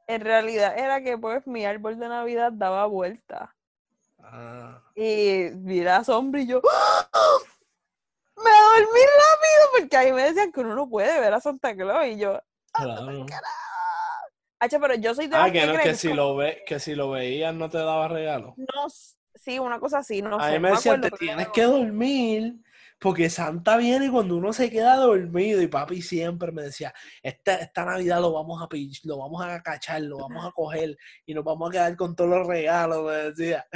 En 0.07 0.23
realidad 0.23 0.77
era 0.79 1.03
que 1.03 1.19
pues 1.19 1.47
mi 1.47 1.65
árbol 1.65 1.99
de 1.99 2.09
Navidad 2.09 2.51
daba 2.53 2.87
vuelta. 2.87 3.55
Ah, 4.21 4.83
Y 4.95 5.51
vi 5.51 5.81
la 5.83 6.03
sombra 6.03 6.41
y 6.41 6.47
yo 6.47 6.61
¡Ah! 6.73 7.09
me 8.37 8.51
dormí 8.51 9.01
rápido 9.01 9.71
porque 9.79 9.97
ahí 9.97 10.13
me 10.13 10.23
decían 10.23 10.51
que 10.53 10.61
uno 10.61 10.75
no 10.75 10.89
puede 10.89 11.21
ver 11.21 11.35
a 11.35 11.41
Santa 11.41 11.75
Claus 11.77 12.07
y 12.07 12.19
yo, 12.19 12.41
claro. 12.73 13.27
Hacho, 14.61 14.81
pero 14.81 14.95
yo 14.95 15.15
soy 15.15 15.29
de 15.29 15.37
Ah, 15.37 15.51
que, 15.53 15.67
no, 15.67 15.73
creen 15.75 15.81
que, 15.91 15.95
si 15.95 16.09
como- 16.09 16.17
lo 16.17 16.37
ve, 16.37 16.65
que 16.67 16.81
si 16.81 16.95
lo 16.97 17.11
veías 17.11 17.55
no 17.55 17.69
te 17.69 17.79
daba 17.79 18.09
regalo. 18.09 18.55
no 18.57 18.89
sí, 19.53 19.59
una 19.59 19.81
cosa 19.81 19.99
así, 19.99 20.23
no 20.23 20.41
A 20.41 20.43
sé. 20.43 20.53
mí 20.53 20.59
me 20.61 20.71
no 20.71 20.77
decían, 20.77 21.01
acuerdo, 21.01 21.09
te 21.11 21.11
tienes 21.11 21.49
que 21.49 21.63
dormir 21.65 22.55
porque 23.01 23.31
Santa 23.31 23.77
viene 23.77 24.11
cuando 24.11 24.37
uno 24.37 24.53
se 24.53 24.71
queda 24.71 24.97
dormido. 24.97 25.61
Y 25.63 25.67
papi 25.69 26.01
siempre 26.03 26.53
me 26.53 26.63
decía, 26.63 26.93
esta, 27.23 27.57
esta 27.57 27.85
Navidad 27.85 28.21
lo 28.21 28.33
vamos 28.33 28.61
a 28.63 28.67
pinch- 28.69 29.05
lo 29.05 29.19
vamos 29.19 29.43
a 29.45 29.61
cachar, 29.63 30.03
lo 30.03 30.19
vamos 30.19 30.47
a 30.47 30.51
coger 30.53 30.97
y 31.27 31.35
nos 31.35 31.45
vamos 31.45 31.69
a 31.71 31.73
quedar 31.73 31.97
con 31.97 32.15
todos 32.17 32.31
los 32.31 32.47
regalos, 32.47 33.05
me 33.05 33.13
decía. 33.31 33.67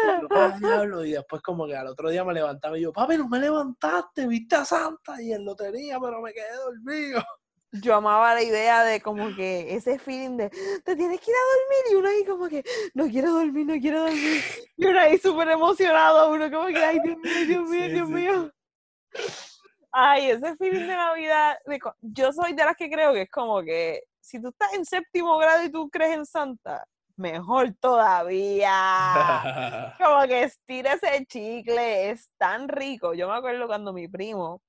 Y 0.00 0.08
"Ah, 0.34 0.50
diablo", 0.58 1.04
y 1.04 1.12
después 1.12 1.42
como 1.42 1.66
que 1.66 1.76
al 1.76 1.86
otro 1.88 2.10
día 2.10 2.24
me 2.24 2.34
levantaba 2.34 2.78
y 2.78 2.82
yo, 2.82 2.92
papi, 2.92 3.16
no 3.18 3.28
me 3.28 3.38
levantaste, 3.40 4.26
viste 4.26 4.56
a 4.56 4.64
Santa 4.64 5.20
y 5.22 5.32
él 5.32 5.44
lo 5.44 5.54
tenía, 5.56 5.98
pero 6.00 6.20
me 6.22 6.32
quedé 6.32 6.54
dormido. 6.56 7.22
Yo 7.80 7.94
amaba 7.94 8.34
la 8.34 8.42
idea 8.42 8.84
de 8.84 9.00
como 9.00 9.34
que 9.34 9.74
ese 9.74 9.98
feeling 9.98 10.36
de 10.36 10.50
te 10.84 10.96
tienes 10.96 11.20
que 11.20 11.30
ir 11.30 11.36
a 11.36 11.48
dormir 11.56 11.84
y 11.90 11.94
uno 11.94 12.08
ahí 12.08 12.24
como 12.24 12.48
que 12.48 12.64
no 12.94 13.08
quiero 13.08 13.32
dormir, 13.32 13.66
no 13.66 13.80
quiero 13.80 14.00
dormir. 14.02 14.42
Y 14.76 14.86
uno 14.86 14.98
ahí 15.00 15.18
súper 15.18 15.48
emocionado, 15.48 16.32
uno 16.32 16.50
como 16.50 16.66
que 16.66 16.84
ay 16.84 16.98
Dios 17.00 17.18
mío, 17.18 17.46
Dios 17.46 17.68
mío, 17.68 17.86
Sí, 17.86 17.92
Dios 17.92 18.08
sí, 18.08 18.14
mío. 18.14 18.52
Ay, 19.92 20.30
ese 20.30 20.56
feeling 20.56 20.86
de 20.86 20.96
Navidad, 20.96 21.56
de 21.64 21.78
yo 22.02 22.32
soy 22.32 22.52
de 22.52 22.64
las 22.64 22.76
que 22.76 22.90
creo 22.90 23.12
que 23.14 23.22
es 23.22 23.30
como 23.30 23.62
que 23.62 24.02
si 24.20 24.40
tú 24.40 24.48
estás 24.48 24.74
en 24.74 24.84
séptimo 24.84 25.38
grado 25.38 25.64
y 25.64 25.70
tú 25.70 25.88
crees 25.88 26.16
en 26.16 26.26
Santa, 26.26 26.84
mejor 27.16 27.72
todavía. 27.80 28.72
Como 29.98 30.26
que 30.26 30.42
estira 30.44 30.94
ese 30.94 31.24
chicle, 31.26 32.10
es 32.10 32.30
tan 32.36 32.68
rico. 32.68 33.14
Yo 33.14 33.28
me 33.28 33.34
acuerdo 33.34 33.66
cuando 33.66 33.92
mi 33.92 34.08
primo 34.08 34.60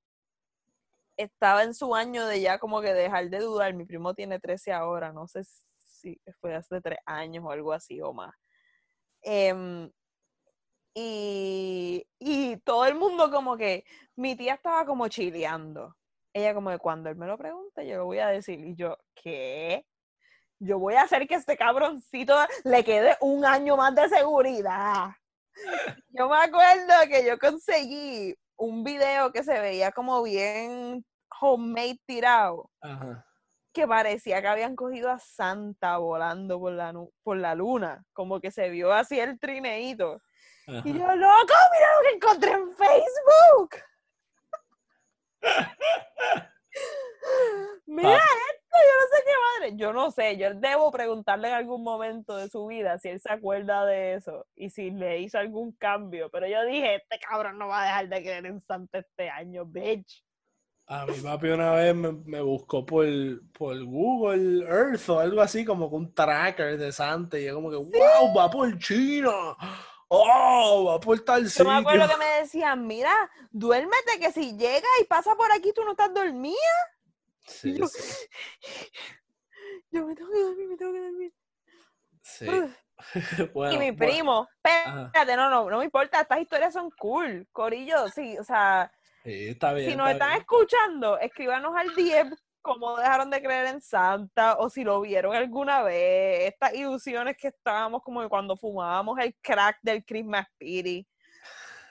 estaba 1.18 1.64
en 1.64 1.74
su 1.74 1.96
año 1.96 2.26
de 2.28 2.42
ya 2.42 2.60
como 2.60 2.82
que 2.82 2.94
dejar 2.94 3.30
de 3.30 3.40
dudar. 3.40 3.74
Mi 3.74 3.86
primo 3.86 4.14
tiene 4.14 4.40
13 4.40 4.72
ahora, 4.72 5.12
no 5.12 5.28
sé 5.28 5.42
si 5.78 6.20
fue 6.40 6.56
hace 6.56 6.80
tres 6.82 7.00
años 7.06 7.44
o 7.46 7.52
algo 7.52 7.74
así 7.74 8.00
o 8.02 8.14
más. 8.14 8.34
Em, 9.24 9.92
y, 10.94 12.08
y 12.20 12.58
todo 12.58 12.86
el 12.86 12.96
mundo 12.96 13.30
como 13.32 13.58
que, 13.58 13.84
mi 14.16 14.36
tía 14.36 14.56
estaba 14.56 14.86
como 14.86 15.08
chileando. 15.08 15.96
Ella 16.34 16.54
como 16.54 16.70
que 16.70 16.80
cuando 16.80 17.10
él 17.10 17.16
me 17.16 17.28
lo 17.28 17.38
pregunte, 17.38 17.88
yo 17.88 17.98
lo 17.98 18.06
voy 18.06 18.20
a 18.20 18.28
decir. 18.28 18.60
Y 18.60 18.76
yo, 18.76 18.98
¿qué? 19.16 19.86
Yo 20.60 20.80
voy 20.80 20.96
a 20.96 21.04
hacer 21.04 21.28
que 21.28 21.36
este 21.36 21.58
cabroncito 21.58 22.36
le 22.64 22.84
quede 22.84 23.16
un 23.22 23.46
año 23.46 23.78
más 23.78 23.94
de 23.96 24.10
seguridad. 24.10 25.12
Yo 26.10 26.30
me 26.30 26.38
acuerdo 26.38 26.94
que 27.10 27.26
yo 27.26 27.40
conseguí 27.40 28.36
un 28.58 28.84
video 28.84 29.32
que 29.32 29.44
se 29.44 29.60
veía 29.60 29.92
como 29.92 30.22
bien 30.24 31.06
homemade 31.40 32.00
tirado, 32.06 32.70
Ajá. 32.82 33.26
que 33.74 33.88
parecía 33.88 34.42
que 34.42 34.48
habían 34.48 34.76
cogido 34.76 35.10
a 35.10 35.20
Santa 35.20 35.98
volando 35.98 36.60
por 36.60 36.74
la, 36.74 36.94
por 37.24 37.38
la 37.38 37.56
luna, 37.56 38.04
como 38.14 38.40
que 38.42 38.52
se 38.52 38.70
vio 38.70 38.92
así 38.92 39.20
el 39.20 39.40
trineíto. 39.40 40.22
ajá. 40.68 40.82
Y 40.84 40.94
yo, 40.94 41.16
loco, 41.16 41.54
mira 41.72 41.96
lo 41.96 42.02
que 42.04 42.16
encontré 42.16 42.52
en 42.52 42.74
Facebook. 42.74 43.76
Mira 47.86 48.18
esto, 48.18 48.57
yo 48.78 49.00
no 49.00 49.08
sé 49.12 49.24
qué 49.26 49.32
madre. 49.32 49.78
Yo 49.78 49.94
no 49.94 50.12
sé, 50.12 50.38
yo 50.38 50.54
debo 50.56 50.92
preguntarle 50.92 51.48
en 51.50 51.54
algún 51.56 51.84
momento 51.84 52.36
de 52.38 52.50
su 52.50 52.66
vida 52.68 52.98
si 53.00 53.10
él 53.10 53.20
se 53.20 53.32
acuerda 53.32 53.86
de 53.86 54.14
eso 54.16 54.46
y 54.56 54.70
si 54.70 54.92
le 54.92 55.20
hizo 55.20 55.38
algún 55.38 55.72
cambio. 55.74 56.30
Pero 56.30 56.48
yo 56.48 56.64
dije, 56.66 56.96
este 56.96 57.20
cabrón 57.20 57.58
no 57.58 57.68
va 57.68 57.82
a 57.82 57.86
dejar 57.86 58.10
de 58.10 58.22
creer 58.22 58.46
en 58.46 58.62
Santa 58.62 59.00
este 59.00 59.30
año, 59.30 59.66
bitch. 59.66 60.24
A 60.90 61.06
mi 61.06 61.20
papi 61.20 61.48
una 61.50 61.72
vez 61.74 61.94
me, 61.94 62.14
me 62.14 62.40
buscó 62.40 62.86
por, 62.86 63.06
por 63.52 63.84
Google 63.84 64.66
Earth 64.66 65.10
o 65.10 65.20
algo 65.20 65.42
así, 65.42 65.66
como 65.66 65.90
con 65.90 66.04
un 66.04 66.14
tracker 66.14 66.78
de 66.78 66.92
Santa. 66.94 67.38
Y 67.38 67.46
yo 67.46 67.56
como 67.56 67.70
que, 67.70 67.76
wow, 67.76 68.34
va 68.34 68.50
por 68.50 68.78
China. 68.80 69.30
Oh, 70.08 70.86
va 70.88 71.00
por 71.02 71.20
tal 71.20 71.44
Yo 71.44 71.50
sitio. 71.50 71.66
me 71.66 71.80
acuerdo 71.80 72.08
que 72.08 72.16
me 72.16 72.40
decían, 72.40 72.88
mira, 72.88 73.12
duérmete 73.52 74.18
que 74.20 74.32
si 74.32 74.56
llega 74.56 74.88
y 75.02 75.04
pasa 75.04 75.36
por 75.36 75.52
aquí 75.52 75.74
tú 75.74 75.84
no 75.84 75.92
estás 75.92 76.14
dormida. 76.14 76.56
Sí, 77.48 77.78
yo- 79.92 80.06
me 80.06 80.16
tengo 80.16 80.32
que 80.32 80.40
dormir, 80.42 80.68
me 80.68 80.78
tengo 80.78 80.94
que 80.94 81.02
dormir. 81.02 81.34
sí. 82.22 82.50
Uf. 82.50 82.76
Bueno, 83.54 83.74
y 83.76 83.78
mi 83.78 83.92
bueno, 83.92 84.12
primo, 84.12 84.48
espérate, 84.64 85.36
no, 85.36 85.50
no, 85.52 85.70
no 85.70 85.78
me 85.78 85.86
importa, 85.86 86.22
estas 86.22 86.40
historias 86.42 86.74
son 86.74 86.90
cool, 86.98 87.48
Corillo, 87.52 88.08
sí, 88.10 88.36
o 88.40 88.44
sea, 88.44 88.92
sí, 89.24 89.50
está 89.50 89.72
bien. 89.74 89.92
si 89.92 89.96
nos 89.96 90.08
está 90.10 90.14
están 90.14 90.30
bien. 90.30 90.42
escuchando, 90.42 91.20
escríbanos 91.20 91.76
al 91.76 91.94
DM 91.96 92.36
cómo 92.64 92.98
dejaron 92.98 93.30
de 93.30 93.42
creer 93.42 93.68
en 93.68 93.82
Santa 93.82 94.56
o 94.58 94.70
si 94.70 94.84
lo 94.84 95.00
vieron 95.02 95.36
alguna 95.36 95.84
vez, 95.84 96.52
estas 96.54 96.74
ilusiones 96.74 97.38
que 97.38 97.50
estábamos 97.50 98.02
como 98.02 98.22
que 98.22 98.28
cuando 98.30 98.58
fumábamos 98.58 99.20
el 99.20 99.36
crack 99.42 99.78
del 99.84 100.04
Christmas 100.04 100.48
Spirit, 100.54 101.08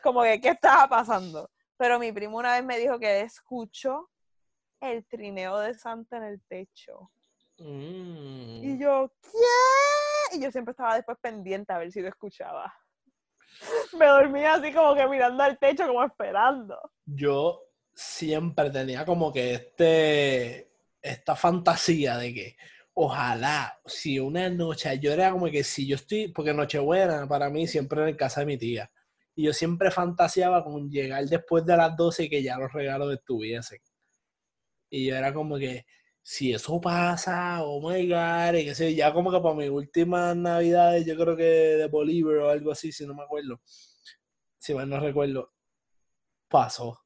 como 0.02 0.22
que 0.22 0.40
qué 0.40 0.48
estaba 0.50 0.88
pasando. 0.88 1.48
Pero 1.76 1.98
mi 2.00 2.10
primo 2.12 2.36
una 2.38 2.54
vez 2.54 2.64
me 2.64 2.78
dijo 2.78 2.98
que 2.98 3.20
escuchó 3.20 4.10
el 4.80 5.06
trineo 5.06 5.58
de 5.58 5.74
Santa 5.74 6.18
en 6.18 6.24
el 6.24 6.42
techo. 6.42 7.10
Mm. 7.58 8.64
Y 8.64 8.78
yo, 8.78 9.12
¿qué? 9.22 10.36
Y 10.36 10.42
yo 10.42 10.50
siempre 10.50 10.72
estaba 10.72 10.96
después 10.96 11.18
pendiente 11.20 11.72
a 11.72 11.78
ver 11.78 11.90
si 11.92 12.00
lo 12.00 12.08
escuchaba. 12.08 12.74
Me 13.98 14.06
dormía 14.06 14.54
así 14.54 14.72
como 14.72 14.94
que 14.94 15.06
mirando 15.08 15.42
al 15.42 15.58
techo, 15.58 15.86
como 15.86 16.04
esperando. 16.04 16.78
Yo 17.04 17.62
siempre 17.94 18.70
tenía 18.70 19.04
como 19.04 19.32
que 19.32 19.54
este, 19.54 20.70
esta 21.00 21.34
fantasía 21.34 22.18
de 22.18 22.34
que 22.34 22.56
ojalá, 22.94 23.78
si 23.84 24.18
una 24.18 24.48
noche, 24.48 24.98
yo 24.98 25.12
era 25.12 25.30
como 25.30 25.46
que 25.46 25.64
si 25.64 25.86
yo 25.86 25.96
estoy, 25.96 26.28
porque 26.28 26.52
Nochebuena 26.52 27.26
para 27.26 27.50
mí 27.50 27.66
siempre 27.66 28.00
era 28.00 28.10
en 28.10 28.16
casa 28.16 28.40
de 28.40 28.46
mi 28.46 28.58
tía. 28.58 28.90
Y 29.34 29.44
yo 29.44 29.52
siempre 29.52 29.90
fantaseaba 29.90 30.64
con 30.64 30.90
llegar 30.90 31.24
después 31.26 31.64
de 31.66 31.76
las 31.76 31.94
12 31.94 32.24
y 32.24 32.28
que 32.30 32.42
ya 32.42 32.56
los 32.56 32.72
regalos 32.72 33.12
estuviesen. 33.12 33.80
Y 34.90 35.06
yo 35.06 35.16
era 35.16 35.32
como 35.34 35.58
que, 35.58 35.86
si 36.22 36.52
eso 36.52 36.80
pasa, 36.80 37.62
oh 37.62 37.80
my 37.80 38.08
god, 38.08 38.54
y 38.54 38.64
que 38.64 38.74
sé, 38.74 38.94
ya 38.94 39.12
como 39.12 39.30
que 39.30 39.40
para 39.40 39.54
mis 39.54 39.70
últimas 39.70 40.36
navidades, 40.36 41.06
yo 41.06 41.16
creo 41.16 41.36
que 41.36 41.44
de 41.44 41.88
Bolívar 41.88 42.36
o 42.38 42.50
algo 42.50 42.72
así, 42.72 42.92
si 42.92 43.06
no 43.06 43.14
me 43.14 43.22
acuerdo, 43.22 43.60
si 44.58 44.74
mal 44.74 44.88
no 44.88 44.98
recuerdo, 45.00 45.52
pasó. 46.48 47.00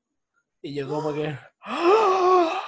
Y 0.63 0.75
yo 0.75 0.89
como 0.89 1.13
que, 1.15 1.37
¡ah! 1.63 2.63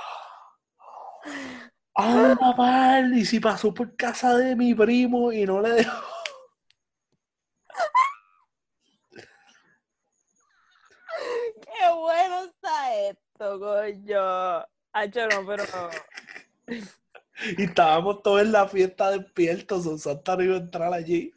¡Ah, 1.97 2.35
papá! 2.39 3.01
Y 3.15 3.25
si 3.25 3.39
pasó 3.41 3.73
por 3.73 3.97
casa 3.97 4.37
de 4.37 4.57
mi 4.57 4.75
primo 4.75 5.33
y 5.33 5.45
no 5.45 5.61
le 5.61 5.71
dejó. 5.71 6.07
¡Qué 11.63 11.93
bueno 11.95 12.45
está 12.45 12.95
esto, 12.95 13.61
coño! 13.61 14.72
Hacho, 14.93 15.27
no, 15.29 15.47
pero... 15.47 15.65
Y 17.59 17.65
estábamos 17.65 18.23
todos 18.23 18.43
en 18.43 18.53
la 18.53 18.69
fiesta 18.69 19.11
despiertos, 19.11 20.01
Santa 20.01 20.37
no 20.37 20.45
iba 20.45 20.55
a 20.55 20.59
entrar 20.59 20.93
allí. 20.93 21.33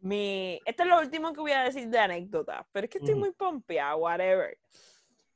Mi... 0.00 0.60
Esto 0.66 0.82
es 0.82 0.88
lo 0.88 0.98
último 0.98 1.32
que 1.32 1.40
voy 1.40 1.52
a 1.52 1.62
decir 1.62 1.88
de 1.88 1.98
anécdota, 1.98 2.66
pero 2.72 2.84
es 2.84 2.90
que 2.90 2.98
estoy 2.98 3.14
muy 3.14 3.32
pompeada, 3.32 3.96
whatever. 3.96 4.58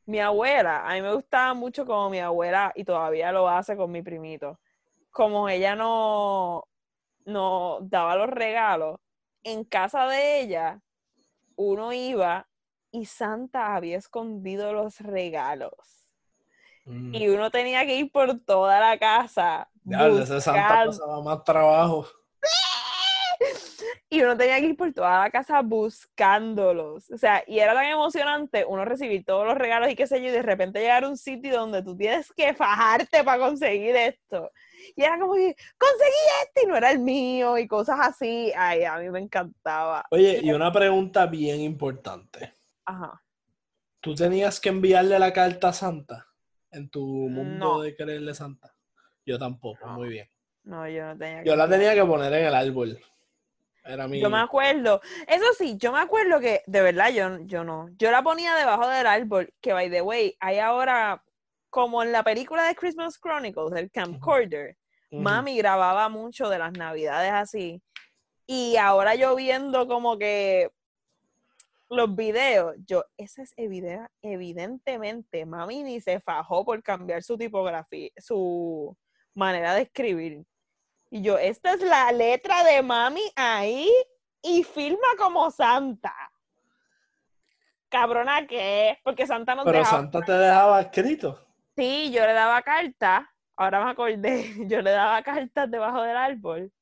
Mi 0.07 0.21
abuela, 0.21 0.87
a 0.87 0.95
mí 0.95 1.01
me 1.01 1.15
gustaba 1.15 1.55
mucho 1.55 1.87
como 1.87 2.11
mi 2.11 2.19
abuela, 2.19 2.73
y 2.75 2.85
todavía 2.85 3.33
lo 3.33 3.49
hace 3.49 3.77
con 3.77 3.91
mi 3.91 4.03
primito, 4.03 4.61
como 5.11 5.49
ella 5.49 5.75
no, 5.75 6.69
no 7.25 7.79
daba 7.81 8.17
los 8.17 8.29
regalos, 8.29 9.01
en 9.43 9.65
casa 9.65 10.07
de 10.07 10.41
ella, 10.41 10.81
uno 11.57 11.93
iba 11.93 12.49
y 12.91 13.07
Santa 13.07 13.75
había 13.75 13.99
escondido 13.99 14.73
los 14.73 15.01
regalos. 15.01 16.04
Mm. 16.85 17.15
Y 17.15 17.29
uno 17.29 17.51
tenía 17.51 17.87
que 17.87 17.97
ir 17.97 18.11
por 18.11 18.39
toda 18.41 18.81
la 18.81 18.99
casa. 18.99 19.69
Diablo, 19.83 20.23
ese 20.23 20.41
Santa 20.41 20.85
pasaba 20.87 21.23
más 21.23 21.45
trabajo. 21.45 22.07
y 24.11 24.23
uno 24.23 24.37
tenía 24.37 24.61
que 24.61 24.67
ir 24.67 24.77
por 24.77 24.93
toda 24.93 25.21
la 25.21 25.31
casa 25.31 25.61
buscándolos. 25.63 27.11
O 27.11 27.19
sea, 27.19 27.43
y 27.47 27.59
era 27.59 27.75
tan 27.75 27.87
emocionante 27.87 28.65
uno 28.67 28.85
recibir 28.85 29.25
todos 29.25 29.47
los 29.47 29.57
regalos 29.57 29.91
y 29.91 29.97
qué 29.97 30.07
sé 30.07 30.21
yo, 30.21 30.29
y 30.29 30.33
de 30.33 30.43
repente 30.43 30.81
llegar 30.81 31.05
a 31.05 31.09
un 31.09 31.17
sitio 31.17 31.59
donde 31.59 31.83
tú 31.83 31.97
tienes 31.97 32.33
que 32.33 32.55
fajarte 32.55 33.25
para 33.25 33.39
conseguir 33.39 33.97
esto. 33.97 34.51
Y 34.95 35.03
era 35.03 35.19
como 35.19 35.35
que, 35.35 35.57
conseguí 35.79 36.15
este 36.45 36.63
y 36.65 36.67
no 36.67 36.77
era 36.77 36.91
el 36.91 36.99
mío 36.99 37.57
y 37.57 37.67
cosas 37.67 37.99
así. 38.01 38.53
Ay, 38.57 38.85
a 38.85 38.99
mí 38.99 39.09
me 39.11 39.21
encantaba. 39.21 40.05
Oye, 40.11 40.41
y 40.43 40.53
una 40.53 40.71
pregunta 40.71 41.27
bien 41.27 41.61
importante. 41.61 42.53
Ajá. 42.85 43.23
¿Tú 44.01 44.15
tenías 44.15 44.61
que 44.61 44.69
enviarle 44.69 45.19
la 45.19 45.33
carta 45.33 45.69
a 45.69 45.73
Santa 45.73 46.27
en 46.75 46.89
tu 46.91 47.05
mundo 47.05 47.77
No. 47.77 47.81
de 47.81 47.97
creerle 47.97 48.35
Santa? 48.35 48.75
Yo 49.25 49.39
tampoco, 49.39 49.87
No. 49.87 49.93
muy 49.95 50.09
bien. 50.09 50.29
No, 50.65 50.89
yo 50.89 51.05
no 51.07 51.17
tenía 51.19 51.43
que 51.43 51.49
Yo 51.49 51.57
la 51.57 51.69
tenía 51.69 51.95
que 51.95 52.05
poner 52.05 52.33
en 52.33 52.47
el 52.47 52.55
árbol. 52.55 52.99
Era 53.85 54.09
mi... 54.09 54.19
Yo 54.21 54.31
me 54.31 54.39
acuerdo, 54.39 55.01
eso 55.27 55.45
sí, 55.59 55.77
yo 55.77 55.93
me 55.93 55.99
acuerdo 55.99 56.41
que, 56.41 56.63
de 56.67 56.81
verdad, 56.81 57.11
yo, 57.11 57.39
yo 57.41 57.65
no. 57.65 57.89
Yo 57.99 58.11
la 58.11 58.23
ponía 58.23 58.55
debajo 58.55 58.89
del 58.89 59.07
árbol, 59.07 59.53
que 59.61 59.75
by 59.75 59.91
the 59.91 60.01
way, 60.01 60.35
hay 60.41 60.59
ahora, 60.59 61.23
como 61.69 62.03
en 62.03 62.11
la 62.13 62.23
película 62.23 62.65
de 62.67 62.75
Christmas 62.75 63.19
Chronicles, 63.21 63.73
el 63.77 63.91
camcorder, 63.91 64.79
Ujú. 65.11 65.23
mami 65.23 65.59
grababa 65.59 66.09
mucho 66.09 66.49
de 66.49 66.59
las 66.59 66.73
navidades 66.73 67.33
así. 67.33 67.83
Y 68.47 68.77
ahora 68.77 69.15
yo 69.15 69.37
viendo 69.37 69.87
como 69.87 70.17
que 70.19 70.71
los 71.91 72.15
videos, 72.17 72.75
yo, 72.87 73.05
esa 73.17 73.43
es 73.43 73.53
evidente, 73.57 74.09
evidentemente, 74.23 75.47
mami 75.47 75.83
ni 75.83 76.01
se 76.01 76.21
fajó 76.21 76.65
por 76.65 76.83
cambiar 76.83 77.23
su 77.23 77.37
tipografía, 77.37 78.11
su 78.17 78.97
manera 79.35 79.75
de 79.75 79.83
escribir. 79.83 80.45
Y 81.11 81.23
yo, 81.23 81.39
esta 81.39 81.75
es 81.75 81.81
la 81.83 82.11
letra 82.13 82.65
de 82.65 82.83
mami 82.83 83.23
ahí 83.37 83.89
y 84.43 84.65
filma 84.65 85.07
como 85.19 85.51
Santa. 85.51 86.15
Cabrona, 87.89 88.47
¿qué? 88.47 88.99
Porque 89.05 89.27
Santa 89.27 89.55
nos 89.55 89.65
Pero 89.65 89.79
dejaba- 89.79 89.97
Santa 89.99 90.21
te 90.23 90.33
dejaba 90.33 90.81
escrito. 90.81 91.47
Sí, 91.77 92.11
yo 92.13 92.27
le 92.27 92.33
daba 92.33 92.63
cartas, 92.63 93.25
ahora 93.57 93.85
me 93.85 93.91
acordé, 93.91 94.45
yo 94.69 94.81
le 94.83 94.91
daba 94.91 95.23
cartas 95.23 95.71
debajo 95.71 96.03
del 96.03 96.17
árbol 96.17 96.73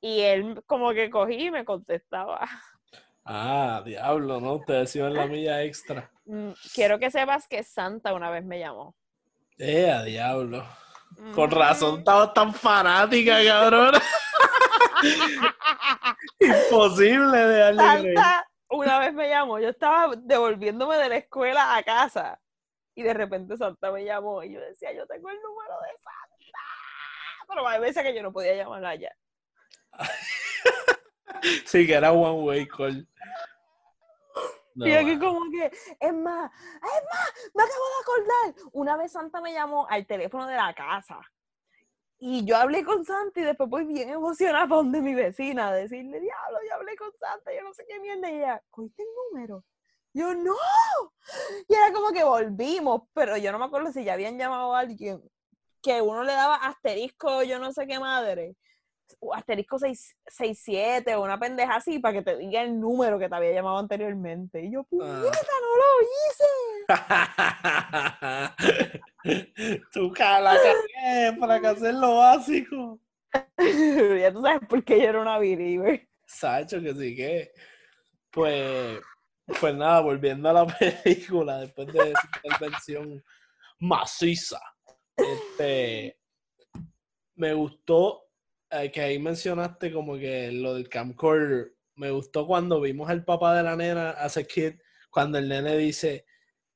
y 0.00 0.20
él 0.20 0.62
como 0.66 0.92
que 0.92 1.08
cogí 1.10 1.46
y 1.46 1.50
me 1.50 1.64
contestaba. 1.64 2.46
Ah, 3.24 3.82
diablo, 3.84 4.40
¿no? 4.40 4.60
Te 4.64 4.74
decían 4.74 5.14
la 5.14 5.26
milla 5.26 5.62
extra. 5.62 6.10
Mm, 6.26 6.52
Quiero 6.74 6.98
que 6.98 7.10
sepas 7.10 7.46
que 7.46 7.62
Santa 7.62 8.14
una 8.14 8.30
vez 8.30 8.42
me 8.46 8.58
llamó. 8.58 8.96
Eh, 9.58 9.90
a 9.90 10.02
diablo. 10.02 10.64
Con 11.34 11.50
Ujú. 11.50 11.60
razón 11.60 11.98
estabas 11.98 12.32
tan 12.32 12.54
fanática, 12.54 13.44
cabrón. 13.44 13.92
Imposible 16.40 17.36
de 17.36 17.58
darle. 17.74 18.14
Santa 18.14 18.46
una 18.70 18.98
vez 19.00 19.12
me 19.12 19.28
llamó, 19.28 19.58
yo 19.58 19.68
estaba 19.68 20.16
devolviéndome 20.16 20.96
de 20.96 21.10
la 21.10 21.16
escuela 21.16 21.76
a 21.76 21.82
casa 21.82 22.40
y 22.94 23.02
de 23.02 23.12
repente 23.12 23.58
Santa 23.58 23.92
me 23.92 24.02
llamó 24.02 24.42
y 24.42 24.54
yo 24.54 24.60
decía, 24.60 24.94
yo 24.94 25.06
tengo 25.06 25.28
el 25.28 25.36
número 25.42 25.74
de 25.82 25.88
Santa. 26.02 26.58
Pero 27.46 27.68
hay 27.68 27.80
veces 27.80 28.02
que 28.02 28.14
yo 28.14 28.22
no 28.22 28.32
podía 28.32 28.54
llamarla 28.54 28.88
allá. 28.88 29.14
Sí, 31.66 31.86
que 31.86 31.94
era 31.94 32.12
one 32.12 32.42
way 32.44 32.66
call. 32.66 33.08
No, 34.74 34.86
y 34.86 34.92
aquí 34.92 35.16
mano. 35.16 35.20
como 35.20 35.50
que, 35.50 35.66
es 35.66 36.14
más, 36.14 36.50
es 36.50 37.02
más, 37.04 37.52
me 37.54 37.62
acabo 37.62 37.84
de 37.84 38.02
acordar. 38.02 38.70
Una 38.72 38.96
vez 38.96 39.12
Santa 39.12 39.40
me 39.40 39.52
llamó 39.52 39.86
al 39.88 40.04
teléfono 40.06 40.46
de 40.48 40.56
la 40.56 40.74
casa. 40.74 41.20
Y 42.18 42.44
yo 42.44 42.56
hablé 42.56 42.84
con 42.84 43.04
Santa 43.04 43.40
y 43.40 43.44
después 43.44 43.68
voy 43.68 43.84
bien 43.84 44.08
emocionada 44.08 44.66
para 44.66 44.76
donde 44.76 45.00
mi 45.00 45.14
vecina 45.14 45.68
a 45.68 45.74
decirle, 45.74 46.20
diablo, 46.20 46.58
yo 46.68 46.74
hablé 46.74 46.96
con 46.96 47.12
Santa, 47.18 47.52
yo 47.54 47.62
no 47.62 47.72
sé 47.72 47.84
qué 47.88 48.00
mierda. 48.00 48.30
Y 48.30 48.36
ella, 48.36 48.62
¿cogiste 48.70 49.02
el 49.02 49.08
número? 49.30 49.64
Yo, 50.12 50.34
no. 50.34 50.54
Y 51.68 51.74
era 51.74 51.92
como 51.92 52.12
que 52.12 52.24
volvimos, 52.24 53.02
pero 53.12 53.36
yo 53.36 53.52
no 53.52 53.58
me 53.58 53.66
acuerdo 53.66 53.92
si 53.92 54.04
ya 54.04 54.14
habían 54.14 54.38
llamado 54.38 54.74
a 54.74 54.80
alguien 54.80 55.22
que 55.82 56.00
uno 56.00 56.24
le 56.24 56.32
daba 56.32 56.56
asterisco, 56.56 57.42
yo 57.42 57.58
no 57.58 57.72
sé 57.72 57.86
qué 57.86 58.00
madre. 58.00 58.56
Asterisco 59.34 59.78
6 59.78 60.16
67 60.26 61.14
o 61.14 61.22
una 61.22 61.38
pendeja 61.38 61.76
así 61.76 61.98
para 61.98 62.14
que 62.14 62.22
te 62.22 62.36
diga 62.38 62.62
el 62.62 62.78
número 62.80 63.18
que 63.18 63.28
te 63.28 63.34
había 63.34 63.52
llamado 63.52 63.78
anteriormente. 63.78 64.62
Y 64.64 64.72
yo, 64.72 64.84
puñeta, 64.84 65.14
no 65.62 65.76
lo 65.76 65.84
hice. 66.02 66.44
Tú 69.92 70.12
ca- 70.12 70.40
la 70.40 70.56
cagué 70.56 71.36
para 71.38 71.60
que 71.60 71.66
hacer 71.68 71.94
lo 71.94 72.16
básico. 72.16 72.98
ya 74.20 74.32
tú 74.32 74.42
sabes 74.42 74.68
por 74.68 74.84
qué 74.84 75.00
yo 75.00 75.08
era 75.08 75.20
una 75.20 75.38
believer. 75.38 76.08
Sacho, 76.26 76.80
que 76.80 76.94
sí 76.94 77.16
que. 77.16 77.50
Pues, 78.30 79.00
pues 79.60 79.74
nada, 79.74 80.00
volviendo 80.00 80.48
a 80.48 80.52
la 80.52 80.66
película, 81.04 81.58
después 81.58 81.86
de 81.92 82.10
esa 82.10 82.28
intervención 82.42 83.24
maciza, 83.78 84.60
este, 85.16 86.18
me 87.36 87.52
gustó 87.54 88.22
eh, 88.22 88.23
que 88.92 89.00
ahí 89.00 89.18
mencionaste 89.18 89.92
como 89.92 90.16
que 90.16 90.52
lo 90.52 90.74
del 90.74 90.88
camcorder. 90.88 91.74
Me 91.96 92.10
gustó 92.10 92.46
cuando 92.46 92.80
vimos 92.80 93.08
al 93.08 93.24
papá 93.24 93.56
de 93.56 93.62
la 93.62 93.76
nena 93.76 94.10
hace 94.10 94.46
kid, 94.46 94.74
cuando 95.10 95.38
el 95.38 95.48
nene 95.48 95.76
dice, 95.76 96.26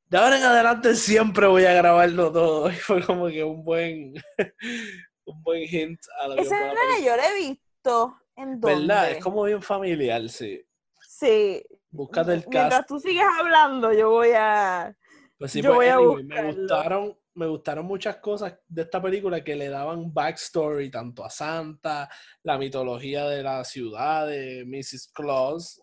de 0.07 0.17
ahora 0.17 0.39
en 0.39 0.45
adelante 0.45 0.95
siempre 0.95 1.47
voy 1.47 1.65
a 1.65 1.73
grabarlo 1.73 2.33
todo. 2.33 2.71
Y 2.71 2.75
fue 2.75 3.05
como 3.05 3.29
que 3.29 3.45
un 3.45 3.65
buen, 3.65 4.15
un 5.25 5.43
buen 5.43 5.63
hint 5.63 6.01
a 6.21 6.29
lo 6.29 6.37
que 6.37 6.45
la 6.45 7.01
yo 7.05 7.17
lo 7.17 7.23
he 7.23 7.49
visto 7.49 8.17
en 8.37 8.61
donde. 8.61 8.79
¿Verdad? 8.79 9.11
Es 9.11 9.23
como 9.23 9.45
bien 9.45 9.63
familiar, 9.63 10.29
sí. 10.29 10.65
Sí. 11.01 11.63
Búscate 11.91 12.35
el 12.35 12.45
Mientras 12.49 12.71
cast. 12.71 12.89
tú 12.89 13.01
sigues 13.01 13.27
hablando, 13.39 13.93
yo 13.93 14.11
voy 14.11 14.31
a. 14.35 14.97
Pues 15.39 15.53
sí, 15.53 15.63
yo 15.63 15.75
pues, 15.75 15.77
voy 15.77 15.87
a 15.87 15.95
anyway, 15.95 16.25
me 16.25 16.53
gustaron, 16.53 17.19
me 17.39 17.47
gustaron 17.47 17.87
muchas 17.87 18.17
cosas 18.17 18.59
de 18.67 18.83
esta 18.83 19.01
película 19.01 19.45
que 19.45 19.55
le 19.55 19.69
daban 19.69 20.13
backstory 20.13 20.91
tanto 20.91 21.25
a 21.25 21.31
Santa, 21.31 22.11
la 22.43 22.59
mitología 22.59 23.29
de 23.29 23.45
la 23.45 23.65
ciudad 23.65 24.27
de 24.27 24.65
Mrs. 24.67 25.13
Claus. 25.15 25.81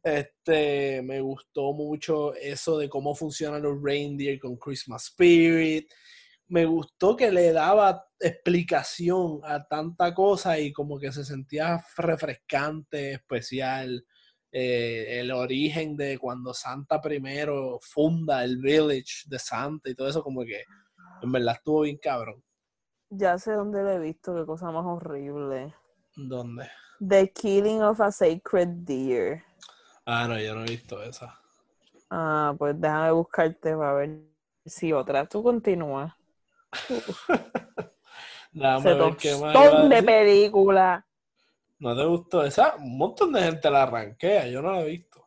Este, 0.00 1.02
me 1.02 1.20
gustó 1.20 1.72
mucho 1.72 2.34
eso 2.34 2.78
de 2.78 2.88
cómo 2.88 3.16
funcionan 3.16 3.62
los 3.62 3.82
reindeer 3.82 4.38
con 4.38 4.56
Christmas 4.56 5.06
Spirit. 5.06 5.90
Me 6.46 6.66
gustó 6.66 7.16
que 7.16 7.32
le 7.32 7.52
daba 7.52 8.06
explicación 8.20 9.40
a 9.42 9.66
tanta 9.66 10.14
cosa 10.14 10.58
y 10.60 10.72
como 10.72 11.00
que 11.00 11.10
se 11.10 11.24
sentía 11.24 11.84
refrescante, 11.96 13.14
especial. 13.14 14.04
eh, 14.52 15.20
el 15.20 15.32
origen 15.32 15.96
de 15.96 16.18
cuando 16.18 16.52
Santa 16.54 17.00
primero 17.00 17.80
funda 17.80 18.44
el 18.44 18.58
village 18.58 19.24
de 19.26 19.38
Santa 19.38 19.88
y 19.90 19.94
todo 19.94 20.08
eso, 20.08 20.22
como 20.22 20.44
que 20.44 20.62
en 21.22 21.32
verdad 21.32 21.54
estuvo 21.56 21.82
bien 21.82 21.98
cabrón. 21.98 22.42
Ya 23.10 23.38
sé 23.38 23.52
dónde 23.52 23.82
lo 23.82 23.90
he 23.90 23.98
visto, 23.98 24.34
qué 24.34 24.46
cosa 24.46 24.70
más 24.70 24.84
horrible. 24.86 25.74
¿Dónde? 26.16 26.68
The 27.00 27.28
Killing 27.28 27.82
of 27.82 28.00
a 28.00 28.10
Sacred 28.10 28.68
Deer. 28.86 29.42
Ah, 30.06 30.26
no, 30.28 30.38
yo 30.38 30.54
no 30.54 30.62
he 30.62 30.70
visto 30.70 31.02
esa. 31.02 31.38
Ah, 32.10 32.54
pues 32.58 32.80
déjame 32.80 33.10
buscarte 33.12 33.76
para 33.76 33.94
ver 33.94 34.20
si 34.66 34.92
otra. 34.92 35.26
Tú 35.26 35.42
continúas. 35.42 36.12
Déjame 38.52 38.82
Se 38.82 38.94
ver 38.94 39.16
qué 39.16 39.36
más 39.36 39.54
iba 39.56 39.80
a 39.80 39.88
de 39.88 40.02
película. 40.02 41.06
¿No 41.78 41.96
te 41.96 42.04
gustó 42.04 42.44
esa? 42.44 42.76
Un 42.76 42.96
montón 42.96 43.32
de 43.32 43.42
gente 43.42 43.70
la 43.70 43.82
arranquea, 43.82 44.46
yo 44.46 44.62
no 44.62 44.72
la 44.72 44.82
he 44.82 44.86
visto. 44.86 45.26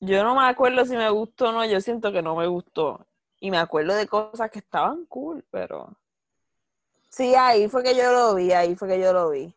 Yo 0.00 0.22
no 0.22 0.34
me 0.34 0.44
acuerdo 0.44 0.84
si 0.84 0.96
me 0.96 1.10
gustó 1.10 1.48
o 1.48 1.52
no, 1.52 1.64
yo 1.64 1.80
siento 1.80 2.12
que 2.12 2.22
no 2.22 2.36
me 2.36 2.46
gustó. 2.46 3.06
Y 3.44 3.50
me 3.50 3.58
acuerdo 3.58 3.94
de 3.94 4.06
cosas 4.06 4.50
que 4.50 4.60
estaban 4.60 5.04
cool, 5.04 5.44
pero. 5.50 5.94
Sí, 7.10 7.34
ahí 7.34 7.68
fue 7.68 7.82
que 7.82 7.94
yo 7.94 8.10
lo 8.10 8.34
vi, 8.36 8.52
ahí 8.52 8.74
fue 8.74 8.88
que 8.88 8.98
yo 8.98 9.12
lo 9.12 9.28
vi. 9.28 9.54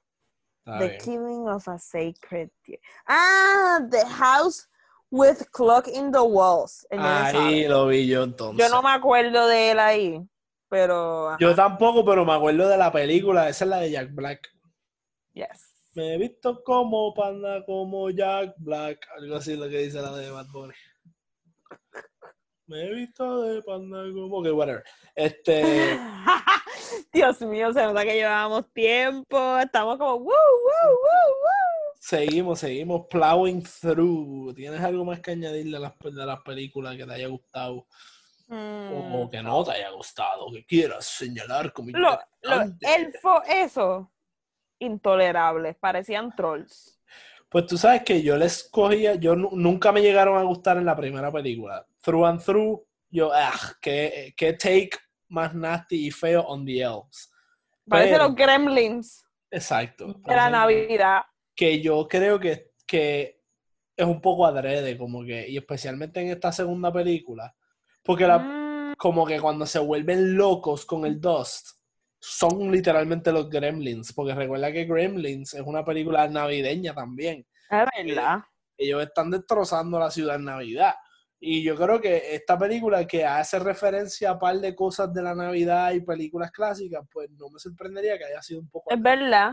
Está 0.58 0.80
The 0.80 0.88
bien. 0.90 1.00
Killing 1.00 1.48
of 1.48 1.66
a 1.70 1.80
Sacred 1.80 2.50
Deer. 2.66 2.82
Ah, 3.08 3.80
The 3.90 4.06
House 4.06 4.68
with 5.10 5.38
Clock 5.54 5.88
in 5.88 6.12
the 6.12 6.20
Walls. 6.20 6.86
Ahí 6.92 7.66
lo 7.66 7.88
vi 7.88 8.06
yo 8.08 8.24
entonces. 8.24 8.58
Yo 8.62 8.76
no 8.76 8.82
me 8.84 8.90
acuerdo 8.90 9.48
de 9.48 9.72
él 9.72 9.80
ahí, 9.80 10.22
pero. 10.68 11.30
ajá, 11.30 11.38
Yo 11.40 11.56
tampoco, 11.56 12.04
pero 12.04 12.26
me 12.26 12.34
acuerdo 12.34 12.68
de 12.68 12.76
la 12.78 12.92
película, 12.92 13.48
esa 13.48 13.64
es 13.64 13.70
la 13.70 13.78
de 13.78 13.92
Jack 13.92 14.14
Black. 14.14 14.50
yes. 15.32 15.74
Me 15.94 16.14
he 16.16 16.18
visto 16.18 16.62
como 16.62 17.14
panda, 17.14 17.66
como 17.66 18.10
Jack 18.10 18.54
Black. 18.58 19.00
Algo 19.18 19.38
así 19.38 19.54
es 19.54 19.60
lo 19.60 19.70
que 19.70 19.78
dice 19.78 20.02
la 20.02 20.12
de 20.12 20.30
Bad 20.30 20.48
Bunny. 20.52 20.74
Me 22.68 22.84
he 22.86 22.94
visto 22.94 23.44
de 23.44 23.62
panda 23.64 24.04
como 24.14 24.44
que 24.44 24.52
whatever. 24.52 24.84
Este, 25.16 25.64
Dios 27.14 27.42
mío, 27.42 27.72
se 27.74 27.84
nota 27.84 28.04
que 28.04 28.16
llevábamos 28.16 28.72
tiempo. 28.74 29.58
Estamos 29.58 29.98
como, 29.98 30.16
woo, 30.16 30.26
woo, 30.26 30.92
woo, 30.92 31.34
woo. 31.44 31.94
seguimos, 32.00 32.60
seguimos 32.60 33.08
plowing 33.10 33.64
through. 33.64 34.54
¿Tienes 34.54 34.82
algo 34.82 35.06
más 35.06 35.22
que 35.22 35.32
añadir 35.32 35.72
de 35.72 35.80
las, 35.80 35.94
de 36.00 36.26
las 36.26 36.42
películas 36.42 36.98
que 36.98 37.06
te 37.06 37.14
haya 37.14 37.28
gustado? 37.28 37.88
Mm, 38.50 39.16
O 39.16 39.30
que 39.30 39.42
no 39.42 39.64
te 39.64 39.72
haya 39.72 39.90
gustado, 39.92 40.52
que 40.52 40.66
quieras 40.66 41.06
señalar 41.06 41.74
como 41.74 41.90
Lo, 41.92 42.18
lo, 42.44 42.64
elfo, 42.82 43.44
eso, 43.44 44.10
intolerables, 44.80 45.76
parecían 45.76 46.34
trolls. 46.36 46.98
Pues 47.50 47.66
tú 47.66 47.78
sabes 47.78 48.04
que 48.04 48.22
yo 48.22 48.36
les 48.38 48.64
cogía, 48.70 49.16
yo 49.16 49.36
nu- 49.36 49.52
nunca 49.54 49.92
me 49.92 50.02
llegaron 50.02 50.38
a 50.38 50.44
gustar 50.44 50.78
en 50.78 50.86
la 50.86 50.96
primera 50.96 51.32
película. 51.32 51.86
Through 52.08 52.26
and 52.26 52.42
through, 52.42 52.88
yo, 53.10 53.32
ah, 53.34 53.52
qué, 53.82 54.34
qué 54.38 54.54
take 54.54 54.92
más 55.28 55.54
nasty 55.54 56.08
y 56.08 56.12
feo 56.12 56.42
on 56.44 56.66
the 56.66 56.80
elves. 56.82 57.30
Parece 57.86 58.14
Pero- 58.14 58.28
los 58.30 58.36
gremlins 58.36 59.26
Exacto. 59.52 60.14
de 60.26 60.36
la 60.36 60.50
Navidad. 60.50 61.24
Que 61.54 61.82
yo 61.82 62.08
creo 62.08 62.40
que, 62.40 62.72
que 62.86 63.42
es 63.98 64.06
un 64.06 64.22
poco 64.22 64.46
adrede, 64.46 64.98
como 64.98 65.26
que, 65.26 65.50
y 65.50 65.58
especialmente 65.58 66.22
en 66.22 66.30
esta 66.30 66.54
segunda 66.54 66.94
película, 66.94 67.54
porque 68.04 68.26
la, 68.26 68.38
Mm, 68.40 68.94
como 68.98 69.26
que 69.26 69.42
cuando 69.42 69.66
se 69.66 69.80
vuelven 69.80 70.38
locos 70.38 70.86
con 70.86 71.06
el 71.06 71.20
Dust, 71.20 71.72
son 72.22 72.72
literalmente 72.72 73.34
los 73.34 73.50
Gremlins, 73.50 74.14
porque 74.14 74.34
recuerda 74.34 74.72
que 74.72 74.86
Gremlins 74.86 75.54
es 75.56 75.62
una 75.66 75.84
película 75.84 76.26
navideña 76.30 76.94
también. 76.96 77.46
es 77.70 78.06
verdad. 78.06 78.40
Ellos 78.78 79.04
están 79.04 79.30
destrozando 79.30 80.00
la 80.00 80.10
ciudad 80.10 80.38
en 80.38 80.46
Navidad. 80.46 80.94
Y 81.40 81.64
yo 81.64 81.76
creo 81.76 82.02
que 82.02 82.36
esta 82.36 82.58
película 82.58 83.06
que 83.06 83.24
hace 83.24 83.60
referencia 83.60 84.30
a 84.30 84.34
un 84.34 84.40
par 84.40 84.56
de 84.58 84.74
cosas 84.76 85.14
de 85.14 85.22
la 85.22 85.36
Navidad 85.36 85.92
y 85.92 86.02
películas 86.02 86.52
clásicas, 86.52 87.02
pues 87.12 87.30
no 87.32 87.50
me 87.50 87.60
sorprendería 87.60 88.18
que 88.18 88.26
haya 88.26 88.42
sido 88.42 88.60
un 88.62 88.70
poco... 88.70 88.90
Es 88.92 89.00
verdad. 89.02 89.52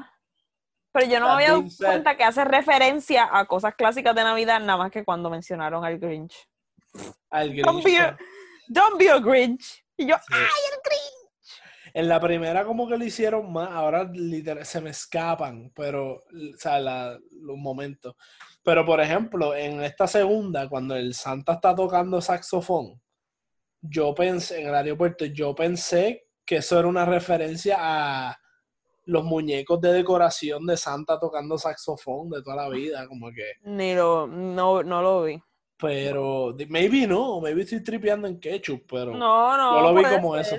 Pero 0.93 1.07
yo 1.07 1.21
no 1.21 1.27
me 1.27 1.33
había 1.33 1.49
dado 1.49 1.65
cuenta 1.77 2.17
que 2.17 2.25
hace 2.25 2.45
referencia 2.45 3.29
a 3.31 3.45
cosas 3.47 3.75
clásicas 3.75 4.15
de 4.15 4.23
Navidad, 4.23 4.61
nada 4.61 4.79
más 4.79 4.91
que 4.93 5.05
cuando 5.05 5.29
mencionaron 5.29 5.85
al 5.85 5.99
Grinch. 5.99 6.49
al 7.31 7.55
Don't 7.57 7.83
Grinch, 7.83 7.85
be, 7.85 7.99
a, 7.99 8.17
don't 8.69 8.99
be 8.99 9.11
a 9.11 9.19
Grinch. 9.19 9.85
Y 9.97 10.07
yo, 10.07 10.17
Sí. 10.17 10.35
¡ay, 10.35 10.63
el 10.73 10.81
Grinch! 10.85 11.14
En 11.97 12.09
la 12.09 12.19
primera 12.21 12.65
como 12.65 12.89
que 12.89 12.99
lo 12.99 13.05
hicieron 13.05 13.53
más, 13.53 13.71
ahora 13.71 14.03
literal, 14.13 14.67
se 14.67 14.81
me 14.81 14.91
escapan, 14.91 15.71
pero, 15.77 16.15
o 16.17 16.57
sea, 16.59 16.81
la- 16.81 17.17
los 17.41 17.57
momentos. 17.57 18.17
Pero, 18.65 18.85
por 18.85 19.01
ejemplo, 19.01 19.55
en 19.55 19.81
esta 19.83 20.09
segunda, 20.09 20.69
cuando 20.69 20.97
el 20.97 21.15
Santa 21.15 21.53
está 21.55 21.73
tocando 21.75 22.21
saxofón, 22.21 23.01
yo 23.81 24.13
pensé, 24.15 24.61
en 24.63 24.69
el 24.69 24.75
aeropuerto, 24.75 25.25
yo 25.27 25.55
pensé 25.55 26.27
que 26.45 26.57
eso 26.57 26.79
era 26.79 26.89
una 26.89 27.05
referencia 27.05 27.77
a 27.81 28.37
los 29.07 29.23
muñecos 29.23 29.81
de 29.81 29.93
decoración 29.93 30.67
de 30.67 30.77
Santa 30.77 31.21
tocando 31.21 31.59
saxofón 31.59 32.29
de 32.31 32.43
toda 32.43 32.57
la 32.57 32.69
vida, 32.71 33.07
como 33.07 33.31
que, 33.31 33.53
Ni 33.71 33.95
lo, 33.95 34.27
no, 34.27 34.83
no 34.83 35.01
lo 35.01 35.23
vi. 35.25 35.41
pero, 35.77 36.57
maybe 36.71 37.07
no, 37.07 37.41
maybe 37.41 37.63
estoy 37.63 37.85
tripeando 37.85 38.27
en 38.27 38.41
ketchup, 38.41 38.83
pero 38.91 39.13
No, 39.15 39.57
no. 39.57 39.75
yo 39.77 39.93
lo 39.93 39.95
vi 39.95 40.05
como 40.05 40.35
ser. 40.43 40.55
eso. 40.55 40.57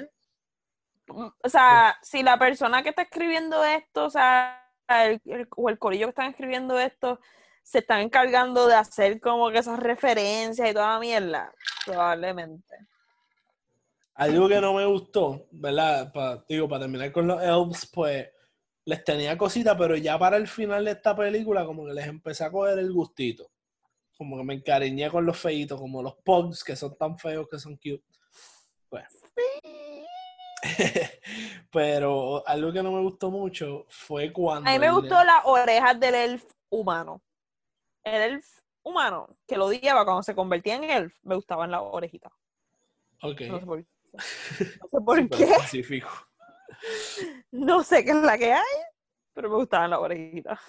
O 1.07 1.49
sea, 1.49 1.97
si 2.01 2.23
la 2.23 2.37
persona 2.39 2.81
que 2.83 2.89
está 2.89 3.03
escribiendo 3.03 3.63
esto, 3.63 4.05
o 4.05 4.09
sea, 4.09 4.61
el, 4.87 5.21
el- 5.25 5.47
o 5.55 5.69
el 5.69 5.77
corillo 5.79 6.07
que 6.07 6.09
están 6.11 6.31
escribiendo 6.31 6.79
esto, 6.79 7.19
se 7.63 7.79
están 7.79 8.01
encargando 8.01 8.67
de 8.67 8.75
hacer 8.75 9.19
como 9.19 9.49
que 9.51 9.57
esas 9.59 9.79
referencias 9.79 10.69
y 10.69 10.73
toda 10.73 10.93
la 10.93 10.99
mierda, 10.99 11.53
probablemente. 11.85 12.75
Algo 14.15 14.47
que 14.47 14.61
no 14.61 14.73
me 14.73 14.85
gustó, 14.85 15.47
¿verdad? 15.51 16.11
Pa- 16.13 16.45
digo, 16.47 16.69
para 16.69 16.81
terminar 16.81 17.11
con 17.11 17.27
los 17.27 17.41
elves, 17.41 17.89
pues 17.93 18.29
les 18.85 19.03
tenía 19.03 19.37
cositas, 19.37 19.75
pero 19.77 19.95
ya 19.97 20.17
para 20.17 20.37
el 20.37 20.47
final 20.47 20.85
de 20.85 20.91
esta 20.91 21.15
película, 21.15 21.65
como 21.65 21.85
que 21.85 21.93
les 21.93 22.07
empecé 22.07 22.43
a 22.45 22.51
coger 22.51 22.77
el 22.79 22.93
gustito. 22.93 23.51
Como 24.17 24.37
que 24.37 24.43
me 24.43 24.53
encariñé 24.53 25.09
con 25.09 25.25
los 25.25 25.37
feitos, 25.37 25.79
como 25.81 26.01
los 26.01 26.15
pugs, 26.23 26.63
que 26.63 26.75
son 26.75 26.95
tan 26.97 27.17
feos 27.17 27.47
que 27.49 27.59
son 27.59 27.75
cute. 27.75 28.03
Pues. 28.87 29.03
pero 31.71 32.47
algo 32.47 32.71
que 32.71 32.83
no 32.83 32.91
me 32.91 33.01
gustó 33.01 33.31
mucho 33.31 33.85
fue 33.89 34.31
cuando. 34.31 34.69
A 34.69 34.73
mí 34.73 34.79
me 34.79 34.91
gustó 34.91 35.23
las 35.23 35.41
orejas 35.45 35.99
del 35.99 36.15
elf 36.15 36.45
humano. 36.69 37.21
El 38.03 38.21
elf 38.33 38.45
humano 38.83 39.27
que 39.47 39.57
lo 39.57 39.65
odiaba 39.65 40.05
cuando 40.05 40.23
se 40.23 40.35
convertía 40.35 40.75
en 40.75 40.83
elf, 40.85 41.17
me 41.23 41.35
gustaban 41.35 41.71
las 41.71 41.81
orejitas. 41.83 42.31
Ok. 43.21 43.41
No 43.41 43.59
sé 43.59 43.65
por, 43.65 43.79
no 44.13 44.87
sé 44.87 45.01
por 45.05 45.19
súper 45.19 45.29
qué, 45.29 45.87
no 47.51 47.83
sé 47.83 48.03
qué 48.03 48.11
es 48.11 48.17
la 48.17 48.37
que 48.37 48.53
hay, 48.53 48.77
pero 49.33 49.49
me 49.49 49.55
gustaban 49.55 49.89
las 49.89 49.99
orejitas. 49.99 50.59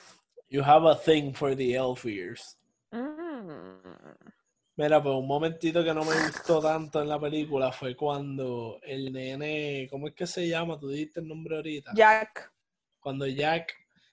You 0.48 0.62
have 0.62 0.88
a 0.88 0.94
thing 0.94 1.32
for 1.32 1.56
the 1.56 1.74
elf 1.74 2.04
ears. 2.06 2.58
Mm. 2.92 4.35
Mira, 4.78 5.02
pues 5.02 5.14
un 5.14 5.26
momentito 5.26 5.82
que 5.82 5.94
no 5.94 6.04
me 6.04 6.14
gustó 6.26 6.60
tanto 6.60 7.00
en 7.00 7.08
la 7.08 7.18
película 7.18 7.72
fue 7.72 7.96
cuando 7.96 8.78
el 8.82 9.10
nene, 9.10 9.88
¿cómo 9.90 10.08
es 10.08 10.14
que 10.14 10.26
se 10.26 10.46
llama? 10.46 10.78
Tú 10.78 10.88
dijiste 10.90 11.20
el 11.20 11.28
nombre 11.28 11.56
ahorita. 11.56 11.92
Jack. 11.94 12.52
Cuando 13.00 13.26
Jack, 13.26 13.72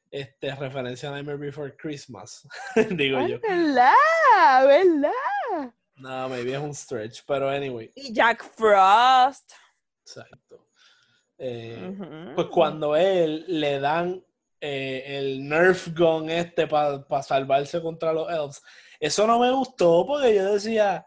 este, 0.09 0.55
referencia 0.55 1.09
a 1.09 1.11
Nightmare 1.11 1.37
Before 1.37 1.75
Christmas, 1.75 2.47
digo 2.91 3.27
yo. 3.27 3.41
¿Verdad? 3.41 4.67
¿Verdad? 4.67 5.73
No, 5.95 6.29
maybe 6.29 6.53
es 6.53 6.59
un 6.59 6.73
stretch, 6.73 7.23
pero 7.27 7.49
anyway, 7.49 7.91
Y 7.95 8.13
Jack 8.13 8.43
Frost. 8.55 9.51
exacto. 10.01 10.67
Eh. 11.37 12.31
Pues 12.35 12.47
cuando 12.47 12.95
él 12.95 13.43
le 13.47 13.81
dan 13.81 14.23
eh, 14.61 15.03
el 15.17 15.45
Nerf 15.45 15.89
gun 15.93 16.29
este 16.29 16.67
para 16.67 17.03
salvarse 17.21 17.81
contra 17.81 18.13
los 18.13 18.31
elves, 18.31 18.63
eso 19.05 19.27
no 19.27 19.37
me 19.39 19.51
gustó 19.51 20.05
porque 20.07 20.33
yo 20.33 20.53
decía, 20.53 21.05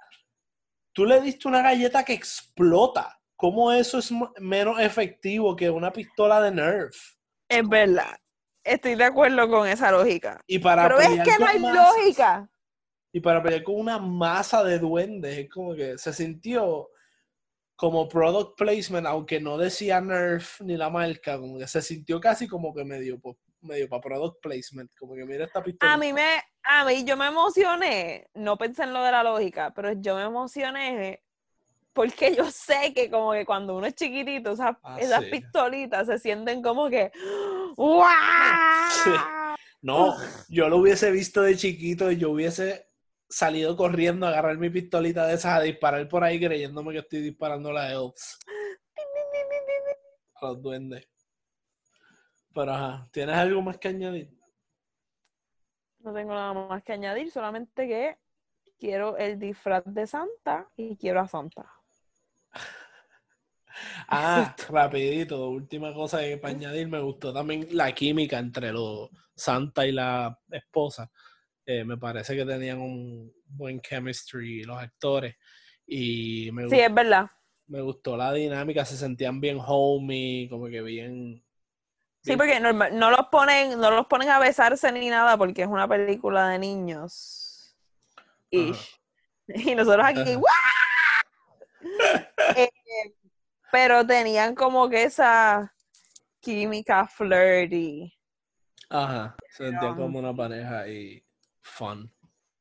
tú 0.92 1.07
le 1.07 1.20
diste 1.20 1.49
una 1.49 1.62
galleta 1.62 2.05
que 2.05 2.12
explota. 2.12 3.18
¿Cómo 3.36 3.72
eso 3.72 3.99
es 3.99 4.11
menos 4.38 4.78
efectivo 4.80 5.57
que 5.57 5.70
una 5.70 5.90
pistola 5.92 6.40
de 6.42 6.51
Nerf? 6.51 6.94
Es 7.49 7.66
verdad. 7.68 8.16
Estoy 8.64 8.97
de 8.97 9.05
acuerdo 9.05 9.49
con 9.49 9.66
esa 9.68 9.90
lógica. 9.92 10.40
Y 10.47 10.59
para 10.59 10.82
Pero 10.88 11.01
es 11.01 11.22
que 11.22 11.38
no 11.38 11.47
hay 11.47 11.59
masas- 11.59 11.97
lógica. 11.97 12.51
Y 13.14 13.20
para 13.20 13.42
pelear 13.42 13.62
con 13.62 13.76
una 13.80 13.99
masa 13.99 14.62
de 14.62 14.78
duendes, 14.78 15.38
es 15.38 15.49
como 15.49 15.74
que 15.74 15.97
se 15.97 16.12
sintió 16.12 16.90
como 17.76 18.09
product 18.09 18.59
placement, 18.59 19.07
aunque 19.07 19.40
no 19.40 19.57
decía 19.57 20.01
Nerf 20.03 20.61
ni 20.61 20.76
la 20.76 20.90
marca, 20.90 21.38
como 21.38 21.59
que 21.59 21.66
se 21.66 21.80
sintió 21.80 22.20
casi 22.20 22.47
como 22.49 22.74
que 22.74 22.84
medio, 22.84 23.18
po- 23.20 23.38
medio 23.67 23.89
para 23.89 24.01
product 24.03 24.41
placement, 24.41 24.91
como 24.99 25.14
que 25.14 25.25
mira 25.25 25.45
esta 25.45 25.62
pistola. 25.62 25.93
A 25.93 25.97
mí 25.97 26.12
me, 26.12 26.41
a 26.64 26.85
mí 26.85 27.05
yo 27.05 27.17
me 27.17 27.27
emocioné, 27.27 28.29
no 28.35 28.57
pensé 28.57 28.85
en 28.85 28.93
lo 28.93 29.03
de 29.03 29.12
la 29.12 29.23
lógica, 29.23 29.73
pero 29.75 29.93
yo 29.93 30.17
me 30.17 30.23
emocioné 30.23 31.23
porque 31.93 32.35
yo 32.35 32.51
sé 32.51 32.93
que 32.95 33.11
como 33.11 33.33
que 33.33 33.47
cuando 33.47 33.75
uno 33.77 33.87
es 33.87 33.95
chiquitito, 33.95 34.53
esas, 34.53 34.77
Ah, 34.83 35.01
esas 35.01 35.25
sí. 35.25 35.31
pistolitas 35.31 36.07
se 36.07 36.19
sienten 36.19 36.62
como 36.62 36.91
que 36.91 37.11
¡Wow! 37.77 38.07
No, 39.83 40.14
yo 40.49 40.69
lo 40.69 40.79
hubiese 40.79 41.11
visto 41.11 41.43
de 41.43 41.57
chiquito 41.57 42.11
y 42.11 42.19
yo 42.19 42.31
hubiese 42.31 42.91
salido 43.29 43.77
corriendo 43.77 44.27
a 44.27 44.31
agarrar 44.31 44.59
mi 44.59 44.71
pistolita 44.71 45.27
de 45.27 45.35
esas 45.35 45.59
a 45.59 45.62
disparar 45.62 46.07
por 46.09 46.23
ahí 46.23 46.39
creyéndome 46.39 46.93
que 46.93 46.99
estoy 46.99 47.21
disparando 47.23 47.71
a 47.71 47.73
las 47.73 47.93
elves, 47.93 48.39
a 50.37 50.47
los 50.47 50.62
duendes. 50.62 51.09
Pero 52.57 52.72
ajá, 52.72 53.09
¿tienes 53.12 53.36
algo 53.36 53.62
más 53.62 53.78
que 53.78 53.86
añadir? 53.86 54.28
No 56.00 56.14
tengo 56.14 56.32
nada 56.32 56.54
más 56.54 56.82
que 56.82 56.94
añadir, 56.94 57.30
solamente 57.30 57.86
que 57.86 58.16
quiero 58.78 59.18
el 59.18 59.38
disfraz 59.38 59.82
de 59.84 60.07
Santa 60.07 60.70
y 60.76 60.96
quiero 60.96 61.20
a 61.20 61.28
Santa. 61.28 61.70
Ah, 64.09 64.54
rapidito, 64.70 65.48
última 65.50 65.92
cosa 65.94 66.20
que 66.20 66.36
para 66.38 66.54
añadir, 66.54 66.88
me 66.88 67.00
gustó 67.00 67.32
también 67.32 67.68
la 67.72 67.92
química 67.94 68.38
entre 68.38 68.72
los 68.72 69.11
Santa 69.34 69.86
y 69.86 69.92
la 69.92 70.38
esposa. 70.50 71.11
Eh, 71.66 71.84
me 71.84 71.96
parece 71.98 72.36
que 72.36 72.44
tenían 72.46 72.80
un 72.80 73.32
buen 73.46 73.80
chemistry 73.80 74.64
los 74.64 74.78
actores 74.78 75.36
y 75.86 76.50
me, 76.52 76.64
Sí, 76.68 76.76
gu- 76.76 76.84
es 76.84 76.92
verdad. 76.94 77.30
me 77.68 77.82
gustó 77.82 78.16
la 78.18 78.32
dinámica, 78.34 78.84
se 78.86 78.96
sentían 78.98 79.40
bien 79.40 79.59
homey, 79.66 80.48
como 80.50 80.68
que 80.68 80.82
bien... 80.82 81.44
Sí, 82.27 82.37
porque 82.37 82.59
no 82.59 83.11
los 83.11 83.27
ponen, 83.31 83.79
no 83.79 83.91
los 83.93 84.07
ponen 84.09 84.31
a 84.31 84.41
besarse 84.41 84.91
ni 84.91 85.09
nada 85.09 85.37
porque 85.37 85.62
es 85.62 85.68
una 85.68 85.87
película 85.87 86.49
de 86.49 86.59
niños. 86.59 87.77
Ish. 88.51 89.01
Y 89.47 89.77
nosotros 89.77 90.05
aquí. 90.05 90.37
Eh, 92.57 92.68
pero 93.70 94.05
tenían 94.05 94.57
como 94.57 94.89
que 94.89 95.05
esa 95.05 95.72
química 96.41 97.07
flirty. 97.07 98.12
Ajá, 98.91 99.37
se 99.51 99.70
sentía 99.70 99.95
como 99.95 100.18
una 100.18 100.35
pareja 100.35 100.89
y 100.89 101.24
fun 101.62 102.12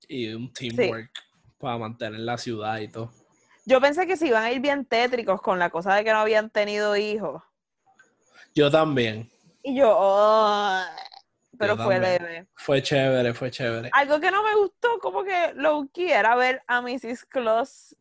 y 0.07 0.31
un 0.31 0.53
teamwork 0.53 1.11
para 1.57 1.79
mantener 1.79 2.19
la 2.19 2.37
ciudad 2.37 2.77
y 2.77 2.87
todo. 2.87 3.11
Yo 3.65 3.81
pensé 3.81 4.05
que 4.05 4.15
se 4.15 4.27
iban 4.27 4.43
a 4.43 4.51
ir 4.51 4.59
bien 4.59 4.85
tétricos 4.85 5.41
con 5.41 5.57
la 5.57 5.71
cosa 5.71 5.95
de 5.95 6.03
que 6.03 6.11
no 6.11 6.19
habían 6.19 6.51
tenido 6.51 6.95
hijos. 6.95 7.41
Yo 8.53 8.69
también, 8.69 9.31
Y 9.67 9.75
yo, 9.75 9.95
"Oh", 9.97 10.79
pero 11.57 11.75
Yo 11.75 11.83
fue 11.83 11.99
leve. 11.99 12.47
fue 12.55 12.83
chévere, 12.83 13.33
fue 13.33 13.49
chévere. 13.49 13.89
Algo 13.93 14.19
que 14.19 14.29
no 14.29 14.43
me 14.43 14.53
gustó, 14.55 14.99
como 14.99 15.23
que 15.23 15.53
low 15.55 15.89
key, 15.91 16.11
era 16.11 16.35
ver 16.35 16.61
a 16.67 16.81
Mrs. 16.81 17.25
Claus 17.25 17.95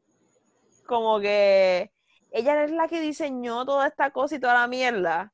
como 0.86 1.20
que 1.20 1.90
ella 2.30 2.64
es 2.64 2.70
la 2.70 2.86
que 2.86 3.00
diseñó 3.00 3.64
toda 3.64 3.86
esta 3.86 4.10
cosa 4.10 4.34
y 4.36 4.40
toda 4.40 4.52
la 4.52 4.68
mierda. 4.68 5.32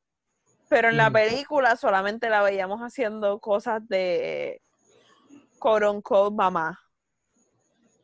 Pero 0.69 0.91
en 0.91 0.99
la 0.99 1.07
Ujú. 1.07 1.15
película 1.15 1.75
solamente 1.75 2.31
la 2.31 2.43
veíamos 2.43 2.81
haciendo 2.81 3.41
cosas 3.41 3.81
de 3.89 4.63
quote 5.59 5.87
unquote 5.89 6.37
mamá. 6.37 6.79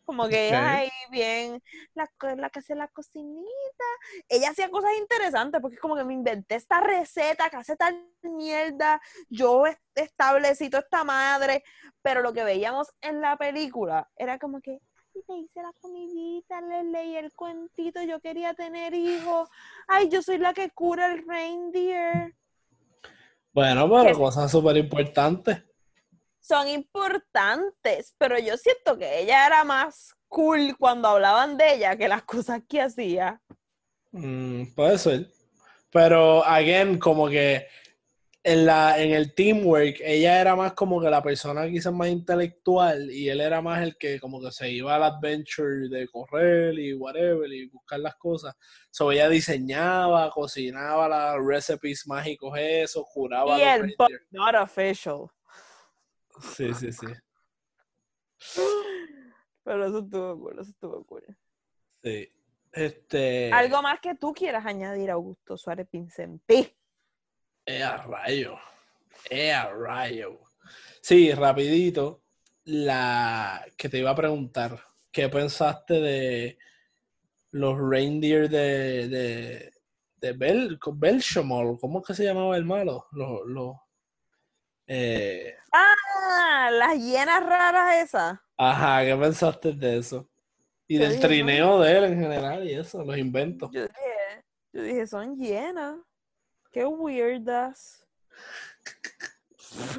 Como 0.06 0.28
que 0.28 0.48
ella 0.48 0.60
Ok. 0.60 0.66
ahí 0.78 0.90
bien, 1.10 1.62
la, 1.94 2.08
la 2.36 2.50
que 2.50 2.60
hace 2.60 2.76
la 2.76 2.88
cocinita. 2.88 3.84
Ella 4.28 4.50
hacía 4.50 4.70
cosas 4.70 4.92
interesantes 4.98 5.60
porque 5.60 5.78
como 5.78 5.96
que 5.96 6.04
me 6.04 6.14
inventé 6.14 6.54
esta 6.56 6.80
receta 6.80 7.50
que 7.50 7.56
hace 7.56 7.76
tal 7.76 8.08
mierda. 8.22 9.00
Yo 9.30 9.66
est- 9.66 9.80
establecí 9.96 10.70
toda 10.70 10.82
esta 10.84 11.04
madre. 11.04 11.64
Pero 12.02 12.22
lo 12.22 12.32
que 12.32 12.44
veíamos 12.44 12.88
en 13.00 13.20
la 13.20 13.36
película 13.36 14.08
era 14.16 14.38
como 14.38 14.60
que, 14.60 14.80
"Ay, 15.14 15.22
te 15.26 15.34
hice 15.38 15.62
la 15.62 15.72
comidita, 15.80 16.60
le 16.60 16.84
leí 16.84 17.16
el 17.16 17.32
cuentito, 17.34 18.02
yo 18.02 18.20
quería 18.20 18.54
tener 18.54 18.94
hijos. 18.94 19.48
Ay, 19.88 20.08
yo 20.08 20.22
soy 20.22 20.38
la 20.38 20.54
que 20.54 20.70
cura 20.70 21.12
el 21.12 21.26
reindeer. 21.26 22.34
Bueno, 23.52 23.88
pero 23.90 24.18
cosas 24.18 24.50
súper 24.50 24.76
importantes. 24.76 25.62
Son 26.46 26.68
importantes, 26.68 28.14
pero 28.18 28.38
yo 28.38 28.56
siento 28.56 28.96
que 28.96 29.20
ella 29.20 29.46
era 29.46 29.64
más 29.64 30.14
cool 30.28 30.76
cuando 30.78 31.08
hablaban 31.08 31.56
de 31.56 31.74
ella 31.74 31.96
que 31.96 32.08
las 32.08 32.22
cosas 32.22 32.62
que 32.68 32.80
hacía. 32.80 33.40
Mm, 34.12 34.74
puede 34.74 34.98
ser. 34.98 35.28
Pero, 35.90 36.44
again, 36.44 36.98
como 36.98 37.28
que 37.28 37.66
en, 38.44 38.64
la, 38.64 39.02
en 39.02 39.12
el 39.12 39.34
teamwork, 39.34 39.96
ella 40.00 40.40
era 40.40 40.54
más 40.54 40.74
como 40.74 41.00
que 41.00 41.10
la 41.10 41.20
persona 41.20 41.66
quizás 41.66 41.92
más 41.92 42.08
intelectual 42.08 43.10
y 43.10 43.28
él 43.28 43.40
era 43.40 43.60
más 43.60 43.82
el 43.82 43.96
que 43.96 44.20
como 44.20 44.40
que 44.40 44.52
se 44.52 44.70
iba 44.70 44.94
al 44.94 45.02
adventure 45.02 45.88
de 45.88 46.06
correr 46.06 46.78
y 46.78 46.94
whatever 46.94 47.52
y 47.52 47.68
buscar 47.70 47.98
las 47.98 48.14
cosas. 48.14 48.54
So, 48.90 49.10
ella 49.10 49.28
diseñaba, 49.28 50.30
cocinaba 50.30 51.08
las 51.08 51.44
recipes 51.44 52.06
mágicos, 52.06 52.56
eso, 52.56 53.04
curaba 53.12 53.58
Y 53.58 53.64
los 53.64 53.90
el 53.90 53.96
not 54.30 54.54
official. 54.54 55.26
Sí, 56.40 56.72
sí, 56.74 56.92
sí. 56.92 57.06
Pero 59.64 59.86
eso 59.86 59.98
estuvo 59.98 60.38
cool, 60.38 60.58
eso 60.60 60.70
estuvo 60.70 61.04
cool. 61.04 61.24
sí. 62.02 62.28
Este. 62.72 63.50
Algo 63.52 63.80
más 63.80 64.00
que 64.00 64.14
tú 64.16 64.34
quieras 64.34 64.66
añadir, 64.66 65.10
Augusto 65.10 65.56
Suárez 65.56 65.88
Pincentí. 65.88 66.76
¡Eh, 67.64 67.82
a 67.82 67.96
rayo! 68.02 68.58
¡Eh, 69.30 69.50
a 69.50 69.70
rayo! 69.72 70.40
Sí, 71.00 71.32
rapidito. 71.32 72.22
La 72.64 73.64
que 73.78 73.88
te 73.88 73.98
iba 73.98 74.10
a 74.10 74.14
preguntar, 74.14 74.78
¿qué 75.10 75.30
pensaste 75.30 75.94
de 75.94 76.58
los 77.52 77.78
reindeer 77.80 78.50
de, 78.50 79.08
de, 79.08 79.72
de 80.16 80.32
Bel? 80.32 80.78
¿Cómo 80.78 81.06
es 82.00 82.06
que 82.06 82.14
se 82.14 82.24
llamaba 82.24 82.58
el 82.58 82.66
malo? 82.66 83.06
Los, 83.12 83.40
los, 83.46 83.74
eh, 84.86 85.54
Ah, 85.72 86.70
las 86.72 86.98
hienas 86.98 87.44
raras 87.44 87.96
esas. 88.04 88.38
ajá, 88.56 89.04
¿qué 89.04 89.16
pensaste 89.16 89.72
de 89.72 89.98
eso? 89.98 90.28
Y 90.88 90.98
Yo 90.98 91.02
del 91.02 91.10
dije, 91.12 91.22
no. 91.22 91.28
trineo 91.28 91.80
de 91.80 91.98
él 91.98 92.04
en 92.04 92.20
general 92.20 92.64
y 92.68 92.74
eso, 92.74 93.04
los 93.04 93.18
inventos. 93.18 93.70
Yo 93.72 93.82
dije, 93.82 94.44
yo 94.72 94.82
dije, 94.82 95.06
son 95.06 95.36
hienas. 95.36 95.96
Qué 96.70 96.84
weirdas. 96.84 98.06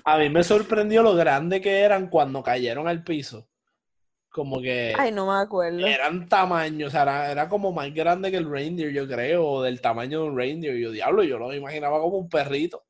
A 0.06 0.18
mí 0.18 0.30
me 0.30 0.44
sorprendió 0.44 1.04
lo 1.04 1.14
grande 1.16 1.62
que 1.62 1.82
eran 1.82 2.10
cuando 2.10 2.42
cayeron 2.42 2.88
al 2.88 3.04
piso. 3.04 3.48
Como 4.30 4.62
que... 4.62 4.94
Ay, 4.98 5.12
no 5.12 5.26
me 5.28 5.40
acuerdo. 5.42 5.86
eran 5.86 6.28
tamaños, 6.30 6.90
o 6.90 6.92
sea, 6.92 7.02
era, 7.04 7.32
era 7.32 7.50
como 7.50 7.72
más 7.72 7.94
grande 7.94 8.30
que 8.32 8.38
el 8.38 8.50
reindeer, 8.50 8.92
yo 8.92 9.08
creo, 9.08 9.46
o 9.46 9.64
del 9.64 9.82
tamaño 9.82 10.22
de 10.22 10.30
un 10.30 10.38
reindeer. 10.38 10.78
Yo, 10.78 10.92
diablo, 10.92 11.24
yo 11.24 11.38
lo 11.38 11.54
imaginaba 11.54 12.00
como 12.00 12.18
un 12.18 12.30
perrito. 12.30 12.84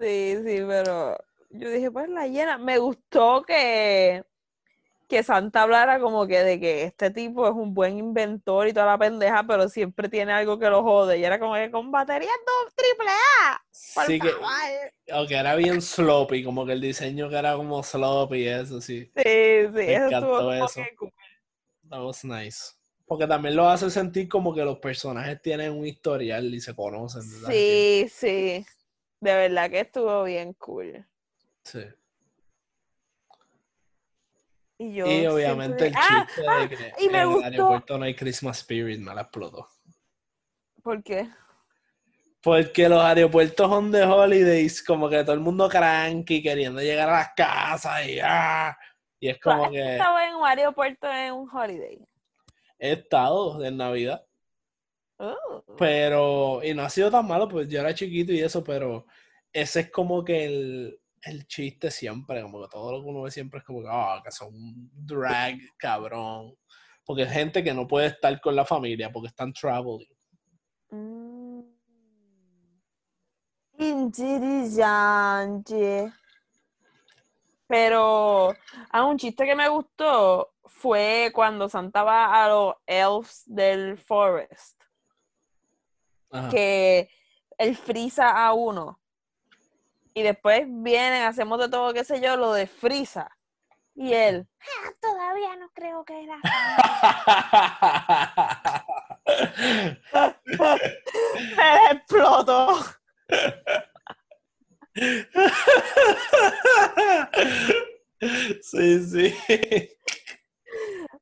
Sí, 0.00 0.36
sí, 0.44 0.62
pero 0.66 1.16
yo 1.50 1.70
dije, 1.70 1.90
pues 1.90 2.08
la 2.08 2.26
hiena. 2.26 2.58
Me 2.58 2.78
gustó 2.78 3.42
que, 3.42 4.24
que 5.08 5.22
Santa 5.22 5.62
hablara 5.62 6.00
como 6.00 6.26
que 6.26 6.40
de 6.42 6.58
que 6.58 6.84
este 6.84 7.10
tipo 7.10 7.46
es 7.46 7.54
un 7.54 7.74
buen 7.74 7.98
inventor 7.98 8.68
y 8.68 8.72
toda 8.72 8.86
la 8.86 8.98
pendeja, 8.98 9.44
pero 9.46 9.68
siempre 9.68 10.08
tiene 10.08 10.32
algo 10.32 10.58
que 10.58 10.70
lo 10.70 10.82
jode. 10.82 11.18
Y 11.18 11.24
era 11.24 11.38
como 11.38 11.54
que 11.54 11.70
con 11.70 11.90
baterías 11.90 12.32
dos 12.46 12.74
triple 12.74 13.10
A. 13.10 13.62
Por 13.94 14.06
Sí 14.06 14.20
que, 14.20 14.32
aunque 15.12 15.36
era 15.36 15.54
bien 15.56 15.82
sloppy, 15.82 16.42
como 16.44 16.64
que 16.64 16.72
el 16.72 16.80
diseño 16.80 17.28
que 17.28 17.36
era 17.36 17.56
como 17.56 17.82
sloppy 17.82 18.38
y 18.38 18.48
eso, 18.48 18.80
sí. 18.80 19.10
Sí, 19.16 19.22
sí, 19.24 19.72
Me 19.72 19.94
eso 19.94 20.04
estuvo 20.06 20.06
encantó 20.06 20.36
como 20.36 20.52
eso. 20.52 20.74
que 20.76 20.96
cool. 20.96 21.12
That 21.90 22.02
was 22.04 22.24
nice. 22.24 22.74
Porque 23.06 23.26
también 23.26 23.56
lo 23.56 23.68
hace 23.68 23.90
sentir 23.90 24.28
como 24.28 24.54
que 24.54 24.64
los 24.64 24.78
personajes 24.78 25.42
tienen 25.42 25.72
un 25.72 25.84
historial 25.84 26.54
y 26.54 26.60
se 26.60 26.74
conocen. 26.74 27.22
¿verdad? 27.28 27.50
Sí, 27.50 28.06
sí. 28.08 28.66
De 29.20 29.34
verdad 29.34 29.70
que 29.70 29.80
estuvo 29.80 30.24
bien 30.24 30.54
cool. 30.54 31.06
Sí. 31.64 31.84
Y 34.78 34.94
yo 34.94 35.06
Y 35.06 35.26
obviamente 35.26 35.88
el 35.88 35.94
siempre- 35.94 36.00
¡Ah! 36.10 36.26
chiste 36.26 36.42
¡Ah! 36.48 36.58
de 36.60 36.68
que 36.70 36.92
y 37.04 37.08
me 37.10 37.20
en 37.20 37.30
el 37.32 37.42
aeropuerto 37.44 37.98
no 37.98 38.04
hay 38.04 38.14
Christmas 38.14 38.58
Spirit 38.60 38.98
me 38.98 39.14
la 39.14 39.22
explotó. 39.22 39.68
¿Por 40.82 41.02
qué? 41.02 41.28
Porque 42.42 42.88
los 42.88 43.02
aeropuertos 43.02 43.68
son 43.68 43.92
de 43.92 44.02
holidays, 44.02 44.82
como 44.82 45.10
que 45.10 45.22
todo 45.22 45.34
el 45.34 45.40
mundo 45.40 45.68
cranky, 45.68 46.42
queriendo 46.42 46.80
llegar 46.80 47.10
a 47.10 47.18
las 47.18 47.28
casas 47.36 48.06
y 48.06 48.18
ah, 48.22 48.74
Y 49.18 49.28
es 49.28 49.38
como 49.38 49.66
¿Has 49.66 49.70
que 49.70 49.92
estado 49.96 50.18
en 50.20 50.34
un 50.36 50.46
aeropuerto 50.46 51.06
en 51.12 51.34
un 51.34 51.50
holiday? 51.54 52.02
he 52.78 52.92
estado 52.92 53.62
en 53.62 53.76
Navidad, 53.76 54.24
Oh. 55.22 55.62
pero, 55.76 56.62
y 56.64 56.72
no 56.72 56.82
ha 56.82 56.88
sido 56.88 57.10
tan 57.10 57.26
malo, 57.26 57.46
pues 57.46 57.68
yo 57.68 57.80
era 57.80 57.94
chiquito 57.94 58.32
y 58.32 58.40
eso, 58.40 58.64
pero 58.64 59.04
ese 59.52 59.80
es 59.80 59.90
como 59.90 60.24
que 60.24 60.46
el, 60.46 61.00
el 61.22 61.46
chiste 61.46 61.90
siempre, 61.90 62.40
como 62.42 62.62
que 62.62 62.68
todo 62.68 62.92
lo 62.92 63.02
que 63.02 63.08
uno 63.08 63.22
ve 63.22 63.30
siempre 63.30 63.58
es 63.58 63.66
como 63.66 63.82
que, 63.82 63.88
ah, 63.90 64.22
que 64.24 64.32
son 64.32 64.50
drag 64.94 65.58
cabrón. 65.76 66.56
Porque 67.04 67.22
es 67.22 67.32
gente 67.32 67.62
que 67.62 67.74
no 67.74 67.86
puede 67.86 68.06
estar 68.06 68.40
con 68.40 68.56
la 68.56 68.64
familia 68.64 69.10
porque 69.12 69.28
están 69.28 69.52
traveling. 69.52 70.08
Mm. 70.90 71.60
Interesante. 73.78 75.32
Pero 77.66 78.54
ah, 78.90 79.04
un 79.04 79.16
chiste 79.18 79.46
que 79.46 79.54
me 79.54 79.68
gustó 79.68 80.54
fue 80.64 81.30
cuando 81.34 81.68
Santa 81.68 82.02
va 82.02 82.44
a 82.44 82.48
los 82.48 82.74
elves 82.86 83.42
del 83.46 83.96
forest, 83.98 84.79
Ajá. 86.30 86.48
que 86.50 87.08
él 87.58 87.76
frisa 87.76 88.46
a 88.46 88.52
uno. 88.52 88.98
Y 90.14 90.22
después 90.22 90.62
vienen, 90.66 91.22
hacemos 91.24 91.58
de 91.60 91.68
todo, 91.68 91.92
qué 91.92 92.04
sé 92.04 92.20
yo, 92.20 92.36
lo 92.36 92.52
de 92.52 92.66
frisa. 92.66 93.30
Y 93.94 94.12
él, 94.14 94.48
"Ah, 94.60 94.90
todavía 95.00 95.56
no 95.56 95.68
creo 95.74 96.04
que 96.04 96.24
era. 96.24 96.38
Me 101.56 101.90
explotó. 101.92 102.78
sí, 108.62 109.04
sí. 109.04 109.34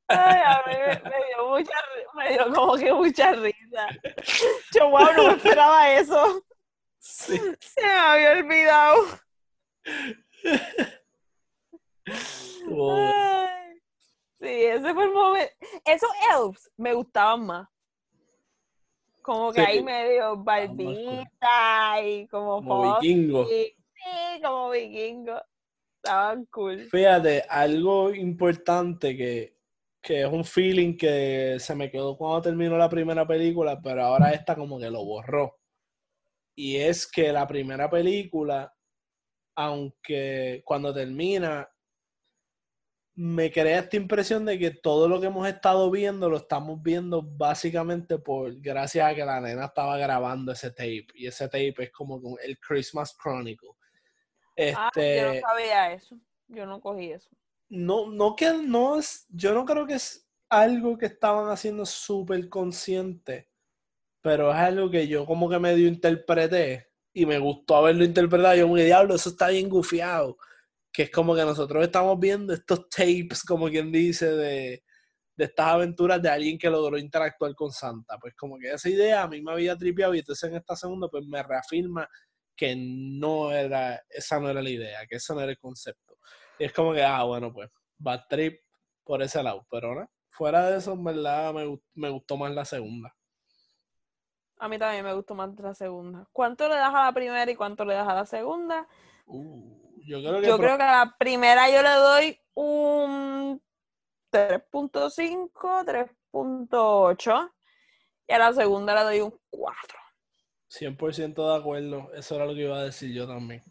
Ay, 0.08 0.40
a 0.44 0.62
mí 0.66 0.72
me, 0.74 1.10
me 1.10 1.16
dio 1.26 1.48
mucha, 1.48 1.72
me 2.14 2.32
dio 2.32 2.54
como 2.54 2.76
que 2.76 2.92
mucha 2.92 3.32
risa. 3.32 3.88
Yo, 4.74 4.88
wow, 4.90 5.12
no 5.16 5.26
me 5.28 5.32
esperaba 5.34 5.92
eso. 5.92 6.42
Sí. 6.98 7.38
Se 7.60 7.82
me 7.82 7.90
había 7.90 8.32
olvidado. 8.32 9.02
Ay, 12.06 13.80
Sí, 14.40 14.46
ese 14.46 14.94
fue 14.94 15.04
el 15.04 15.10
momento. 15.12 15.52
Esos 15.84 16.10
elves 16.32 16.70
me 16.76 16.92
gustaban 16.94 17.44
más. 17.46 17.68
Como 19.22 19.52
que 19.52 19.60
Sí. 19.60 19.66
ahí 19.66 19.82
medio 19.82 20.36
barbita 20.36 22.02
y 22.02 22.26
como, 22.28 22.62
Como 22.62 22.94
vikingo. 23.00 23.46
Sí, 23.46 23.74
como 24.42 24.70
vikingo. 24.70 25.40
Estaban 25.96 26.46
cool. 26.46 26.88
Fíjate, 26.88 27.44
algo 27.48 28.14
importante 28.14 29.16
que, 29.16 29.57
que 30.00 30.22
es 30.22 30.28
un 30.32 30.44
feeling 30.44 30.96
que 30.96 31.56
se 31.58 31.74
me 31.74 31.90
quedó 31.90 32.16
cuando 32.16 32.42
terminó 32.42 32.76
la 32.76 32.88
primera 32.88 33.26
película, 33.26 33.80
pero 33.82 34.04
ahora 34.04 34.30
esta 34.30 34.54
como 34.54 34.78
que 34.78 34.90
lo 34.90 35.04
borró. 35.04 35.58
Y 36.54 36.76
es 36.76 37.10
que 37.10 37.32
la 37.32 37.46
primera 37.46 37.88
película, 37.88 38.72
aunque 39.56 40.62
cuando 40.64 40.92
termina, 40.92 41.68
me 43.14 43.50
crea 43.50 43.80
esta 43.80 43.96
impresión 43.96 44.44
de 44.44 44.58
que 44.58 44.70
todo 44.70 45.08
lo 45.08 45.20
que 45.20 45.26
hemos 45.26 45.48
estado 45.48 45.90
viendo 45.90 46.30
lo 46.30 46.36
estamos 46.36 46.80
viendo 46.80 47.20
básicamente 47.20 48.18
por 48.18 48.60
gracias 48.60 49.10
a 49.10 49.14
que 49.14 49.24
la 49.24 49.40
nena 49.40 49.66
estaba 49.66 49.98
grabando 49.98 50.52
ese 50.52 50.70
tape. 50.70 51.06
Y 51.14 51.26
ese 51.26 51.46
tape 51.46 51.74
es 51.78 51.90
como 51.90 52.38
el 52.38 52.58
Christmas 52.60 53.16
Chronicle. 53.20 53.70
Ah, 54.76 54.90
Este, 54.94 55.20
yo 55.20 55.34
no 55.34 55.40
sabía 55.40 55.92
eso. 55.92 56.16
Yo 56.46 56.66
no 56.66 56.80
cogí 56.80 57.10
eso. 57.10 57.28
No, 57.68 58.10
no 58.10 58.36
que 58.36 58.52
no 58.52 58.98
es, 58.98 59.26
yo 59.30 59.54
no 59.54 59.64
creo 59.64 59.86
que 59.86 59.94
es 59.94 60.28
algo 60.48 60.96
que 60.96 61.06
estaban 61.06 61.50
haciendo 61.50 61.84
súper 61.86 62.48
consciente, 62.48 63.50
pero 64.22 64.50
es 64.50 64.56
algo 64.56 64.90
que 64.90 65.06
yo 65.08 65.26
como 65.26 65.48
que 65.48 65.58
medio 65.58 65.88
interpreté 65.88 66.88
y 67.12 67.26
me 67.26 67.38
gustó 67.38 67.76
haberlo 67.76 68.04
interpretado. 68.04 68.54
Yo, 68.56 68.68
muy 68.68 68.82
diablo, 68.82 69.14
eso 69.14 69.30
está 69.30 69.48
bien 69.48 69.68
gufiado. 69.68 70.36
Que 70.92 71.04
es 71.04 71.10
como 71.10 71.34
que 71.34 71.42
nosotros 71.44 71.84
estamos 71.84 72.18
viendo 72.18 72.52
estos 72.52 72.88
tapes, 72.88 73.44
como 73.44 73.68
quien 73.68 73.92
dice, 73.92 74.30
de, 74.30 74.82
de 75.36 75.44
estas 75.44 75.66
aventuras 75.66 76.20
de 76.22 76.28
alguien 76.30 76.58
que 76.58 76.70
logró 76.70 76.98
interactuar 76.98 77.54
con 77.54 77.70
Santa. 77.72 78.18
Pues 78.18 78.34
como 78.34 78.58
que 78.58 78.72
esa 78.72 78.88
idea 78.88 79.22
a 79.22 79.28
mí 79.28 79.42
me 79.42 79.52
había 79.52 79.76
tripeado 79.76 80.14
y 80.14 80.20
entonces 80.20 80.50
en 80.50 80.56
esta 80.56 80.76
segunda 80.76 81.08
pues 81.08 81.24
me 81.26 81.42
reafirma 81.42 82.08
que 82.56 82.74
no 82.76 83.52
era, 83.52 84.02
esa 84.10 84.40
no 84.40 84.50
era 84.50 84.60
la 84.60 84.70
idea, 84.70 85.06
que 85.08 85.16
ese 85.16 85.32
no 85.34 85.40
era 85.40 85.52
el 85.52 85.58
concepto. 85.58 86.18
Y 86.58 86.64
es 86.64 86.72
como 86.72 86.92
que, 86.92 87.02
ah, 87.02 87.22
bueno, 87.24 87.52
pues, 87.52 87.70
bad 87.98 88.22
trip 88.28 88.60
por 89.04 89.22
ese 89.22 89.42
lado, 89.42 89.66
pero 89.70 89.94
no. 89.94 90.08
Fuera 90.30 90.70
de 90.70 90.78
eso, 90.78 90.92
en 90.92 91.04
verdad, 91.04 91.52
me, 91.52 91.78
me 91.94 92.10
gustó 92.10 92.36
más 92.36 92.52
la 92.52 92.64
segunda. 92.64 93.14
A 94.60 94.68
mí 94.68 94.78
también 94.78 95.04
me 95.04 95.14
gustó 95.14 95.34
más 95.34 95.50
la 95.58 95.74
segunda. 95.74 96.26
¿Cuánto 96.32 96.68
le 96.68 96.74
das 96.76 96.92
a 96.94 97.04
la 97.06 97.12
primera 97.12 97.48
y 97.50 97.54
cuánto 97.54 97.84
le 97.84 97.94
das 97.94 98.08
a 98.08 98.14
la 98.14 98.26
segunda? 98.26 98.86
Uh, 99.26 99.76
yo 100.04 100.18
creo 100.20 100.40
que, 100.40 100.46
Yo 100.48 100.56
pro- 100.56 100.66
creo 100.66 100.76
que 100.76 100.82
a 100.82 101.04
la 101.04 101.16
primera 101.18 101.70
yo 101.70 101.82
le 101.82 101.90
doy 101.90 102.40
un 102.54 103.62
3.5, 104.32 105.84
3.8 105.84 107.52
y 108.26 108.32
a 108.32 108.38
la 108.38 108.52
segunda 108.52 108.94
le 108.94 109.02
doy 109.02 109.20
un 109.20 109.40
4. 109.50 109.98
100% 110.68 111.50
de 111.52 111.56
acuerdo. 111.56 112.12
Eso 112.14 112.34
era 112.34 112.44
lo 112.44 112.54
que 112.54 112.62
iba 112.62 112.78
a 112.78 112.84
decir 112.84 113.12
yo 113.12 113.26
también. 113.26 113.62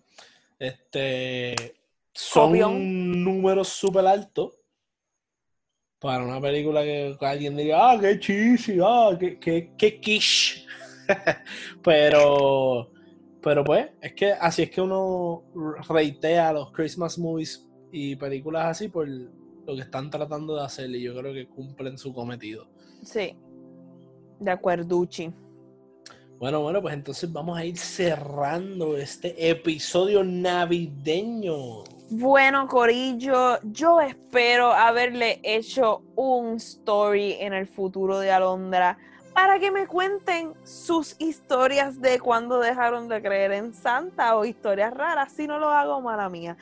Este. 0.57 1.75
Son 2.17 2.49
Copión. 2.49 3.23
números 3.23 3.67
súper 3.67 4.07
altos. 4.07 4.59
Para 5.99 6.23
una 6.23 6.41
película 6.41 6.81
que 6.81 7.15
alguien 7.21 7.55
diga, 7.55 7.91
ah, 7.91 7.99
qué 8.01 8.19
cheesy, 8.19 8.79
ah, 8.83 9.15
qué, 9.19 9.37
qué, 9.39 9.71
qué 9.77 9.99
quiche. 9.99 10.65
pero, 11.83 12.91
pero 13.39 13.63
pues, 13.63 13.91
es 14.01 14.13
que 14.13 14.31
así 14.31 14.63
es 14.63 14.71
que 14.71 14.81
uno 14.81 15.43
reitea 15.87 16.53
los 16.53 16.71
Christmas 16.71 17.19
movies 17.19 17.69
y 17.91 18.15
películas 18.15 18.65
así 18.65 18.87
por 18.87 19.07
lo 19.07 19.75
que 19.75 19.81
están 19.81 20.09
tratando 20.09 20.55
de 20.55 20.65
hacer 20.65 20.89
y 20.89 21.03
yo 21.03 21.15
creo 21.15 21.35
que 21.35 21.47
cumplen 21.47 21.99
su 21.99 22.15
cometido. 22.15 22.67
Sí. 23.03 23.35
De 24.39 24.49
acuerduchi. 24.49 25.31
Bueno, 26.39 26.61
bueno, 26.61 26.81
pues 26.81 26.95
entonces 26.95 27.31
vamos 27.31 27.59
a 27.59 27.63
ir 27.63 27.77
cerrando 27.77 28.97
este 28.97 29.51
episodio 29.51 30.23
navideño. 30.23 31.83
Bueno, 32.09 32.67
Corillo, 32.67 33.59
yo 33.63 33.99
espero 33.99 34.71
haberle 34.71 35.41
hecho 35.43 36.03
un 36.15 36.55
story 36.55 37.33
en 37.33 37.53
el 37.53 37.67
futuro 37.67 38.19
de 38.19 38.31
Alondra 38.31 38.97
para 39.33 39.59
que 39.59 39.71
me 39.71 39.87
cuenten 39.87 40.53
sus 40.63 41.19
historias 41.19 41.99
de 41.99 42.19
cuando 42.19 42.59
dejaron 42.59 43.09
de 43.09 43.21
creer 43.21 43.51
en 43.51 43.73
Santa 43.73 44.37
o 44.37 44.45
historias 44.45 44.93
raras. 44.93 45.33
Si 45.33 45.47
no 45.47 45.59
lo 45.59 45.69
hago, 45.69 45.99
mala 45.99 46.29
mía. 46.29 46.55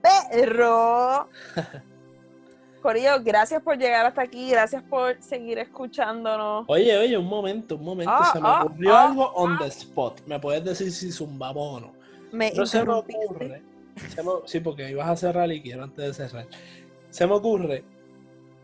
Pero, 0.00 1.28
Corillo, 2.82 3.20
gracias 3.20 3.60
por 3.62 3.76
llegar 3.76 4.06
hasta 4.06 4.22
aquí. 4.22 4.50
Gracias 4.50 4.82
por 4.84 5.20
seguir 5.20 5.58
escuchándonos. 5.58 6.66
Oye, 6.68 6.96
oye, 6.96 7.18
un 7.18 7.26
momento, 7.26 7.74
un 7.74 7.84
momento. 7.84 8.12
Ah, 8.14 8.30
se 8.32 8.40
me 8.40 8.48
ah, 8.48 8.62
ocurrió 8.62 8.94
ah, 8.94 9.08
algo 9.08 9.24
on 9.34 9.58
the 9.58 9.66
spot. 9.66 10.20
¿Me 10.26 10.38
puedes 10.38 10.64
decir 10.64 10.92
si 10.92 11.10
zumbamos 11.10 11.78
o 11.78 11.80
no? 11.80 11.92
Me 12.30 12.52
No 12.52 12.64
se 12.64 12.84
me 12.84 12.92
ocurre. 12.92 13.73
Se 14.14 14.22
me- 14.22 14.30
sí, 14.46 14.60
porque 14.60 14.90
ibas 14.90 15.08
a 15.08 15.16
cerrar 15.16 15.50
y 15.52 15.60
quiero 15.62 15.84
antes 15.84 16.04
de 16.04 16.14
cerrar. 16.28 16.46
Se 17.10 17.26
me 17.26 17.34
ocurre 17.34 17.82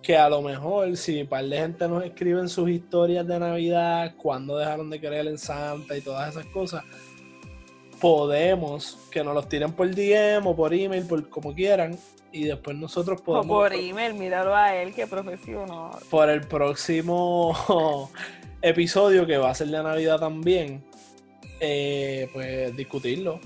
que 0.03 0.17
a 0.17 0.29
lo 0.31 0.41
mejor 0.43 0.97
si 0.97 1.21
un 1.23 1.29
par 1.29 1.45
de 1.45 1.59
gente 1.59 1.87
nos 1.87 2.03
escriben 2.05 2.49
sus 2.49 2.71
historias 2.71 3.27
de 3.27 3.39
Navidad, 3.39 4.15
cuando 4.17 4.57
dejaron 4.57 4.89
de 4.91 4.99
creer 5.01 5.27
en 5.29 5.39
Santa 5.39 5.97
y 5.97 6.01
todas 6.01 6.31
esas 6.31 6.47
cosas, 6.47 6.83
podemos 8.01 8.99
que 9.11 9.23
nos 9.23 9.35
los 9.35 9.49
tiren 9.49 9.73
por 9.73 9.95
DM 9.95 10.47
o 10.47 10.57
por 10.57 10.73
email, 10.73 11.05
por 11.07 11.29
como 11.29 11.55
quieran, 11.55 11.99
y 12.33 12.45
después 12.45 12.77
nosotros 12.77 13.21
O 13.21 13.25
podemos 13.25 13.47
por 13.49 13.73
email, 13.75 14.15
míralo 14.15 14.55
a 14.55 14.75
él, 14.77 14.95
qué 14.95 15.07
profesional. 15.07 15.91
por 16.09 16.31
el 16.31 16.43
próximo 16.43 18.11
episodio 18.63 19.27
que 19.27 19.37
va 19.37 19.51
a 19.51 19.55
ser 19.55 19.69
de 19.69 19.83
Navidad 19.83 20.19
también, 20.19 20.83
eh, 21.61 22.29
pues 22.33 22.75
discutirlo, 22.77 23.41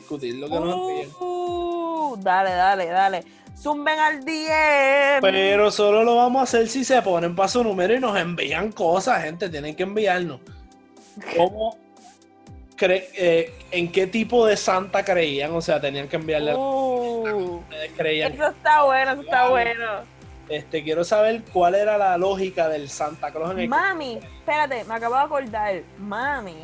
que 0.00 0.60
nos 0.60 0.74
envíen. 0.90 1.10
Uh, 1.20 2.16
dale, 2.18 2.50
dale, 2.50 2.86
dale. 2.86 3.24
Zumben 3.56 3.98
al 3.98 4.24
DM. 4.24 5.20
Pero 5.20 5.70
solo 5.70 6.02
lo 6.04 6.16
vamos 6.16 6.40
a 6.40 6.42
hacer 6.44 6.68
si 6.68 6.84
se 6.84 7.00
ponen 7.02 7.34
para 7.36 7.48
su 7.48 7.62
número 7.62 7.94
y 7.94 8.00
nos 8.00 8.16
envían 8.18 8.72
cosas, 8.72 9.22
gente. 9.22 9.48
Tienen 9.48 9.74
que 9.74 9.84
enviarnos. 9.84 10.40
¿Cómo 11.36 11.76
cre- 12.76 13.06
eh, 13.16 13.54
¿En 13.70 13.90
qué 13.92 14.06
tipo 14.06 14.44
de 14.46 14.56
santa 14.56 15.04
creían? 15.04 15.52
O 15.54 15.60
sea, 15.62 15.80
tenían 15.80 16.08
que 16.08 16.16
enviarle 16.16 16.50
a 16.52 16.56
Uh, 16.56 17.62
creían. 17.96 18.32
eso 18.32 18.48
está 18.48 18.82
bueno, 18.84 19.12
eso 19.12 19.20
está 19.22 19.48
bueno. 19.48 20.14
Este, 20.48 20.82
quiero 20.84 21.04
saber 21.04 21.42
cuál 21.52 21.74
era 21.74 21.96
la 21.96 22.18
lógica 22.18 22.68
del 22.68 22.90
Santa 22.90 23.30
Claus 23.30 23.52
en 23.52 23.60
el 23.60 23.68
Mami, 23.68 24.18
espérate, 24.22 24.84
me 24.84 24.94
acabo 24.94 25.14
de 25.14 25.20
acordar. 25.22 25.82
Mami 25.98 26.56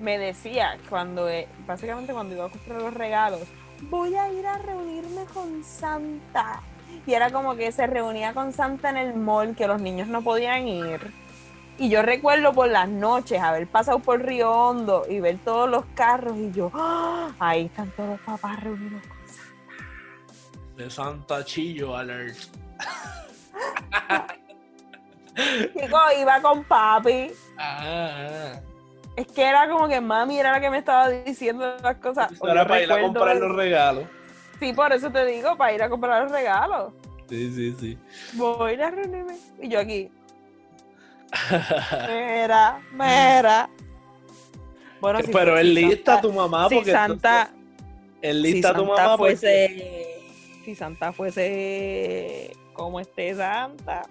me 0.00 0.18
decía 0.18 0.78
cuando, 0.88 1.28
eh, 1.28 1.48
básicamente 1.66 2.12
cuando 2.12 2.34
iba 2.34 2.46
a 2.46 2.48
comprar 2.48 2.82
los 2.82 2.94
regalos, 2.94 3.42
voy 3.82 4.14
a 4.14 4.32
ir 4.32 4.46
a 4.46 4.58
reunirme 4.58 5.24
con 5.32 5.62
Santa. 5.64 6.60
Y 7.06 7.14
era 7.14 7.30
como 7.30 7.56
que 7.56 7.72
se 7.72 7.86
reunía 7.86 8.34
con 8.34 8.52
Santa 8.52 8.90
en 8.90 8.96
el 8.96 9.14
mall, 9.14 9.54
que 9.54 9.66
los 9.66 9.80
niños 9.80 10.08
no 10.08 10.22
podían 10.22 10.66
ir. 10.66 11.12
Y 11.78 11.90
yo 11.90 12.02
recuerdo 12.02 12.52
por 12.54 12.68
las 12.68 12.88
noches 12.88 13.40
haber 13.40 13.66
pasado 13.66 13.98
por 13.98 14.22
Río 14.24 14.50
Hondo 14.50 15.04
y 15.08 15.20
ver 15.20 15.38
todos 15.44 15.68
los 15.68 15.84
carros 15.94 16.36
y 16.38 16.50
yo, 16.52 16.70
¡ah! 16.72 17.32
ahí 17.38 17.66
están 17.66 17.90
todos 17.90 18.10
los 18.10 18.20
papás 18.20 18.62
reunidos 18.62 19.02
con 19.02 19.18
Santa. 19.28 20.74
de 20.76 20.90
Santa 20.90 21.44
Chillo 21.44 21.94
Alert. 21.96 22.38
Chico, 25.74 25.98
iba 26.18 26.40
con 26.40 26.64
papi. 26.64 27.30
Ah, 27.58 28.58
Es 29.16 29.26
que 29.28 29.42
era 29.44 29.68
como 29.68 29.88
que 29.88 30.00
mami 30.00 30.38
era 30.38 30.52
la 30.52 30.60
que 30.60 30.68
me 30.70 30.78
estaba 30.78 31.08
diciendo 31.08 31.76
las 31.82 31.96
cosas. 31.96 32.30
yo 32.30 32.38
para 32.38 32.82
ir 32.82 32.92
a 32.92 33.00
comprar 33.00 33.36
los 33.36 33.56
regalos. 33.56 34.04
Sí, 34.60 34.72
por 34.72 34.92
eso 34.92 35.10
te 35.10 35.24
digo, 35.26 35.56
para 35.56 35.72
ir 35.72 35.82
a 35.82 35.88
comprar 35.88 36.22
los 36.22 36.32
regalos. 36.32 36.92
Sí, 37.28 37.52
sí, 37.54 37.76
sí. 37.80 37.98
Voy 38.34 38.70
a 38.70 38.74
ir 38.74 38.82
a 38.82 38.90
reunirme. 38.90 39.36
Y 39.60 39.68
yo 39.68 39.80
aquí, 39.80 40.10
mira, 42.08 42.80
mira. 42.92 43.68
Bueno, 45.00 45.20
si 45.22 45.32
Pero 45.32 45.56
es 45.58 45.66
si 45.66 45.74
lista 45.74 46.12
Santa- 46.12 46.20
tu 46.22 46.32
mamá 46.32 46.68
Si 46.68 46.74
porque 46.76 46.90
Santa, 46.92 47.50
es 48.22 48.36
si 48.36 48.42
lista 48.42 48.74
tu 48.74 48.86
Santa 48.86 49.02
mamá 49.02 49.16
porque 49.18 49.36
fuese, 49.36 50.18
si 50.64 50.74
Santa 50.74 51.12
fuese 51.12 52.56
como 52.72 53.00
esté 53.00 53.34
Santa. 53.34 54.02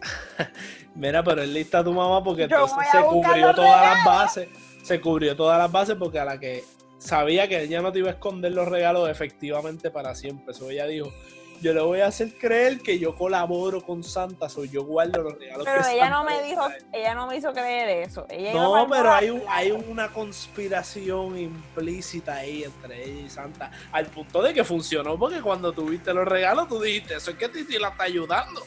Mira, 0.94 1.22
pero 1.22 1.42
es 1.42 1.48
lista 1.48 1.82
tu 1.82 1.92
mamá 1.92 2.22
porque 2.22 2.44
entonces 2.44 2.76
se 2.90 3.02
cubrió 3.02 3.54
todas 3.54 3.80
las 3.80 4.04
bases. 4.04 4.48
Se 4.82 5.00
cubrió 5.00 5.36
todas 5.36 5.58
las 5.58 5.70
bases 5.70 5.96
porque 5.96 6.18
a 6.18 6.24
la 6.24 6.38
que 6.38 6.64
sabía 6.98 7.48
que 7.48 7.62
ella 7.62 7.80
no 7.80 7.92
te 7.92 8.00
iba 8.00 8.08
a 8.08 8.12
esconder 8.12 8.52
los 8.52 8.68
regalos 8.68 9.08
efectivamente 9.08 9.90
para 9.90 10.14
siempre. 10.14 10.52
Eso 10.52 10.68
ella 10.70 10.86
dijo, 10.86 11.12
yo 11.62 11.72
le 11.72 11.80
voy 11.80 12.00
a 12.00 12.06
hacer 12.06 12.36
creer 12.36 12.80
que 12.80 12.98
yo 12.98 13.14
colaboro 13.14 13.82
con 13.82 14.02
Santa, 14.02 14.48
soy 14.48 14.68
yo 14.68 14.84
guardo 14.84 15.22
los 15.22 15.38
regalos. 15.38 15.64
Pero 15.64 15.82
que 15.82 15.92
ella 15.92 16.10
Santa 16.10 16.18
no 16.18 16.24
me 16.24 16.42
dijo, 16.42 16.66
trae". 16.66 16.82
ella 16.92 17.14
no 17.14 17.26
me 17.28 17.36
hizo 17.36 17.52
creer 17.52 18.08
eso. 18.08 18.26
Ella 18.28 18.52
No, 18.52 18.86
pero 18.90 19.12
hay, 19.12 19.30
un, 19.30 19.42
hay 19.48 19.70
una 19.70 20.08
conspiración 20.08 21.38
implícita 21.38 22.34
ahí 22.34 22.64
entre 22.64 23.04
ella 23.04 23.26
y 23.26 23.30
Santa, 23.30 23.70
al 23.92 24.06
punto 24.06 24.42
de 24.42 24.52
que 24.52 24.64
funcionó, 24.64 25.16
porque 25.16 25.40
cuando 25.40 25.72
tuviste 25.72 26.12
los 26.12 26.26
regalos, 26.26 26.68
tú 26.68 26.80
dijiste, 26.80 27.14
eso 27.14 27.30
es 27.30 27.36
que 27.36 27.48
Titi 27.48 27.78
la 27.78 27.88
está 27.88 28.04
ayudando. 28.04 28.62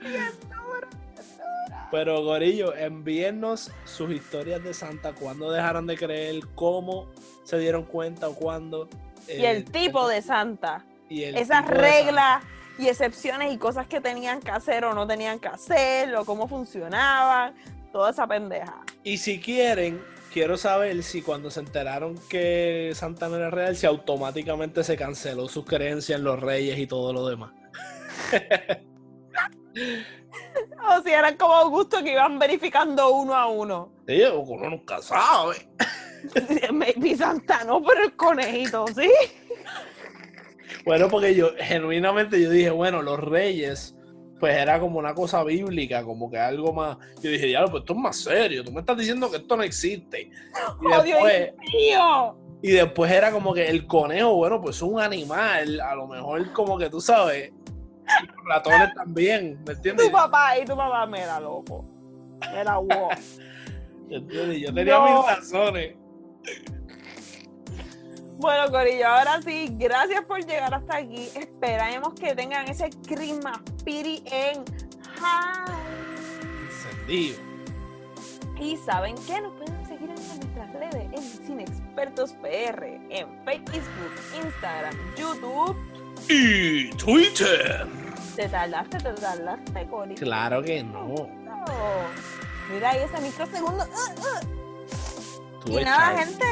Pero 1.90 2.24
Gorillo, 2.24 2.74
envíennos 2.74 3.70
sus 3.84 4.10
historias 4.10 4.62
de 4.64 4.74
Santa, 4.74 5.12
cuándo 5.12 5.52
dejaron 5.52 5.86
de 5.86 5.96
creer, 5.96 6.42
cómo 6.54 7.08
se 7.44 7.58
dieron 7.58 7.84
cuenta 7.84 8.28
o 8.28 8.34
cuándo. 8.34 8.88
Y 9.28 9.44
el 9.44 9.64
tipo 9.64 10.08
de 10.08 10.20
Santa. 10.20 10.84
y 11.08 11.22
esas 11.22 11.66
reglas 11.68 12.42
y 12.78 12.88
excepciones 12.88 13.52
y 13.52 13.58
cosas 13.58 13.86
que 13.86 14.00
tenían 14.00 14.40
que 14.40 14.50
hacer 14.50 14.84
o 14.84 14.94
no 14.94 15.06
tenían 15.06 15.38
que 15.38 15.48
hacer, 15.48 16.14
o 16.16 16.24
cómo 16.24 16.48
funcionaban, 16.48 17.54
toda 17.92 18.10
esa 18.10 18.26
pendeja. 18.26 18.82
Y 19.04 19.18
si 19.18 19.38
quieren, 19.38 20.02
quiero 20.32 20.56
saber 20.56 21.00
si 21.04 21.22
cuando 21.22 21.50
se 21.50 21.60
enteraron 21.60 22.18
que 22.28 22.90
Santa 22.94 23.28
no 23.28 23.36
era 23.36 23.50
real, 23.50 23.76
si 23.76 23.86
automáticamente 23.86 24.82
se 24.82 24.96
canceló 24.96 25.48
sus 25.48 25.64
creencias 25.64 26.18
en 26.18 26.24
los 26.24 26.40
reyes 26.40 26.76
y 26.78 26.88
todo 26.88 27.12
lo 27.12 27.28
demás. 27.28 27.52
O 30.88 31.02
si 31.02 31.10
eran 31.10 31.36
como 31.36 31.54
Augusto 31.54 32.02
que 32.02 32.12
iban 32.12 32.38
verificando 32.38 33.10
uno 33.12 33.34
a 33.34 33.46
uno. 33.46 33.92
Sí, 34.06 34.20
uno 34.22 34.70
nunca 34.70 35.00
sabe. 35.00 35.68
Maybe 36.72 37.16
Santa 37.16 37.64
no, 37.64 37.82
pero 37.82 38.04
el 38.04 38.16
conejito, 38.16 38.86
¿sí? 38.88 39.10
Bueno, 40.84 41.08
porque 41.08 41.34
yo, 41.34 41.50
genuinamente, 41.58 42.40
yo 42.40 42.50
dije, 42.50 42.70
bueno, 42.70 43.00
los 43.02 43.18
reyes, 43.20 43.94
pues 44.40 44.56
era 44.56 44.80
como 44.80 44.98
una 44.98 45.14
cosa 45.14 45.42
bíblica, 45.44 46.04
como 46.04 46.30
que 46.30 46.38
algo 46.38 46.72
más. 46.72 46.98
Yo 47.22 47.30
dije, 47.30 47.50
ya, 47.50 47.64
pues 47.66 47.82
esto 47.82 47.92
es 47.94 47.98
más 47.98 48.16
serio. 48.16 48.64
Tú 48.64 48.72
me 48.72 48.80
estás 48.80 48.98
diciendo 48.98 49.30
que 49.30 49.38
esto 49.38 49.56
no 49.56 49.62
existe. 49.62 50.22
Y 50.22 50.32
¡Oh, 50.86 51.02
Dios 51.02 51.20
después, 51.24 51.52
mío! 51.72 52.36
y 52.62 52.70
después 52.72 53.10
era 53.10 53.30
como 53.30 53.54
que 53.54 53.66
el 53.68 53.86
conejo, 53.86 54.34
bueno, 54.34 54.60
pues 54.60 54.76
es 54.76 54.82
un 54.82 55.00
animal. 55.00 55.80
A 55.80 55.94
lo 55.94 56.06
mejor, 56.06 56.52
como 56.52 56.76
que 56.76 56.90
tú 56.90 57.00
sabes. 57.00 57.52
Y 58.22 58.26
los 58.26 58.44
ratones 58.46 58.94
también, 58.94 59.62
¿me 59.66 59.72
entiendes? 59.72 60.06
Tu 60.06 60.12
papá 60.12 60.58
y 60.58 60.64
tu 60.64 60.76
papá 60.76 61.06
me 61.06 61.20
era 61.22 61.40
loco. 61.40 61.84
Era 62.54 62.76
wow. 62.78 63.08
¿Entiendes? 64.10 64.60
Yo 64.60 64.74
tenía 64.74 64.98
No. 64.98 65.04
mis 65.22 65.26
razones. 65.36 65.96
Bueno, 68.36 68.70
Corillo, 68.70 69.08
ahora 69.08 69.40
sí, 69.42 69.68
gracias 69.78 70.24
por 70.24 70.44
llegar 70.44 70.74
hasta 70.74 70.96
aquí. 70.96 71.28
Esperemos 71.36 72.14
que 72.14 72.34
tengan 72.34 72.68
ese 72.68 72.90
Christmas 73.06 73.58
Piri 73.84 74.22
en. 74.26 74.64
Encendido. 76.66 77.38
Y 78.60 78.76
saben 78.78 79.14
que 79.26 79.40
nos 79.40 79.52
pueden 79.54 79.86
seguir 79.86 80.10
en 80.10 80.40
nuestras 80.40 80.72
redes 80.74 81.08
en 81.12 81.46
Cine 81.46 81.62
Expertos 81.64 82.32
PR, 82.42 82.84
en 83.10 83.28
Facebook, 83.44 84.12
Instagram, 84.44 84.94
YouTube. 85.16 85.76
Y 86.28 86.90
Twitter. 86.90 87.86
Te 88.34 88.48
tardaste, 88.48 88.98
te 88.98 89.12
tardaste, 89.12 89.86
Corillo. 89.86 90.20
Claro 90.20 90.62
que 90.62 90.82
no. 90.82 91.28
Mira 92.72 92.90
ahí 92.90 93.00
ese 93.02 93.20
microsegundo. 93.20 93.84
Uh, 93.84 95.70
uh. 95.70 95.78
Y 95.78 95.84
nada, 95.84 96.18
gente. 96.18 96.44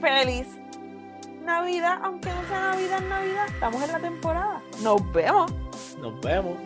Feliz 0.00 0.46
Navidad, 1.44 1.98
aunque 2.02 2.30
no 2.30 2.46
sea 2.48 2.60
Navidad, 2.60 3.00
Navidad. 3.08 3.46
Estamos 3.48 3.82
en 3.82 3.92
la 3.92 4.00
temporada. 4.00 4.62
Nos 4.82 5.12
vemos. 5.12 5.52
Nos 6.00 6.20
vemos. 6.20 6.56